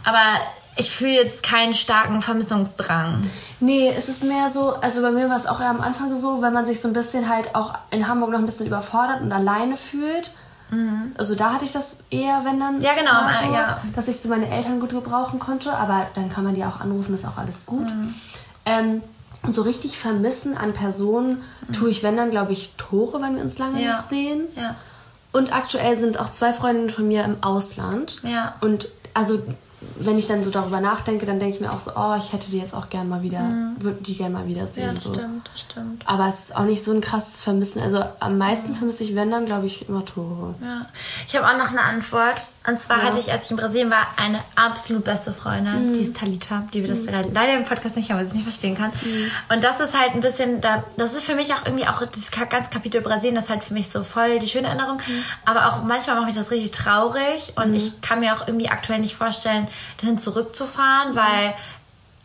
Aber 0.04 0.40
ich 0.76 0.90
fühle 0.90 1.12
jetzt 1.12 1.42
keinen 1.42 1.74
starken 1.74 2.22
Vermissungsdrang. 2.22 3.20
Nee, 3.60 3.92
es 3.96 4.08
ist 4.08 4.22
mehr 4.22 4.50
so, 4.50 4.74
also 4.74 5.02
bei 5.02 5.10
mir 5.10 5.28
war 5.28 5.36
es 5.36 5.46
auch 5.46 5.60
eher 5.60 5.70
am 5.70 5.80
Anfang 5.80 6.16
so, 6.16 6.40
wenn 6.40 6.52
man 6.52 6.66
sich 6.66 6.80
so 6.80 6.88
ein 6.88 6.94
bisschen 6.94 7.28
halt 7.28 7.54
auch 7.54 7.74
in 7.90 8.06
Hamburg 8.06 8.30
noch 8.30 8.38
ein 8.38 8.46
bisschen 8.46 8.66
überfordert 8.66 9.20
und 9.20 9.32
alleine 9.32 9.76
fühlt. 9.76 10.32
Mhm. 10.70 11.12
Also 11.18 11.34
da 11.34 11.54
hatte 11.54 11.64
ich 11.64 11.72
das 11.72 11.96
eher, 12.10 12.42
wenn 12.44 12.60
dann. 12.60 12.80
Ja, 12.80 12.94
genau, 12.94 13.12
so, 13.42 13.52
ja. 13.52 13.78
Dass 13.96 14.08
ich 14.08 14.20
so 14.20 14.28
meine 14.28 14.48
Eltern 14.48 14.80
gut 14.80 14.90
gebrauchen 14.90 15.38
konnte, 15.38 15.72
aber 15.72 16.06
dann 16.14 16.30
kann 16.30 16.44
man 16.44 16.54
die 16.54 16.64
auch 16.64 16.80
anrufen, 16.80 17.14
ist 17.14 17.26
auch 17.26 17.38
alles 17.38 17.66
gut. 17.66 17.88
Mhm. 17.90 18.14
Ähm, 18.64 19.02
so 19.50 19.62
richtig 19.62 19.98
vermissen 19.98 20.56
an 20.56 20.72
Personen 20.72 21.42
mhm. 21.66 21.72
tue 21.72 21.90
ich, 21.90 22.02
wenn 22.02 22.16
dann, 22.16 22.30
glaube 22.30 22.52
ich, 22.52 22.74
Tore, 22.76 23.20
wenn 23.22 23.36
wir 23.36 23.42
uns 23.42 23.58
lange 23.58 23.80
ja. 23.82 23.90
nicht 23.90 24.02
sehen. 24.02 24.46
Ja. 24.56 24.74
Und 25.32 25.54
aktuell 25.54 25.96
sind 25.96 26.18
auch 26.18 26.32
zwei 26.32 26.52
Freundinnen 26.52 26.90
von 26.90 27.06
mir 27.06 27.24
im 27.24 27.42
Ausland. 27.42 28.20
Ja. 28.24 28.56
Und 28.60 28.88
also 29.14 29.42
wenn 29.80 30.18
ich 30.18 30.26
dann 30.26 30.42
so 30.42 30.50
darüber 30.50 30.80
nachdenke, 30.80 31.24
dann 31.24 31.38
denke 31.38 31.54
ich 31.54 31.60
mir 31.60 31.72
auch 31.72 31.78
so, 31.78 31.92
oh, 31.94 32.16
ich 32.18 32.32
hätte 32.32 32.50
die 32.50 32.58
jetzt 32.58 32.74
auch 32.74 32.88
gern 32.90 33.08
mal 33.08 33.22
wieder, 33.22 33.40
mhm. 33.40 33.76
würde 33.78 34.02
die 34.02 34.16
gern 34.16 34.32
mal 34.32 34.46
wiedersehen. 34.46 34.88
Ja, 34.88 34.92
das 34.94 35.04
so. 35.04 35.14
stimmt, 35.14 35.48
das 35.52 35.60
stimmt. 35.60 36.02
Aber 36.06 36.26
es 36.28 36.44
ist 36.44 36.56
auch 36.56 36.64
nicht 36.64 36.82
so 36.82 36.92
ein 36.92 37.00
krasses 37.00 37.42
Vermissen. 37.42 37.80
Also 37.80 38.02
am 38.18 38.38
meisten 38.38 38.74
vermisse 38.74 39.04
ich, 39.04 39.14
wenn 39.14 39.30
dann, 39.30 39.46
glaube 39.46 39.66
ich, 39.66 39.88
immer 39.88 40.04
Tore. 40.04 40.54
Ja. 40.62 40.86
Ich 41.28 41.36
habe 41.36 41.46
auch 41.46 41.58
noch 41.58 41.70
eine 41.70 41.82
Antwort. 41.82 42.42
Und 42.66 42.78
zwar 42.78 42.98
ja. 42.98 43.04
hatte 43.04 43.18
ich, 43.18 43.32
als 43.32 43.46
ich 43.46 43.52
in 43.52 43.56
Brasilien 43.56 43.90
war, 43.90 44.06
eine 44.16 44.40
absolut 44.54 45.04
beste 45.04 45.32
Freundin, 45.32 45.90
mhm. 45.90 45.94
die 45.94 46.00
ist 46.00 46.16
Talita, 46.16 46.64
die 46.74 46.82
wir 46.82 46.88
das 46.88 47.00
mhm. 47.00 47.32
leider 47.32 47.54
im 47.56 47.64
Podcast 47.64 47.96
nicht 47.96 48.10
haben, 48.10 48.18
weil 48.18 48.26
sie 48.26 48.30
es 48.30 48.34
nicht 48.34 48.44
verstehen 48.44 48.76
kann. 48.76 48.90
Mhm. 49.02 49.30
Und 49.54 49.64
das 49.64 49.80
ist 49.80 49.98
halt 49.98 50.12
ein 50.12 50.20
bisschen, 50.20 50.60
da, 50.60 50.84
das 50.98 51.14
ist 51.14 51.22
für 51.22 51.34
mich 51.34 51.54
auch 51.54 51.64
irgendwie 51.64 51.86
auch 51.86 52.04
dieses 52.04 52.30
ganze 52.30 52.68
Kapitel 52.68 53.00
Brasilien, 53.00 53.36
das 53.36 53.44
ist 53.44 53.50
halt 53.50 53.64
für 53.64 53.72
mich 53.72 53.88
so 53.88 54.04
voll 54.04 54.38
die 54.38 54.48
schöne 54.48 54.66
Erinnerung. 54.66 54.96
Mhm. 54.96 55.24
Aber 55.46 55.68
auch 55.68 55.84
manchmal 55.84 56.16
macht 56.16 56.26
mich 56.26 56.36
das 56.36 56.50
richtig 56.50 56.72
traurig 56.72 57.54
und 57.56 57.68
mhm. 57.68 57.74
ich 57.74 58.00
kann 58.02 58.20
mir 58.20 58.34
auch 58.34 58.46
irgendwie 58.46 58.68
aktuell 58.68 58.98
nicht 58.98 59.14
vorstellen, 59.14 59.67
dahin 60.00 60.18
zurückzufahren, 60.18 61.16
weil 61.16 61.54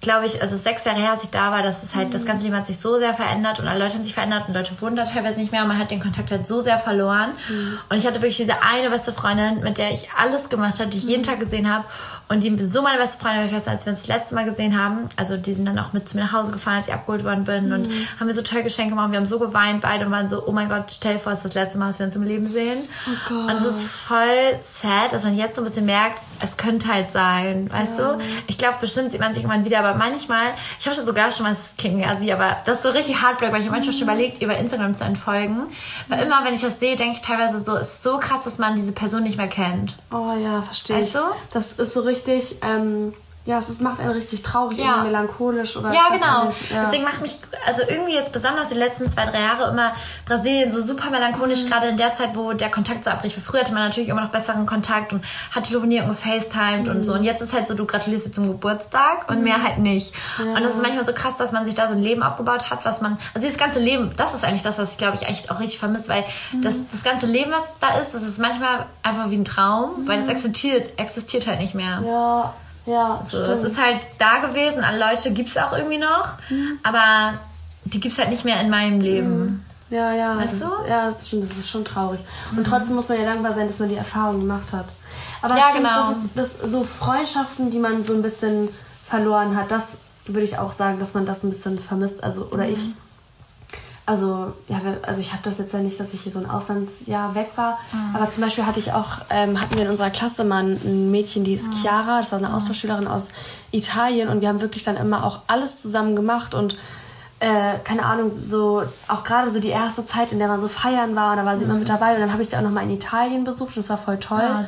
glaube 0.04 0.26
ich, 0.28 0.42
also 0.42 0.56
sechs 0.56 0.84
Jahre 0.86 1.00
her, 1.00 1.12
als 1.12 1.24
ich 1.24 1.32
da 1.32 1.50
war, 1.52 1.64
dass 1.64 1.82
es 1.82 1.96
halt, 1.96 2.10
mhm. 2.10 2.12
das 2.12 2.26
ganze 2.26 2.44
Leben 2.44 2.56
hat 2.56 2.68
sich 2.68 2.78
so 2.78 3.00
sehr 3.00 3.14
verändert 3.14 3.60
und 3.60 3.68
alle 3.68 3.80
Leute 3.80 3.96
haben 3.96 4.04
sich 4.04 4.14
verändert 4.14 4.44
und 4.48 4.54
Leute 4.54 4.80
wohnen 4.80 4.96
da 4.96 5.06
teilweise 5.06 5.40
nicht 5.40 5.52
mehr 5.52 5.64
und 5.64 5.70
man 5.70 5.80
hat 5.80 5.90
den 5.90 6.02
Kontakt 6.02 6.30
halt 6.30 6.46
so 6.46 6.60
sehr 6.60 6.78
verloren. 6.78 7.32
Mhm. 7.50 7.80
Und 7.90 7.98
ich 7.98 8.06
hatte 8.06 8.22
wirklich 8.22 8.38
diese 8.38 8.62
eine 8.62 8.90
beste 8.90 9.14
Freundin, 9.14 9.62
mit 9.62 9.78
der 9.78 9.92
ich 9.92 10.10
alles 10.16 10.50
gemacht 10.50 10.80
habe, 10.80 10.90
die 10.90 10.98
ich 10.98 11.06
mhm. 11.06 11.10
jeden 11.10 11.24
Tag 11.24 11.40
gesehen 11.40 11.74
habe 11.74 11.86
und 12.30 12.44
die 12.44 12.58
so 12.60 12.82
meine 12.82 12.98
beste 12.98 13.22
Freundin, 13.22 13.46
ich 13.46 13.54
weiß 13.54 13.68
als 13.68 13.86
wir 13.86 13.92
uns 13.92 14.02
das 14.02 14.08
letzte 14.08 14.36
Mal 14.36 14.46
gesehen 14.46 14.78
haben, 14.82 15.10
also 15.18 15.38
die 15.38 15.54
sind 15.54 15.68
dann 15.68 15.78
auch 15.78 15.94
mit 15.94 16.08
zu 16.08 16.16
mir 16.16 16.24
nach 16.24 16.34
Hause 16.34 16.52
gefahren, 16.52 16.78
als 16.78 16.88
ich 16.88 16.94
abgeholt 16.94 17.24
worden 17.24 17.44
bin 17.44 17.72
und 17.72 17.88
mhm. 17.88 18.08
haben 18.20 18.28
mir 18.28 18.34
so 18.34 18.42
toll 18.42 18.64
Geschenke 18.64 18.92
gemacht, 18.92 19.12
wir 19.12 19.20
haben 19.20 19.26
so 19.26 19.40
geweint 19.40 19.82
beide 19.82 20.06
und 20.06 20.12
waren 20.12 20.28
so, 20.28 20.48
oh 20.48 20.52
mein 20.52 20.70
Gott, 20.70 20.86
stell 20.92 21.14
dir 21.14 21.20
vor, 21.20 21.32
es 21.32 21.40
ist 21.40 21.46
das 21.46 21.54
letzte 21.54 21.78
Mal, 21.78 21.88
dass 21.88 22.00
wir 22.00 22.06
uns 22.06 22.16
im 22.16 22.24
Leben 22.24 22.48
sehen. 22.48 22.80
Oh 23.08 23.30
Gott. 23.30 23.52
Und 23.52 23.62
es 23.62 23.86
ist 23.86 24.02
voll 24.02 24.60
sad, 24.60 25.12
dass 25.12 25.24
man 25.24 25.36
jetzt 25.36 25.56
so 25.56 25.62
ein 25.62 25.66
bisschen 25.66 25.86
merkt, 25.86 26.20
es 26.42 26.58
könnte 26.58 26.88
halt 26.88 27.12
sein, 27.12 27.72
weißt 27.72 28.00
ja. 28.00 28.14
du? 28.14 28.24
Ich 28.48 28.58
glaube, 28.58 28.78
bestimmt 28.82 29.12
sieht 29.12 29.20
man 29.20 29.34
sich 29.34 29.44
irgendwann 29.44 29.66
wieder, 29.66 29.80
aber 29.80 29.98
manchmal, 29.98 30.48
ich 30.80 30.86
habe 30.86 30.96
schon 30.96 31.06
sogar 31.06 31.32
schon 31.32 31.44
mal 31.44 31.50
das 31.52 31.74
King 31.78 32.04
Asi, 32.04 32.32
aber 32.32 32.58
das 32.66 32.78
ist 32.78 32.84
so 32.84 32.90
richtig 32.90 33.22
heartbreak, 33.22 33.52
weil 33.52 33.62
ich 33.62 33.70
manchmal 33.70 33.94
schon 33.94 34.04
überlegt, 34.04 34.42
über 34.42 34.58
Instagram 34.58 34.96
zu 34.96 35.04
entfolgen. 35.04 35.64
Weil 36.08 36.20
mhm. 36.20 36.28
immer, 36.28 36.46
wenn 36.46 36.54
ich 36.54 36.62
das 36.62 36.80
sehe, 36.80 36.96
denke 36.96 37.16
ich 37.16 37.22
teilweise 37.22 37.64
so, 37.64 37.76
es 37.76 37.94
ist 37.94 38.04
so 38.04 38.18
krass, 38.18 38.44
dass 38.44 38.58
man 38.58 38.76
diese 38.76 38.92
Person 38.92 39.24
nicht 39.24 39.38
mehr 39.38 39.48
kennt. 39.48 39.96
Oh 40.12 40.34
ja, 40.38 40.62
verstehe 40.62 40.98
weißt 40.98 41.08
ich. 41.08 41.14
Du? 41.14 41.22
Das 41.54 41.74
ist 41.74 41.94
so 41.94 42.02
richtig, 42.02 42.13
ähm, 42.62 43.14
ja, 43.46 43.58
es, 43.58 43.82
macht 43.82 44.00
einen 44.00 44.12
richtig 44.12 44.42
traurig, 44.42 44.78
ja. 44.78 45.04
melancholisch 45.04 45.76
oder. 45.76 45.92
Ja, 45.92 46.08
genau. 46.14 46.46
Ja. 46.46 46.86
Deswegen 46.86 47.04
macht 47.04 47.22
mich, 47.22 47.40
also 47.68 47.82
irgendwie 47.86 48.14
jetzt 48.14 48.32
besonders 48.32 48.70
die 48.70 48.76
letzten 48.76 49.10
zwei, 49.10 49.26
drei 49.26 49.42
Jahre 49.42 49.70
immer 49.70 49.94
Brasilien 50.26 50.72
so 50.72 50.82
super 50.82 51.10
melancholisch, 51.10 51.64
mhm. 51.64 51.70
gerade 51.70 51.88
in 51.88 51.98
der 51.98 52.14
Zeit, 52.14 52.38
wo 52.38 52.54
der 52.54 52.72
Kontakt 52.72 53.04
so 53.04 53.10
abbricht. 53.10 53.38
Früher 53.44 53.60
hatte 53.60 53.74
man 53.74 53.84
natürlich 53.84 54.08
immer 54.08 54.22
noch 54.22 54.30
besseren 54.30 54.66
Kontakt 54.66 55.12
und 55.12 55.26
hat 55.54 55.66
telefoniert 55.66 56.06
und 56.06 56.12
gefacetimed 56.12 56.86
mhm. 56.86 56.92
und 56.92 57.04
so. 57.04 57.14
Und 57.16 57.26
jetzt 57.26 57.42
ist 57.42 57.52
halt 57.52 57.68
so, 57.68 57.74
du 57.74 57.86
gratulierst 57.86 58.28
dir 58.28 58.32
zum 58.32 58.48
Geburtstag 58.48 59.30
und 59.30 59.40
mhm. 59.40 59.44
mehr 59.44 59.62
halt 59.62 59.78
nicht. 59.78 60.14
Ja. 60.40 60.46
Und 60.56 60.64
das 60.64 60.76
ist 60.76 60.82
manchmal 60.82 61.06
so 61.06 61.12
krass, 61.12 61.36
dass 61.36 61.52
man 61.52 61.66
sich 61.66 61.76
da 61.76 61.90
so 61.90 61.96
ein 61.96 62.02
Leben 62.02 62.24
aufgebaut 62.24 62.72
hat, 62.72 62.86
was 62.86 63.02
man, 63.02 63.18
also 63.34 63.46
dieses 63.46 63.60
ganze 63.60 63.80
Leben, 63.80 64.14
das 64.16 64.34
ist 64.34 64.46
eigentlich 64.46 64.64
das, 64.64 64.80
was 64.80 64.94
ich 64.94 64.98
glaube 64.98 65.18
ich 65.18 65.28
eigentlich 65.28 65.52
auch 65.52 65.60
richtig 65.60 65.80
vermisse, 65.80 66.08
weil 66.08 66.24
mhm. 66.54 66.62
das, 66.62 66.76
das 66.90 67.04
ganze 67.04 67.26
Leben, 67.26 67.52
was 67.52 67.64
da 67.82 68.00
ist, 68.00 68.14
das 68.14 68.24
ist 68.24 68.40
manchmal 68.40 68.86
einfach 69.02 69.30
wie 69.32 69.38
ein 69.38 69.44
Traum, 69.44 70.08
weil 70.08 70.16
das 70.16 70.28
mhm. 70.28 70.32
existiert, 70.32 70.98
existiert 70.98 71.46
halt 71.46 71.60
nicht 71.60 71.76
mehr. 71.76 72.02
Ja. 72.06 72.54
Ja, 72.86 73.22
so, 73.26 73.38
es 73.38 73.64
ist 73.64 73.82
halt 73.82 74.02
da 74.20 74.40
gewesen, 74.40 74.84
an 74.84 75.00
Leute 75.00 75.32
gibt 75.32 75.50
es 75.50 75.58
auch 75.58 75.72
irgendwie 75.74 76.00
noch, 76.00 76.38
mhm. 76.50 76.80
aber 76.84 77.40
die 77.86 78.00
gibt 78.00 78.14
es 78.14 78.20
halt 78.20 78.30
nicht 78.30 78.44
mehr 78.44 78.60
in 78.60 78.70
meinem 78.70 79.00
Leben. 79.00 79.40
Mhm. 79.40 79.66
Ja, 79.90 80.14
ja, 80.14 80.38
weißt 80.38 80.54
das 80.54 80.60
du? 80.60 80.66
Ist, 80.66 80.90
ja, 80.90 81.06
das 81.06 81.22
ist, 81.22 81.30
schon, 81.30 81.42
das 81.42 81.52
ist 81.52 81.70
schon 81.70 81.86
traurig. 81.86 82.20
Und 82.52 82.60
mhm. 82.60 82.64
trotzdem 82.64 82.96
muss 82.96 83.10
man 83.10 83.20
ja 83.20 83.26
dankbar 83.26 83.54
sein, 83.54 83.68
dass 83.68 83.80
man 83.80 83.90
die 83.90 83.96
Erfahrung 83.96 84.40
gemacht 84.40 84.74
hat. 84.74 84.86
Aber 85.42 85.56
ja, 85.56 85.70
stimmt, 85.70 85.88
genau. 85.88 86.10
das 86.10 86.18
ist 86.24 86.62
das, 86.62 86.72
so 86.72 86.84
Freundschaften, 86.84 87.70
die 87.70 87.80
man 87.80 88.02
so 88.02 88.14
ein 88.14 88.22
bisschen 88.22 88.70
verloren 89.06 89.56
hat, 89.56 89.72
das 89.72 89.98
würde 90.26 90.46
ich 90.46 90.58
auch 90.58 90.72
sagen, 90.72 91.00
dass 91.00 91.14
man 91.14 91.26
das 91.26 91.42
so 91.42 91.48
ein 91.48 91.52
bisschen 91.52 91.80
vermisst. 91.80 92.24
Also, 92.24 92.48
oder 92.52 92.68
ich 92.68 92.80
mhm. 92.80 92.98
Also, 94.06 94.52
ja, 94.68 94.82
also 95.04 95.22
ich 95.22 95.32
habe 95.32 95.44
das 95.44 95.60
jetzt 95.60 95.74
ja 95.74 95.80
nicht, 95.80 95.98
dass 95.98 96.14
ich 96.14 96.22
hier 96.22 96.32
so 96.32 96.40
ein 96.40 96.50
Auslandsjahr 96.50 97.36
weg 97.36 97.52
war. 97.56 97.80
Mhm. 97.94 98.16
Aber 98.16 98.30
zum 98.32 98.44
Beispiel 98.44 98.66
hatte 98.66 98.80
ich 98.80 98.92
auch, 98.92 99.20
ähm, 99.30 99.62
hatten 99.62 99.76
wir 99.76 99.86
in 99.86 99.90
unserer 99.90 100.10
Klasse 100.10 100.44
mal 100.44 100.64
ein 100.64 101.10
Mädchen, 101.10 101.46
die 101.46 101.54
ist 101.54 101.68
mhm. 101.68 101.78
Chiara, 101.78 102.20
das 102.20 102.34
war 102.34 102.40
eine 102.40 102.50
mhm. 102.50 102.56
Austauschschülerin 102.56 103.08
aus 103.08 103.30
Italien 103.72 104.28
und 104.28 104.42
wir 104.42 104.50
haben 104.50 104.60
wirklich 104.60 104.84
dann 104.84 104.98
immer 104.98 105.26
auch 105.26 105.42
alles 105.48 105.82
zusammen 105.82 106.18
gemacht 106.18 106.54
und 106.54 106.78
äh, 107.40 107.80
keine 107.84 108.04
Ahnung, 108.04 108.32
so 108.38 108.84
auch 109.08 109.24
gerade 109.24 109.52
so 109.52 109.60
die 109.62 109.70
erste 109.70 110.06
Zeit, 110.06 110.34
in 110.34 110.40
der 110.40 110.50
man 110.50 110.60
so 110.60 110.68
feiern 110.68 111.16
war, 111.16 111.32
und 111.32 111.38
da 111.38 111.46
war 111.46 111.58
sie 111.58 111.64
mhm. 111.64 111.72
immer 111.72 111.80
mit 111.80 111.90
dabei 111.90 112.14
und 112.14 112.20
dann 112.20 112.32
habe 112.34 112.42
ich 112.42 112.50
sie 112.50 112.58
auch 112.58 112.62
nochmal 112.62 112.84
in 112.84 112.92
Italien 112.92 113.46
besucht 113.46 113.70
und 113.70 113.78
das 113.78 113.90
war 113.90 113.98
voll 113.98 114.18
toll. 114.18 114.42
Ja, 114.42 114.64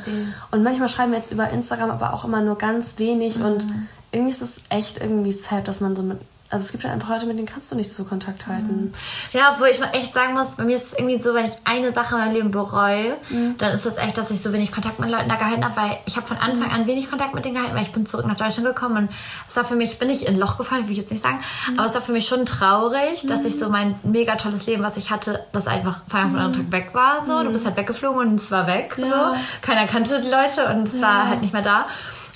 und 0.50 0.62
manchmal 0.62 0.88
schreiben 0.88 1.12
wir 1.12 1.18
jetzt 1.18 1.32
über 1.32 1.50
Instagram, 1.50 1.90
aber 1.90 2.14
auch 2.14 2.24
immer 2.24 2.40
nur 2.40 2.56
ganz 2.56 2.98
wenig 2.98 3.36
und 3.36 3.66
mhm. 3.66 3.88
irgendwie 4.12 4.30
ist 4.30 4.42
es 4.42 4.60
echt 4.70 4.98
irgendwie 4.98 5.32
sad, 5.32 5.68
dass 5.68 5.80
man 5.80 5.94
so 5.94 6.02
mit 6.02 6.20
also 6.50 6.64
es 6.64 6.72
gibt 6.72 6.84
halt 6.84 6.94
einfach 6.94 7.08
Leute, 7.08 7.26
mit 7.26 7.38
denen 7.38 7.46
kannst 7.46 7.70
du 7.72 7.76
nicht 7.76 7.90
so 7.90 8.04
Kontakt 8.04 8.46
halten. 8.46 8.92
Ja, 9.32 9.52
obwohl 9.54 9.68
ich 9.68 9.80
echt 9.92 10.14
sagen 10.14 10.34
muss, 10.34 10.56
bei 10.56 10.64
mir 10.64 10.76
ist 10.76 10.86
es 10.86 10.92
irgendwie 10.92 11.18
so, 11.18 11.34
wenn 11.34 11.46
ich 11.46 11.54
eine 11.64 11.92
Sache 11.92 12.14
in 12.14 12.20
meinem 12.20 12.34
Leben 12.34 12.50
bereue, 12.50 13.16
mhm. 13.30 13.56
dann 13.58 13.72
ist 13.72 13.84
das 13.84 13.96
echt, 13.96 14.16
dass 14.16 14.30
ich 14.30 14.40
so 14.40 14.52
wenig 14.52 14.72
Kontakt 14.72 15.00
mit 15.00 15.10
Leuten 15.10 15.28
da 15.28 15.36
gehalten 15.36 15.64
habe, 15.64 15.76
weil 15.76 15.98
ich 16.06 16.16
habe 16.16 16.26
von 16.26 16.36
Anfang 16.36 16.70
an 16.70 16.86
wenig 16.86 17.10
Kontakt 17.10 17.34
mit 17.34 17.44
denen 17.44 17.54
gehalten, 17.54 17.74
weil 17.74 17.82
ich 17.82 17.92
bin 17.92 18.06
zurück 18.06 18.26
nach 18.26 18.36
Deutschland 18.36 18.66
gekommen 18.66 18.96
und 18.96 19.10
es 19.48 19.56
war 19.56 19.64
für 19.64 19.76
mich, 19.76 19.98
bin 19.98 20.08
ich 20.08 20.26
in 20.26 20.34
ein 20.34 20.38
Loch 20.38 20.58
gefallen, 20.58 20.84
will 20.84 20.92
ich 20.92 20.98
jetzt 20.98 21.10
nicht 21.10 21.22
sagen, 21.22 21.40
mhm. 21.70 21.78
aber 21.78 21.88
es 21.88 21.94
war 21.94 22.02
für 22.02 22.12
mich 22.12 22.26
schon 22.26 22.46
traurig, 22.46 23.24
mhm. 23.24 23.28
dass 23.28 23.44
ich 23.44 23.58
so 23.58 23.68
mein 23.68 23.96
mega 24.04 24.36
tolles 24.36 24.66
Leben, 24.66 24.82
was 24.82 24.96
ich 24.96 25.10
hatte, 25.10 25.44
das 25.52 25.66
einfach 25.66 26.02
von 26.06 26.20
einem 26.20 26.48
mhm. 26.48 26.52
Tag 26.52 26.72
weg 26.72 26.90
war. 26.92 27.26
So, 27.26 27.42
du 27.42 27.50
bist 27.50 27.66
halt 27.66 27.76
weggeflogen 27.76 28.20
und 28.20 28.40
es 28.40 28.50
war 28.50 28.66
weg. 28.66 28.94
Ja. 28.98 29.06
So, 29.06 29.40
keiner 29.62 29.86
kannte 29.86 30.20
die 30.20 30.28
Leute 30.28 30.66
und 30.66 30.86
es 30.86 30.94
ja. 30.94 31.02
war 31.02 31.28
halt 31.28 31.40
nicht 31.40 31.52
mehr 31.52 31.62
da. 31.62 31.86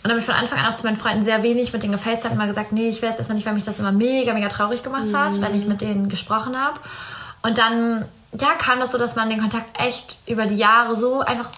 Und 0.02 0.04
dann 0.04 0.12
habe 0.12 0.20
ich 0.20 0.26
von 0.26 0.34
Anfang 0.34 0.58
an 0.58 0.72
auch 0.72 0.76
zu 0.76 0.84
meinen 0.84 0.96
Freunden 0.96 1.22
sehr 1.22 1.42
wenig 1.42 1.74
mit 1.74 1.82
denen 1.82 1.92
gefacetimed 1.92 2.32
immer 2.32 2.46
gesagt, 2.46 2.72
nee, 2.72 2.88
ich 2.88 3.02
weiß 3.02 3.18
erstmal 3.18 3.36
nicht, 3.36 3.46
weil 3.46 3.52
mich 3.52 3.64
das 3.64 3.78
immer 3.78 3.92
mega, 3.92 4.32
mega 4.32 4.48
traurig 4.48 4.82
gemacht 4.82 5.12
hat, 5.12 5.34
mhm. 5.34 5.42
wenn 5.42 5.54
ich 5.54 5.66
mit 5.66 5.82
denen 5.82 6.08
gesprochen 6.08 6.58
habe. 6.58 6.80
Und 7.42 7.58
dann, 7.58 8.06
ja, 8.32 8.54
kam 8.58 8.80
das 8.80 8.92
so, 8.92 8.98
dass 8.98 9.14
man 9.16 9.28
den 9.28 9.40
Kontakt 9.40 9.78
echt 9.78 10.16
über 10.26 10.46
die 10.46 10.56
Jahre 10.56 10.96
so 10.96 11.20
einfach 11.20 11.50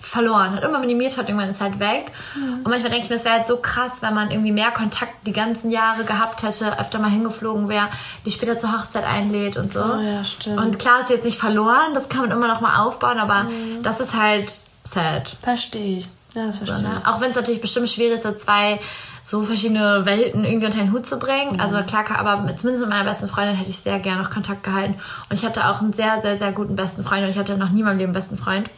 verloren 0.00 0.56
hat, 0.56 0.64
immer 0.64 0.78
minimiert 0.78 1.16
hat, 1.18 1.28
irgendwann 1.28 1.50
ist 1.50 1.60
halt 1.60 1.78
weg. 1.78 2.10
Mhm. 2.34 2.54
Und 2.64 2.68
manchmal 2.68 2.90
denke 2.90 3.04
ich 3.04 3.10
mir, 3.10 3.16
es 3.16 3.24
wäre 3.24 3.34
halt 3.34 3.46
so 3.46 3.58
krass, 3.58 4.00
wenn 4.00 4.14
man 4.14 4.30
irgendwie 4.30 4.50
mehr 4.50 4.70
Kontakt 4.70 5.12
die 5.26 5.32
ganzen 5.32 5.70
Jahre 5.70 6.04
gehabt 6.04 6.42
hätte, 6.42 6.78
öfter 6.78 6.98
mal 6.98 7.10
hingeflogen 7.10 7.68
wäre, 7.68 7.88
die 8.24 8.30
später 8.30 8.58
zur 8.58 8.72
Hochzeit 8.72 9.04
einlädt 9.04 9.58
und 9.58 9.72
so. 9.72 9.80
Oh, 9.80 10.00
ja, 10.00 10.24
stimmt. 10.24 10.58
Und 10.58 10.78
klar 10.78 11.02
ist 11.02 11.10
jetzt 11.10 11.24
nicht 11.24 11.38
verloren, 11.38 11.92
das 11.92 12.08
kann 12.08 12.22
man 12.22 12.30
immer 12.30 12.48
noch 12.48 12.62
mal 12.62 12.82
aufbauen, 12.82 13.18
aber 13.18 13.44
mhm. 13.44 13.82
das 13.82 14.00
ist 14.00 14.14
halt 14.14 14.54
sad. 14.84 15.36
Verstehe 15.42 15.98
ich. 15.98 16.08
Ja, 16.34 16.46
das 16.46 16.58
verstehe 16.58 16.82
ne? 16.82 17.02
Auch 17.04 17.20
wenn 17.20 17.30
es 17.30 17.36
natürlich 17.36 17.60
bestimmt 17.60 17.88
schwierig 17.88 18.16
ist, 18.16 18.22
so 18.22 18.32
zwei 18.32 18.78
so 19.24 19.42
verschiedene 19.42 20.04
Welten 20.06 20.44
irgendwie 20.44 20.66
unter 20.66 20.78
den 20.78 20.92
Hut 20.92 21.06
zu 21.06 21.18
bringen. 21.18 21.54
Mhm. 21.54 21.60
Also 21.60 21.76
klar, 21.82 22.04
aber 22.16 22.56
zumindest 22.56 22.84
mit 22.84 22.90
meiner 22.90 23.08
besten 23.08 23.28
Freundin 23.28 23.56
hätte 23.56 23.70
ich 23.70 23.78
sehr 23.78 23.98
gerne 24.00 24.22
noch 24.22 24.30
Kontakt 24.30 24.64
gehalten. 24.64 24.94
Und 25.28 25.36
ich 25.36 25.44
hatte 25.44 25.68
auch 25.68 25.80
einen 25.80 25.92
sehr, 25.92 26.20
sehr, 26.20 26.36
sehr 26.38 26.52
guten 26.52 26.76
besten 26.76 27.04
Freund 27.04 27.24
und 27.24 27.30
ich 27.30 27.38
hatte 27.38 27.56
noch 27.56 27.70
nie 27.70 27.80
in 27.80 27.86
meinem 27.86 27.98
Leben 27.98 28.08
einen 28.08 28.14
besten 28.14 28.36
Freund. 28.36 28.68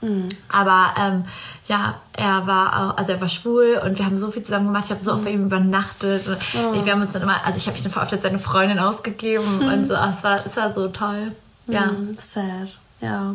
Mhm. 0.00 0.28
Aber 0.48 0.94
ähm, 0.98 1.24
ja, 1.66 2.00
er 2.16 2.46
war 2.46 2.68
auch, 2.68 2.96
also 2.96 3.12
er 3.12 3.20
war 3.20 3.28
schwul 3.28 3.80
und 3.84 3.98
wir 3.98 4.06
haben 4.06 4.16
so 4.16 4.30
viel 4.30 4.42
zusammen 4.42 4.66
gemacht. 4.66 4.84
Ich 4.86 4.90
habe 4.90 5.02
so 5.02 5.12
oft 5.12 5.24
bei 5.24 5.30
ihm 5.30 5.46
übernachtet. 5.46 6.24
Oh. 6.26 6.84
Wir 6.84 6.92
haben 6.92 7.02
uns 7.02 7.12
dann 7.12 7.22
immer, 7.22 7.44
also 7.44 7.58
ich 7.58 7.66
habe 7.66 7.74
mich 7.74 7.82
dann 7.82 8.02
oft 8.02 8.12
als 8.12 8.22
seine 8.22 8.38
Freundin 8.38 8.78
ausgegeben 8.78 9.58
mhm. 9.58 9.68
und 9.72 9.84
so. 9.86 9.94
Es 9.94 10.22
war, 10.22 10.36
es 10.36 10.56
war 10.56 10.72
so 10.72 10.88
toll. 10.88 11.32
Ja. 11.66 11.86
Mhm, 11.86 12.16
sad. 12.16 12.78
Ja. 13.00 13.34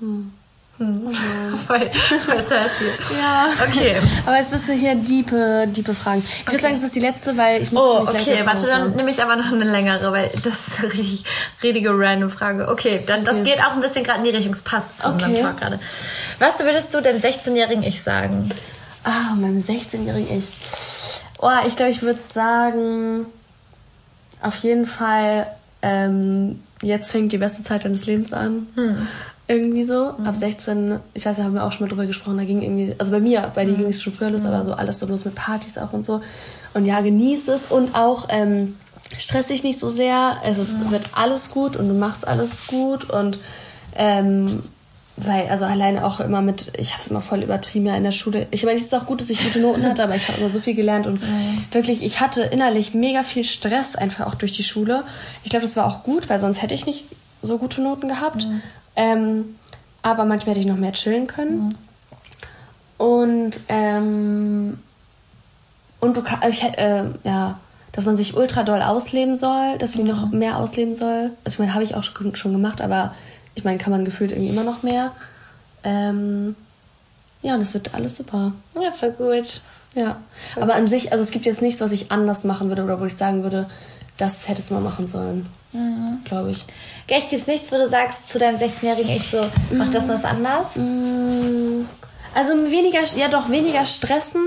Mhm. 0.00 0.32
Hm. 0.78 1.08
Voll, 1.66 1.90
voll 2.18 2.44
Ja. 3.18 3.48
Okay. 3.66 3.96
Aber 4.26 4.38
es 4.38 4.52
ist 4.52 4.70
hier 4.70 4.94
diepe, 4.94 5.66
diepe 5.68 5.94
Fragen. 5.94 6.22
Ich 6.22 6.42
okay. 6.42 6.52
würde 6.52 6.62
sagen, 6.62 6.74
das 6.74 6.82
ist 6.82 6.94
die 6.94 7.00
letzte, 7.00 7.36
weil 7.36 7.62
ich 7.62 7.72
muss 7.72 7.82
Oh, 7.82 8.00
okay. 8.06 8.42
Warte, 8.44 8.66
dann 8.66 8.94
nehme 8.94 9.10
ich 9.10 9.22
aber 9.22 9.36
noch 9.36 9.50
eine 9.50 9.64
längere, 9.64 10.12
weil 10.12 10.30
das 10.44 10.68
ist 10.68 10.78
eine 10.80 10.92
richtig, 10.92 11.24
richtige 11.62 11.90
random 11.92 12.28
Frage. 12.28 12.68
Okay, 12.68 13.02
dann 13.06 13.24
das 13.24 13.36
okay. 13.36 13.52
geht 13.52 13.60
auch 13.60 13.72
ein 13.72 13.80
bisschen 13.80 14.04
gerade 14.04 14.18
in 14.18 14.24
die 14.24 14.30
Richtung. 14.30 14.52
Es 14.52 14.62
passt 14.62 15.00
zu 15.00 15.08
okay. 15.08 15.24
unserem 15.24 15.44
Talk 15.44 15.56
gerade. 15.58 15.80
Was 16.38 16.58
würdest 16.58 16.92
du 16.92 17.00
dem 17.00 17.16
16-jährigen 17.16 17.82
Ich 17.82 18.02
sagen? 18.02 18.50
Ah, 19.02 19.34
meinem 19.34 19.58
16-jährigen 19.58 20.38
Ich. 20.38 20.46
Oh, 21.40 21.50
ich 21.66 21.76
glaube, 21.76 21.92
ich 21.92 22.02
würde 22.02 22.20
sagen, 22.26 23.26
auf 24.42 24.56
jeden 24.56 24.84
Fall, 24.84 25.46
ähm, 25.80 26.62
jetzt 26.82 27.12
fängt 27.12 27.32
die 27.32 27.38
beste 27.38 27.62
Zeit 27.62 27.84
deines 27.84 28.06
Lebens 28.06 28.32
an. 28.34 28.66
Hm. 28.74 29.08
Irgendwie 29.48 29.84
so. 29.84 30.12
Mhm. 30.18 30.26
Ab 30.26 30.36
16, 30.36 30.98
ich 31.14 31.24
weiß, 31.24 31.36
da 31.36 31.44
haben 31.44 31.54
wir 31.54 31.64
auch 31.64 31.72
schon 31.72 31.86
mal 31.86 31.88
drüber 31.88 32.06
gesprochen, 32.06 32.36
da 32.36 32.44
ging 32.44 32.62
irgendwie, 32.62 32.94
also 32.98 33.12
bei 33.12 33.20
mir, 33.20 33.52
bei 33.54 33.64
dir 33.64 33.72
mhm. 33.72 33.78
ging 33.78 33.86
es 33.88 34.02
schon 34.02 34.12
früher 34.12 34.30
los, 34.30 34.42
mhm. 34.42 34.48
aber 34.48 34.64
so 34.64 34.72
alles 34.72 34.98
so 34.98 35.06
los 35.06 35.24
mit 35.24 35.34
Partys 35.34 35.78
auch 35.78 35.92
und 35.92 36.04
so. 36.04 36.20
Und 36.74 36.84
ja, 36.84 37.00
genieß 37.00 37.48
es 37.48 37.70
und 37.70 37.94
auch 37.94 38.26
ähm, 38.28 38.76
stress 39.18 39.46
dich 39.46 39.62
nicht 39.62 39.78
so 39.78 39.88
sehr. 39.88 40.38
Es 40.44 40.58
ist, 40.58 40.80
mhm. 40.80 40.90
wird 40.90 41.10
alles 41.12 41.50
gut 41.50 41.76
und 41.76 41.88
du 41.88 41.94
machst 41.94 42.26
alles 42.26 42.66
gut 42.66 43.08
und 43.08 43.38
ähm, 43.94 44.62
weil, 45.16 45.48
also 45.48 45.64
alleine 45.64 46.04
auch 46.04 46.20
immer 46.20 46.42
mit, 46.42 46.72
ich 46.76 46.92
habe 46.92 47.02
es 47.02 47.08
immer 47.08 47.22
voll 47.22 47.42
übertrieben 47.42 47.86
ja 47.86 47.96
in 47.96 48.04
der 48.04 48.12
Schule. 48.12 48.46
Ich 48.50 48.64
meine, 48.64 48.76
es 48.76 48.84
ist 48.84 48.94
auch 48.94 49.06
gut, 49.06 49.20
dass 49.20 49.30
ich 49.30 49.42
gute 49.42 49.60
Noten 49.60 49.86
hatte, 49.86 50.04
aber 50.04 50.14
ich 50.14 50.28
habe 50.28 50.38
immer 50.40 50.50
so 50.50 50.60
viel 50.60 50.74
gelernt 50.74 51.06
und 51.06 51.22
mhm. 51.22 51.64
wirklich, 51.72 52.04
ich 52.04 52.20
hatte 52.20 52.42
innerlich 52.42 52.92
mega 52.92 53.22
viel 53.22 53.44
Stress 53.44 53.96
einfach 53.96 54.26
auch 54.26 54.34
durch 54.34 54.52
die 54.52 54.62
Schule. 54.62 55.04
Ich 55.42 55.50
glaube, 55.50 55.64
das 55.64 55.76
war 55.76 55.86
auch 55.86 56.02
gut, 56.02 56.28
weil 56.28 56.38
sonst 56.38 56.60
hätte 56.60 56.74
ich 56.74 56.84
nicht 56.84 57.04
so 57.40 57.56
gute 57.56 57.80
Noten 57.80 58.08
gehabt. 58.08 58.46
Mhm. 58.46 58.60
Ähm, 58.96 59.56
aber 60.02 60.24
manchmal 60.24 60.54
hätte 60.54 60.60
ich 60.60 60.66
noch 60.66 60.76
mehr 60.76 60.92
chillen 60.92 61.26
können. 61.26 61.58
Mhm. 61.58 61.74
Und, 62.98 63.60
ähm, 63.68 64.78
und 66.00 66.16
du 66.16 66.22
kannst, 66.22 66.42
also 66.42 66.66
äh, 66.76 67.04
ja, 67.24 67.58
dass 67.92 68.04
man 68.04 68.16
sich 68.16 68.36
ultra 68.36 68.62
doll 68.62 68.82
ausleben 68.82 69.36
soll, 69.36 69.78
dass 69.78 69.94
ich 69.94 70.02
mich 70.02 70.12
noch 70.12 70.30
mhm. 70.30 70.38
mehr 70.38 70.58
ausleben 70.58 70.96
soll. 70.96 71.32
Also 71.44 71.54
ich 71.54 71.58
meine, 71.58 71.74
habe 71.74 71.84
ich 71.84 71.94
auch 71.94 72.04
schon, 72.04 72.34
schon 72.36 72.52
gemacht, 72.52 72.80
aber 72.80 73.14
ich 73.54 73.64
meine, 73.64 73.78
kann 73.78 73.90
man 73.90 74.04
gefühlt 74.04 74.32
irgendwie 74.32 74.50
immer 74.50 74.64
noch 74.64 74.82
mehr. 74.82 75.12
Ähm, 75.82 76.54
ja, 77.42 77.54
und 77.54 77.62
es 77.62 77.74
wird 77.74 77.94
alles 77.94 78.16
super. 78.16 78.52
Ja, 78.80 78.90
voll 78.92 79.12
gut. 79.12 79.62
Ja. 79.94 80.18
Voll 80.52 80.62
aber 80.62 80.74
gut. 80.74 80.82
an 80.82 80.88
sich, 80.88 81.12
also 81.12 81.22
es 81.22 81.30
gibt 81.30 81.46
jetzt 81.46 81.62
nichts, 81.62 81.80
was 81.80 81.92
ich 81.92 82.12
anders 82.12 82.44
machen 82.44 82.68
würde 82.68 82.84
oder 82.84 83.00
wo 83.00 83.04
ich 83.04 83.16
sagen 83.16 83.42
würde, 83.42 83.66
das 84.16 84.48
hättest 84.48 84.70
du 84.70 84.74
mal 84.74 84.80
machen 84.80 85.06
sollen. 85.06 85.46
Mhm. 85.72 86.20
Glaube 86.24 86.50
ich. 86.50 86.64
Echt, 87.06 87.30
gibt 87.30 87.42
es 87.42 87.46
nichts, 87.46 87.70
wo 87.70 87.76
du 87.76 87.88
sagst 87.88 88.30
zu 88.30 88.38
deinem 88.38 88.58
16-Jährigen, 88.58 89.10
ich 89.10 89.30
so, 89.30 89.46
mach 89.72 89.90
das 89.90 90.08
was 90.08 90.24
anders? 90.24 90.74
Mm. 90.74 91.84
Also 92.34 92.54
weniger, 92.70 93.00
ja 93.16 93.28
doch, 93.28 93.48
weniger 93.48 93.84
stressen, 93.86 94.42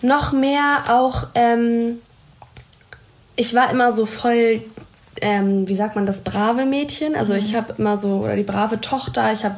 noch 0.00 0.32
mehr 0.32 0.84
auch, 0.88 1.26
ähm, 1.34 2.00
ich 3.36 3.54
war 3.54 3.70
immer 3.70 3.92
so 3.92 4.06
voll, 4.06 4.62
ähm, 5.20 5.68
wie 5.68 5.76
sagt 5.76 5.96
man 5.96 6.06
das, 6.06 6.22
brave 6.22 6.66
Mädchen. 6.66 7.16
Also 7.16 7.34
ich 7.34 7.52
mhm. 7.52 7.56
habe 7.56 7.74
immer 7.78 7.96
so, 7.96 8.18
oder 8.18 8.36
die 8.36 8.44
brave 8.44 8.80
Tochter, 8.80 9.32
ich 9.32 9.44
habe 9.44 9.56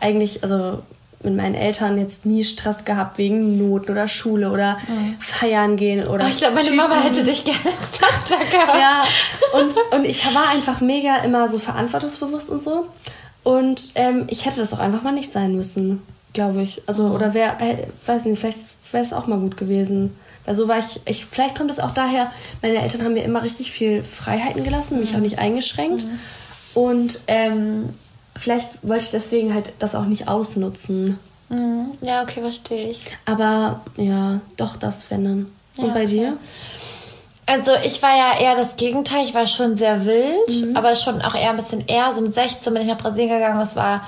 eigentlich, 0.00 0.42
also 0.42 0.82
mit 1.24 1.36
meinen 1.36 1.54
Eltern 1.54 1.98
jetzt 1.98 2.26
nie 2.26 2.44
Stress 2.44 2.84
gehabt 2.84 3.18
wegen 3.18 3.58
Noten 3.58 3.90
oder 3.90 4.08
Schule 4.08 4.50
oder 4.50 4.78
mhm. 4.88 5.16
feiern 5.20 5.76
gehen 5.76 6.06
oder. 6.06 6.24
Oh, 6.24 6.28
ich 6.28 6.38
glaube, 6.38 6.54
meine 6.54 6.66
Typen. 6.66 6.76
Mama 6.76 7.00
hätte 7.00 7.24
dich 7.24 7.44
gerne 7.44 7.60
als 7.64 7.98
Tochter 7.98 8.44
gehabt. 8.44 8.78
Ja, 8.78 9.04
und, 9.58 9.74
und 9.92 10.04
ich 10.04 10.24
war 10.34 10.48
einfach 10.48 10.80
mega 10.80 11.18
immer 11.18 11.48
so 11.48 11.58
verantwortungsbewusst 11.58 12.50
und 12.50 12.62
so. 12.62 12.86
Und 13.44 13.92
ähm, 13.96 14.26
ich 14.28 14.46
hätte 14.46 14.60
das 14.60 14.72
auch 14.72 14.78
einfach 14.78 15.02
mal 15.02 15.12
nicht 15.12 15.32
sein 15.32 15.54
müssen, 15.56 16.02
glaube 16.32 16.62
ich. 16.62 16.82
Also, 16.86 17.08
mhm. 17.08 17.14
oder 17.14 17.34
wäre, 17.34 17.58
äh, 17.60 17.86
weiß 18.06 18.24
nicht, 18.26 18.38
vielleicht 18.38 18.60
wäre 18.92 19.04
es 19.04 19.12
auch 19.12 19.26
mal 19.26 19.38
gut 19.38 19.56
gewesen. 19.56 20.16
Weil 20.44 20.54
so 20.54 20.68
war 20.68 20.78
ich, 20.78 21.00
ich, 21.04 21.24
vielleicht 21.24 21.56
kommt 21.56 21.70
es 21.70 21.78
auch 21.78 21.94
daher, 21.94 22.32
meine 22.62 22.82
Eltern 22.82 23.04
haben 23.04 23.14
mir 23.14 23.24
immer 23.24 23.42
richtig 23.42 23.70
viel 23.70 24.02
Freiheiten 24.04 24.64
gelassen, 24.64 24.98
mich 24.98 25.12
mhm. 25.12 25.18
auch 25.18 25.22
nicht 25.22 25.38
eingeschränkt. 25.38 26.04
Mhm. 26.04 26.18
Und 26.74 27.20
ähm, 27.26 27.90
vielleicht 28.36 28.68
wollte 28.82 29.04
ich 29.04 29.10
deswegen 29.10 29.54
halt 29.54 29.72
das 29.78 29.94
auch 29.94 30.04
nicht 30.06 30.28
ausnutzen. 30.28 31.18
Mhm. 31.48 31.92
Ja, 32.00 32.22
okay, 32.22 32.40
verstehe 32.40 32.90
ich. 32.90 33.04
Aber 33.26 33.80
ja, 33.96 34.40
doch 34.56 34.76
das, 34.76 35.10
wenn 35.10 35.24
dann. 35.24 35.46
Und 35.76 35.88
Ja, 35.88 35.94
bei 35.94 36.06
dir? 36.06 36.36
Also 37.46 37.72
ich 37.84 38.02
war 38.02 38.16
ja 38.16 38.38
eher 38.40 38.56
das 38.56 38.76
Gegenteil. 38.76 39.24
Ich 39.24 39.34
war 39.34 39.46
schon 39.46 39.76
sehr 39.76 40.04
wild, 40.06 40.48
Mhm. 40.48 40.76
aber 40.76 40.94
schon 40.96 41.20
auch 41.22 41.34
eher 41.34 41.50
ein 41.50 41.56
bisschen 41.56 41.86
eher. 41.86 42.14
So 42.14 42.20
mit 42.20 42.32
16 42.34 42.72
bin 42.72 42.82
ich 42.82 42.88
nach 42.88 42.98
Brasilien 42.98 43.30
gegangen. 43.30 43.60
Es 43.60 43.76
war 43.76 44.06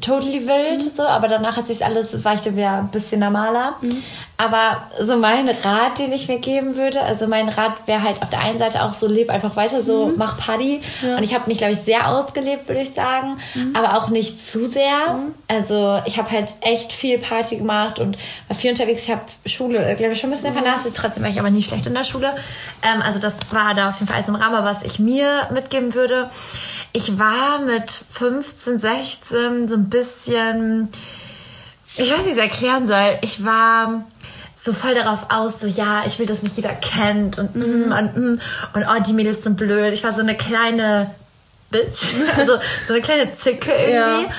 totally 0.00 0.46
wild, 0.46 0.84
Mhm. 0.84 0.90
so. 0.90 1.02
Aber 1.02 1.28
danach 1.28 1.56
hat 1.56 1.66
sich 1.66 1.84
alles, 1.84 2.24
war 2.24 2.34
ich 2.34 2.40
dann 2.42 2.56
wieder 2.56 2.72
ein 2.78 2.88
bisschen 2.88 3.20
normaler. 3.20 3.76
Mhm. 3.80 4.02
Aber 4.40 4.84
so 5.00 5.16
mein 5.16 5.48
Rat, 5.48 5.98
den 5.98 6.12
ich 6.12 6.28
mir 6.28 6.38
geben 6.38 6.76
würde, 6.76 7.00
also 7.02 7.26
mein 7.26 7.48
Rat 7.48 7.72
wäre 7.86 8.02
halt 8.02 8.22
auf 8.22 8.30
der 8.30 8.38
einen 8.38 8.56
Seite 8.56 8.84
auch 8.84 8.94
so, 8.94 9.08
leb 9.08 9.30
einfach 9.30 9.56
weiter, 9.56 9.82
so 9.82 10.06
Mhm. 10.06 10.14
mach 10.16 10.38
Party. 10.38 10.80
Und 11.16 11.24
ich 11.24 11.34
habe 11.34 11.48
mich, 11.48 11.58
glaube 11.58 11.72
ich, 11.72 11.80
sehr 11.80 12.08
ausgelebt, 12.08 12.68
würde 12.68 12.82
ich 12.82 12.94
sagen. 12.94 13.38
Mhm. 13.54 13.74
Aber 13.74 13.96
auch 13.98 14.10
nicht 14.10 14.38
zu 14.40 14.64
sehr. 14.66 15.16
Also 15.48 16.00
ich 16.06 16.18
habe 16.18 16.30
halt 16.30 16.50
echt 16.60 16.92
viel 16.92 17.18
Party 17.18 17.56
gemacht 17.56 17.98
und 17.98 18.16
war 18.46 18.56
viel 18.56 18.70
unterwegs. 18.70 19.02
Ich 19.02 19.10
habe 19.10 19.22
Schule, 19.44 19.96
glaube 19.96 20.12
ich, 20.12 20.20
schon 20.20 20.30
ein 20.30 20.36
bisschen 20.36 20.54
Mhm. 20.54 20.58
vernachlässigt. 20.58 20.96
Trotzdem 20.96 21.24
war 21.24 21.30
ich 21.30 21.40
aber 21.40 21.50
nie 21.50 21.62
schlecht 21.62 21.86
in 21.86 21.94
der 21.94 22.04
Schule. 22.04 22.32
Ähm, 22.82 23.02
also 23.02 23.18
das 23.18 23.34
war 23.50 23.74
da 23.74 23.88
auf 23.88 23.96
jeden 23.96 24.06
Fall 24.06 24.16
alles 24.16 24.28
im 24.28 24.36
Rahmen. 24.36 24.64
Was 24.64 24.84
ich 24.84 25.00
mir 25.00 25.48
mitgeben 25.52 25.94
würde, 25.94 26.30
ich 26.92 27.18
war 27.18 27.60
mit 27.60 27.90
15, 27.90 28.78
16 28.78 29.68
so 29.68 29.74
ein 29.74 29.88
bisschen, 29.88 30.88
ich 31.96 32.10
weiß 32.10 32.18
nicht, 32.18 32.26
wie 32.26 32.30
ich 32.30 32.36
es 32.36 32.42
erklären 32.42 32.86
soll. 32.86 33.18
Ich 33.22 33.44
war 33.44 34.04
so 34.60 34.72
voll 34.72 34.94
darauf 34.94 35.26
aus, 35.30 35.60
so 35.60 35.66
ja, 35.66 36.02
ich 36.06 36.18
will, 36.18 36.26
dass 36.26 36.42
mich 36.42 36.56
jeder 36.56 36.74
kennt 36.74 37.38
und 37.38 37.54
mm, 37.54 37.92
und 37.92 38.16
mm, 38.16 38.40
und 38.74 38.84
oh, 38.84 39.02
die 39.06 39.12
Mädels 39.12 39.44
sind 39.44 39.56
blöd. 39.56 39.92
Ich 39.92 40.02
war 40.02 40.12
so 40.12 40.20
eine 40.20 40.36
kleine 40.36 41.14
Bitch, 41.70 42.14
also 42.36 42.58
so 42.86 42.92
eine 42.92 43.02
kleine 43.02 43.34
Zicke 43.34 43.70
irgendwie. 43.70 44.24
Ja. 44.24 44.30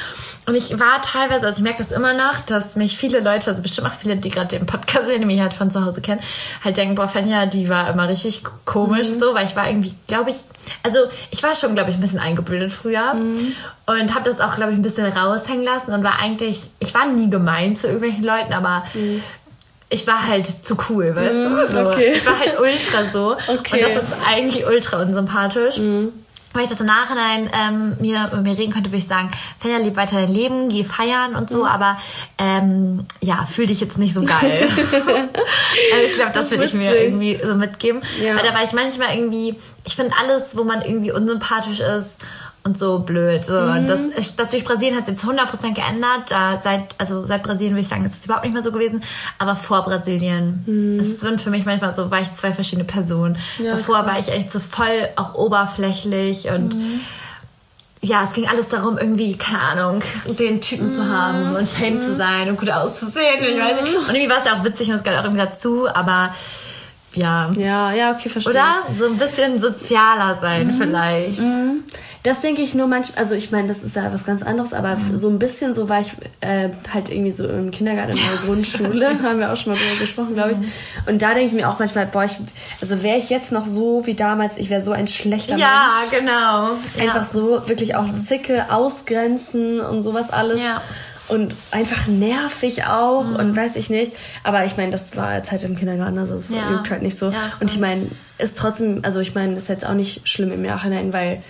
Und 0.49 0.55
ich 0.55 0.79
war 0.79 0.99
teilweise, 1.03 1.45
also 1.45 1.57
ich 1.59 1.63
merke 1.63 1.77
das 1.77 1.91
immer 1.91 2.15
noch, 2.15 2.41
dass 2.41 2.75
mich 2.75 2.97
viele 2.97 3.19
Leute, 3.19 3.51
also 3.51 3.61
bestimmt 3.61 3.85
auch 3.85 3.93
viele, 3.93 4.17
die 4.17 4.31
gerade 4.31 4.47
den 4.47 4.65
Podcast 4.65 5.05
sehen, 5.05 5.21
die 5.21 5.27
mich 5.27 5.39
halt 5.39 5.53
von 5.53 5.69
zu 5.69 5.85
Hause 5.85 6.01
kennen, 6.01 6.21
halt 6.63 6.75
denken, 6.75 6.95
boah, 6.95 7.07
Fenja, 7.07 7.45
die 7.45 7.69
war 7.69 7.87
immer 7.87 8.09
richtig 8.09 8.41
komisch 8.65 9.05
so, 9.09 9.35
weil 9.35 9.45
ich 9.45 9.55
war 9.55 9.67
irgendwie, 9.67 9.93
glaube 10.07 10.31
ich, 10.31 10.37
also 10.81 10.97
ich 11.29 11.43
war 11.43 11.53
schon, 11.53 11.75
glaube 11.75 11.91
ich, 11.91 11.97
ein 11.97 12.01
bisschen 12.01 12.17
eingebildet 12.17 12.71
früher 12.71 13.11
und 13.13 14.15
habe 14.15 14.27
das 14.27 14.41
auch, 14.41 14.55
glaube 14.55 14.71
ich, 14.71 14.79
ein 14.79 14.81
bisschen 14.81 15.05
raushängen 15.05 15.63
lassen 15.63 15.91
und 15.93 16.03
war 16.03 16.19
eigentlich, 16.19 16.61
ich 16.79 16.95
war 16.95 17.05
nie 17.05 17.29
gemein 17.29 17.75
zu 17.75 17.85
irgendwelchen 17.85 18.23
Leuten, 18.23 18.53
aber 18.53 18.83
ich 19.91 20.07
war 20.07 20.27
halt 20.27 20.47
zu 20.47 20.77
cool, 20.89 21.15
weißt 21.15 21.35
du? 21.35 21.71
So. 21.71 21.89
okay. 21.89 22.13
Ich 22.15 22.25
war 22.25 22.39
halt 22.39 22.59
ultra 22.59 23.11
so. 23.13 23.35
Okay. 23.59 23.85
Und 23.85 23.95
das 23.95 24.03
ist 24.03 24.13
eigentlich 24.27 24.65
ultra 24.65 25.01
unsympathisch. 25.01 25.79
Weil 26.53 26.63
ich 26.63 26.69
das 26.69 26.79
im 26.79 26.87
Nachhinein 26.87 27.49
ähm, 27.53 27.97
mir, 27.99 28.41
mir 28.43 28.57
reden 28.57 28.73
könnte, 28.73 28.89
würde 28.89 28.97
ich 28.97 29.07
sagen, 29.07 29.29
Fenja, 29.59 29.77
leb 29.77 29.95
weiter 29.95 30.15
dein 30.15 30.33
Leben, 30.33 30.69
geh 30.69 30.83
feiern 30.83 31.35
und 31.35 31.49
so, 31.49 31.65
aber 31.65 31.97
ähm, 32.39 33.05
ja, 33.21 33.45
fühl 33.45 33.67
dich 33.67 33.79
jetzt 33.79 33.99
nicht 33.99 34.15
so 34.15 34.23
geil. 34.23 34.67
also 34.69 36.05
ich 36.05 36.15
glaube, 36.15 36.31
das, 36.33 36.49
Das 36.49 36.51
würde 36.51 36.65
ich 36.65 36.73
mir 36.73 36.99
irgendwie 36.99 37.39
so 37.43 37.53
mitgeben. 37.55 38.01
Ja. 38.21 38.35
Weil 38.35 38.43
da 38.43 38.53
war 38.53 38.63
ich 38.63 38.73
manchmal 38.73 39.15
irgendwie, 39.15 39.59
ich 39.85 39.95
finde 39.95 40.15
alles, 40.19 40.57
wo 40.57 40.63
man 40.63 40.81
irgendwie 40.81 41.11
unsympathisch 41.11 41.81
ist 41.81 42.17
und 42.63 42.77
so 42.77 42.99
blöd. 42.99 43.45
So. 43.45 43.57
Und 43.57 43.87
das, 43.87 43.99
ich, 44.17 44.35
das 44.35 44.49
durch 44.49 44.63
Brasilien 44.65 44.95
hat 44.95 45.05
sich 45.05 45.15
jetzt 45.15 45.25
100% 45.25 45.73
geändert. 45.73 46.29
Da, 46.29 46.59
seit, 46.61 46.95
also 46.97 47.25
seit 47.25 47.43
Brasilien 47.43 47.73
würde 47.73 47.81
ich 47.81 47.87
sagen, 47.87 48.05
ist 48.05 48.19
es 48.19 48.25
überhaupt 48.25 48.45
nicht 48.45 48.53
mehr 48.53 48.63
so 48.63 48.71
gewesen. 48.71 49.01
Aber 49.37 49.55
vor 49.55 49.83
Brasilien, 49.83 50.97
es 50.99 51.19
sind 51.19 51.41
für 51.41 51.49
mich 51.49 51.65
manchmal 51.65 51.95
so, 51.95 52.11
war 52.11 52.21
ich 52.21 52.33
zwei 52.33 52.51
verschiedene 52.51 52.85
Personen. 52.85 53.37
Ja, 53.57 53.71
Davor 53.71 54.03
krass. 54.03 54.07
war 54.07 54.19
ich 54.19 54.27
echt 54.29 54.51
so 54.51 54.59
voll 54.59 55.09
auch 55.15 55.35
oberflächlich 55.35 56.49
und 56.49 56.77
ja, 58.01 58.23
es 58.23 58.33
ging 58.33 58.47
alles 58.47 58.69
darum, 58.69 58.97
irgendwie, 58.97 59.35
keine 59.35 59.59
Ahnung, 59.59 60.01
den 60.25 60.61
Typen 60.61 60.89
zu 60.89 61.09
haben 61.09 61.55
und 61.55 61.67
Fame 61.67 62.01
zu 62.01 62.15
sein 62.15 62.49
und 62.49 62.57
gut 62.57 62.69
auszusehen. 62.71 63.43
Ich 63.43 63.59
weiß 63.59 63.81
nicht. 63.81 63.95
Und 63.97 64.07
irgendwie 64.07 64.29
war 64.29 64.37
es 64.37 64.45
ja 64.45 64.57
auch 64.57 64.63
witzig 64.63 64.87
und 64.89 64.95
es 64.95 65.03
gehört 65.03 65.19
auch 65.19 65.25
irgendwie 65.25 65.43
dazu, 65.45 65.87
aber 65.93 66.33
ja. 67.13 67.51
Ja, 67.57 67.91
ja, 67.93 68.11
okay, 68.11 68.29
verstehe. 68.29 68.53
Oder? 68.53 68.75
So 68.97 69.05
ein 69.05 69.17
bisschen 69.17 69.59
sozialer 69.59 70.37
sein 70.39 70.71
vielleicht. 70.71 71.41
Das 72.23 72.41
denke 72.41 72.61
ich 72.61 72.75
nur 72.75 72.87
manchmal, 72.87 73.19
also 73.19 73.33
ich 73.33 73.49
meine, 73.51 73.69
das 73.69 73.81
ist 73.81 73.95
ja 73.95 74.13
was 74.13 74.25
ganz 74.25 74.43
anderes, 74.43 74.73
aber 74.73 74.97
so 75.15 75.29
ein 75.29 75.39
bisschen 75.39 75.73
so 75.73 75.87
war 75.87 76.01
ich 76.01 76.11
äh, 76.41 76.67
halt 76.93 77.09
irgendwie 77.09 77.31
so 77.31 77.47
im 77.47 77.71
Kindergarten, 77.71 78.11
in 78.11 78.17
der 78.17 78.35
Grundschule, 78.45 79.07
haben 79.23 79.39
wir 79.39 79.53
auch 79.53 79.55
schon 79.55 79.71
mal 79.71 79.79
drüber 79.79 80.01
gesprochen, 80.01 80.33
glaube 80.33 80.51
ich. 80.51 81.09
Und 81.09 81.21
da 81.21 81.29
denke 81.33 81.47
ich 81.47 81.53
mir 81.53 81.69
auch 81.69 81.79
manchmal, 81.79 82.07
boah, 82.07 82.25
ich, 82.25 82.35
also 82.81 83.01
wäre 83.03 83.17
ich 83.17 83.29
jetzt 83.29 83.53
noch 83.53 83.65
so 83.65 84.05
wie 84.05 84.15
damals, 84.15 84.57
ich 84.57 84.69
wäre 84.69 84.81
so 84.81 84.91
ein 84.91 85.07
schlechter 85.07 85.55
Ja, 85.55 85.91
Mensch. 86.11 86.19
genau. 86.19 86.69
Einfach 87.01 87.23
so 87.23 87.65
wirklich 87.69 87.95
auch 87.95 88.07
Zicke, 88.27 88.65
ausgrenzen 88.69 89.79
und 89.79 90.01
sowas 90.01 90.29
alles. 90.29 90.61
Ja. 90.61 90.81
Und 91.29 91.55
einfach 91.71 92.07
nervig 92.07 92.85
auch 92.85 93.23
und 93.37 93.55
weiß 93.55 93.75
ich 93.75 93.89
nicht. 93.89 94.13
Aber 94.43 94.65
ich 94.65 94.77
meine, 94.77 94.91
das 94.91 95.15
war 95.15 95.35
jetzt 95.35 95.51
halt 95.51 95.63
im 95.63 95.77
Kindergarten, 95.77 96.17
also 96.17 96.33
es 96.35 96.49
Ja. 96.49 96.71
juckt 96.71 96.89
halt 96.89 97.03
nicht 97.03 97.17
so. 97.17 97.29
Ja, 97.29 97.51
und 97.59 97.71
ich 97.71 97.79
meine, 97.79 98.07
ist 98.39 98.57
trotzdem, 98.57 98.99
also 99.03 99.19
ich 99.19 99.35
meine, 99.35 99.55
ist 99.55 99.69
jetzt 99.69 99.85
auch 99.85 99.93
nicht 99.93 100.27
schlimm 100.27 100.51
im 100.51 100.63
Nachhinein, 100.63 101.13
weil 101.13 101.43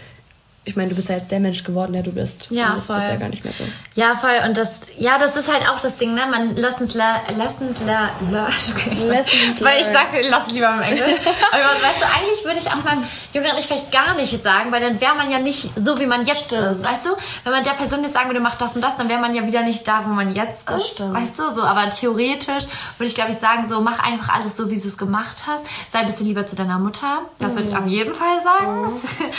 ich 0.70 0.76
meine, 0.76 0.90
du 0.90 0.96
bist 0.96 1.10
ja 1.10 1.16
jetzt 1.16 1.32
der 1.32 1.40
Mensch 1.40 1.64
geworden, 1.64 1.94
der 1.94 2.04
du 2.04 2.12
bist. 2.12 2.52
Ja, 2.52 2.76
jetzt 2.76 2.88
bist 2.88 3.02
voll. 3.02 3.10
ja 3.10 3.16
gar 3.16 3.30
nicht 3.30 3.44
mehr 3.44 3.54
so. 3.54 3.64
Ja, 3.96 4.16
voll. 4.16 4.40
Und 4.46 4.56
das, 4.58 4.70
ja, 4.98 5.18
das 5.18 5.36
ist 5.36 5.52
halt 5.52 5.68
auch 5.68 5.80
das 5.80 5.98
Ding, 5.98 6.14
ne? 6.14 6.22
Man 6.30 6.56
lessons 6.56 6.94
learn, 6.94 7.20
lessons 7.38 7.80
learn, 7.86 8.10
okay. 8.76 8.96
Lessons 9.08 9.62
Weil 9.62 9.82
ich 9.82 9.88
sage, 9.88 10.22
lass 10.30 10.48
es 10.48 10.54
lieber 10.54 10.72
im 10.74 10.82
Englisch. 10.82 11.18
Aber 11.52 11.64
weißt 11.64 12.02
du, 12.02 12.06
eigentlich 12.06 12.46
würde 12.46 12.60
ich 12.60 12.68
auch 12.68 12.84
meinem 12.84 13.04
jüngeren 13.34 13.58
Ich 13.58 13.66
vielleicht 13.66 13.92
gar 13.92 14.16
nicht 14.16 14.44
sagen, 14.44 14.72
weil 14.72 14.82
dann 14.82 15.00
wäre 15.02 15.16
man 15.16 15.30
ja 15.32 15.40
nicht 15.40 15.70
so, 15.76 16.00
wie 16.00 16.06
man 16.06 16.26
jetzt 16.26 16.52
ist. 16.52 16.84
Weißt 16.84 17.06
du? 17.06 17.10
Wenn 17.44 17.54
man 17.54 17.64
der 17.64 17.72
Person 17.72 18.04
jetzt 18.04 18.14
sagen 18.14 18.30
würde, 18.30 18.40
mach 18.40 18.56
das 18.56 18.76
und 18.76 18.84
das, 18.84 18.96
dann 18.96 19.10
wäre 19.10 19.20
man 19.20 19.34
ja 19.34 19.46
wieder 19.46 19.64
nicht 19.64 19.88
da, 19.88 20.04
wo 20.06 20.10
man 20.10 20.34
jetzt 20.34 20.62
Das 20.68 20.84
ist. 20.84 20.90
stimmt. 20.92 21.14
Weißt 21.14 21.38
du? 21.38 21.56
So, 21.56 21.64
aber 21.64 21.90
theoretisch 21.90 22.66
würde 22.98 23.08
ich, 23.10 23.16
glaube 23.16 23.32
ich, 23.32 23.38
sagen, 23.38 23.68
so, 23.68 23.82
mach 23.82 24.00
einfach 24.00 24.36
alles 24.36 24.56
so, 24.56 24.70
wie 24.70 24.80
du 24.80 24.88
es 24.88 24.98
gemacht 24.98 25.44
hast. 25.48 25.64
Sei 25.92 26.00
ein 26.00 26.08
bisschen 26.08 26.28
lieber 26.28 26.46
zu 26.46 26.56
deiner 26.56 26.78
Mutter. 26.80 27.24
Das 27.40 27.56
würde 27.56 27.70
ich 27.70 27.76
auf 27.76 27.88
jeden 27.88 28.14
Fall 28.14 28.42
sagen. 28.44 28.92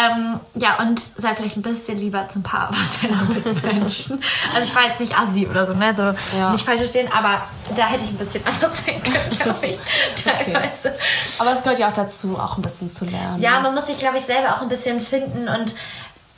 ähm, 0.00 0.40
ja, 0.54 0.78
und 0.80 1.00
sei 1.00 1.34
vielleicht 1.34 1.56
ein 1.56 1.62
bisschen 1.62 1.98
lieber 1.98 2.28
zum 2.28 2.42
Paar 2.42 2.70
deiner 3.02 3.22
Mitmenschen. 3.24 4.22
Also 4.54 4.68
ich 4.68 4.74
war 4.74 4.84
jetzt 4.86 5.00
nicht 5.00 5.16
assi 5.18 5.46
oder 5.46 5.66
so, 5.66 5.74
ne? 5.74 5.94
So 5.94 6.36
Ja. 6.36 6.52
nicht 6.52 6.64
falsch 6.64 6.78
verstehen, 6.80 7.08
aber 7.12 7.42
da 7.76 7.86
hätte 7.86 8.04
ich 8.04 8.10
ein 8.10 8.16
bisschen 8.18 8.44
anders 8.46 8.84
sein 8.84 9.02
können, 9.02 9.38
glaube 9.38 9.66
ich. 9.66 9.78
Teilweise. 10.22 10.94
Aber 11.38 11.52
es 11.52 11.62
gehört 11.62 11.78
ja 11.78 11.88
auch 11.88 11.92
dazu, 11.94 12.38
auch 12.38 12.56
ein 12.56 12.62
bisschen 12.62 12.90
zu 12.90 13.04
lernen. 13.04 13.40
Ja, 13.42 13.60
man 13.60 13.74
muss 13.74 13.86
sich, 13.86 13.98
glaube 13.98 14.18
ich, 14.18 14.24
selber 14.24 14.54
auch 14.56 14.62
ein 14.62 14.68
bisschen 14.68 15.00
finden 15.00 15.48
und 15.48 15.74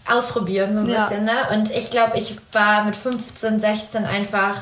ausprobieren, 0.08 0.74
so 0.74 0.80
ein 0.80 0.88
Ja. 0.88 1.06
bisschen, 1.06 1.24
ne? 1.24 1.48
Und 1.52 1.70
ich 1.70 1.90
glaube, 1.90 2.18
ich 2.18 2.36
war 2.52 2.84
mit 2.84 2.96
15, 2.96 3.60
16 3.60 4.04
einfach 4.04 4.54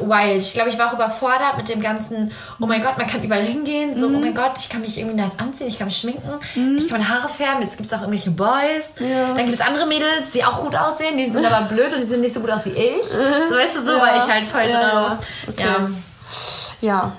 wild. 0.00 0.42
Ich 0.42 0.52
glaube, 0.54 0.70
ich 0.70 0.78
war 0.78 0.88
auch 0.88 0.94
überfordert 0.94 1.56
mit 1.56 1.68
dem 1.68 1.80
ganzen, 1.80 2.30
oh 2.60 2.66
mein 2.66 2.82
Gott, 2.82 2.96
man 2.98 3.06
kann 3.06 3.22
überall 3.22 3.42
hingehen, 3.42 3.98
so, 3.98 4.06
oh 4.06 4.10
mein 4.10 4.34
Gott, 4.34 4.52
ich 4.58 4.68
kann 4.68 4.80
mich 4.80 4.98
irgendwie 4.98 5.16
nice 5.16 5.32
anziehen, 5.38 5.68
ich 5.68 5.78
kann 5.78 5.86
mich 5.86 5.96
schminken, 5.98 6.40
ich 6.78 6.88
kann 6.88 6.98
meine 7.00 7.08
Haare 7.08 7.28
färben, 7.28 7.62
jetzt 7.62 7.76
gibt 7.76 7.86
es 7.86 7.92
auch 7.92 8.00
irgendwelche 8.02 8.30
Boys. 8.30 8.84
Dann 8.98 9.36
gibt 9.46 9.54
es 9.54 9.60
andere 9.60 9.86
Mädels, 9.86 10.30
die 10.32 10.44
auch 10.44 10.60
gut 10.62 10.74
aussehen, 10.76 11.16
die 11.16 11.30
sind 11.30 11.44
aber 11.46 11.64
blöd 11.68 11.92
und 11.92 11.98
die 12.00 12.06
sehen 12.06 12.20
nicht 12.20 12.34
so 12.34 12.40
gut 12.40 12.50
aus 12.50 12.66
wie 12.66 12.70
ich. 12.70 13.04
So, 13.06 13.18
weißt 13.18 13.76
du, 13.76 13.84
so 13.84 13.92
Ja. 13.92 14.00
war 14.00 14.16
ich 14.16 14.32
halt 14.32 14.46
voll 14.46 14.68
Ja, 14.68 14.90
drauf. 14.90 15.18
okay. 15.48 15.62
Ja, 15.62 15.88
Ja. 16.80 17.12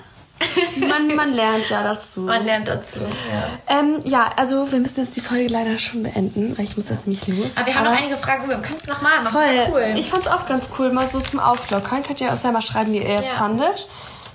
Man, 0.78 1.14
man 1.16 1.32
lernt 1.32 1.68
ja 1.70 1.82
dazu. 1.82 2.20
man 2.22 2.44
lernt 2.44 2.68
dazu. 2.68 2.98
Ja. 2.98 3.78
Ähm, 3.80 4.00
ja, 4.04 4.30
also 4.36 4.70
wir 4.70 4.78
müssen 4.78 5.04
jetzt 5.04 5.16
die 5.16 5.20
Folge 5.22 5.46
leider 5.48 5.78
schon 5.78 6.02
beenden, 6.02 6.56
weil 6.56 6.64
ich 6.66 6.76
muss 6.76 6.88
jetzt 6.90 7.06
nämlich 7.06 7.26
los. 7.28 7.56
Aber 7.56 7.66
wir 7.66 7.74
haben 7.74 7.84
noch 7.84 7.92
einige 7.92 8.16
Fragen, 8.18 8.48
wir 8.48 8.56
können 8.58 8.76
es 8.76 8.86
nochmal 8.86 9.22
machen. 9.22 9.32
Voll. 9.32 9.66
Cool. 9.72 9.94
Ich 9.98 10.10
fand's 10.10 10.26
auch 10.28 10.46
ganz 10.46 10.68
cool, 10.78 10.92
mal 10.92 11.08
so 11.08 11.20
zum 11.20 11.40
Auflockern. 11.40 12.02
Könnt 12.02 12.20
ihr 12.20 12.30
uns 12.30 12.42
ja 12.42 12.52
mal 12.52 12.60
schreiben, 12.62 12.92
wie 12.92 12.98
ihr 12.98 13.18
es 13.18 13.26
Ja. 13.26 13.32
fandet. 13.32 13.88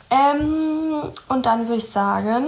Ähm, 0.10 1.12
und 1.30 1.46
dann 1.46 1.68
würde 1.68 1.78
ich 1.78 1.90
sagen, 1.90 2.48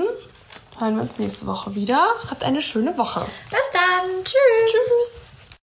hören 0.79 0.95
wir 0.95 1.01
uns 1.03 1.19
nächste 1.19 1.45
Woche 1.45 1.75
wieder. 1.75 2.05
Habt 2.29 2.43
eine 2.43 2.61
schöne 2.61 2.97
Woche. 2.97 3.25
Bis 3.49 3.59
dann. 3.71 4.09
Tschüss. 4.23 4.71
Tschüss. 4.71 5.21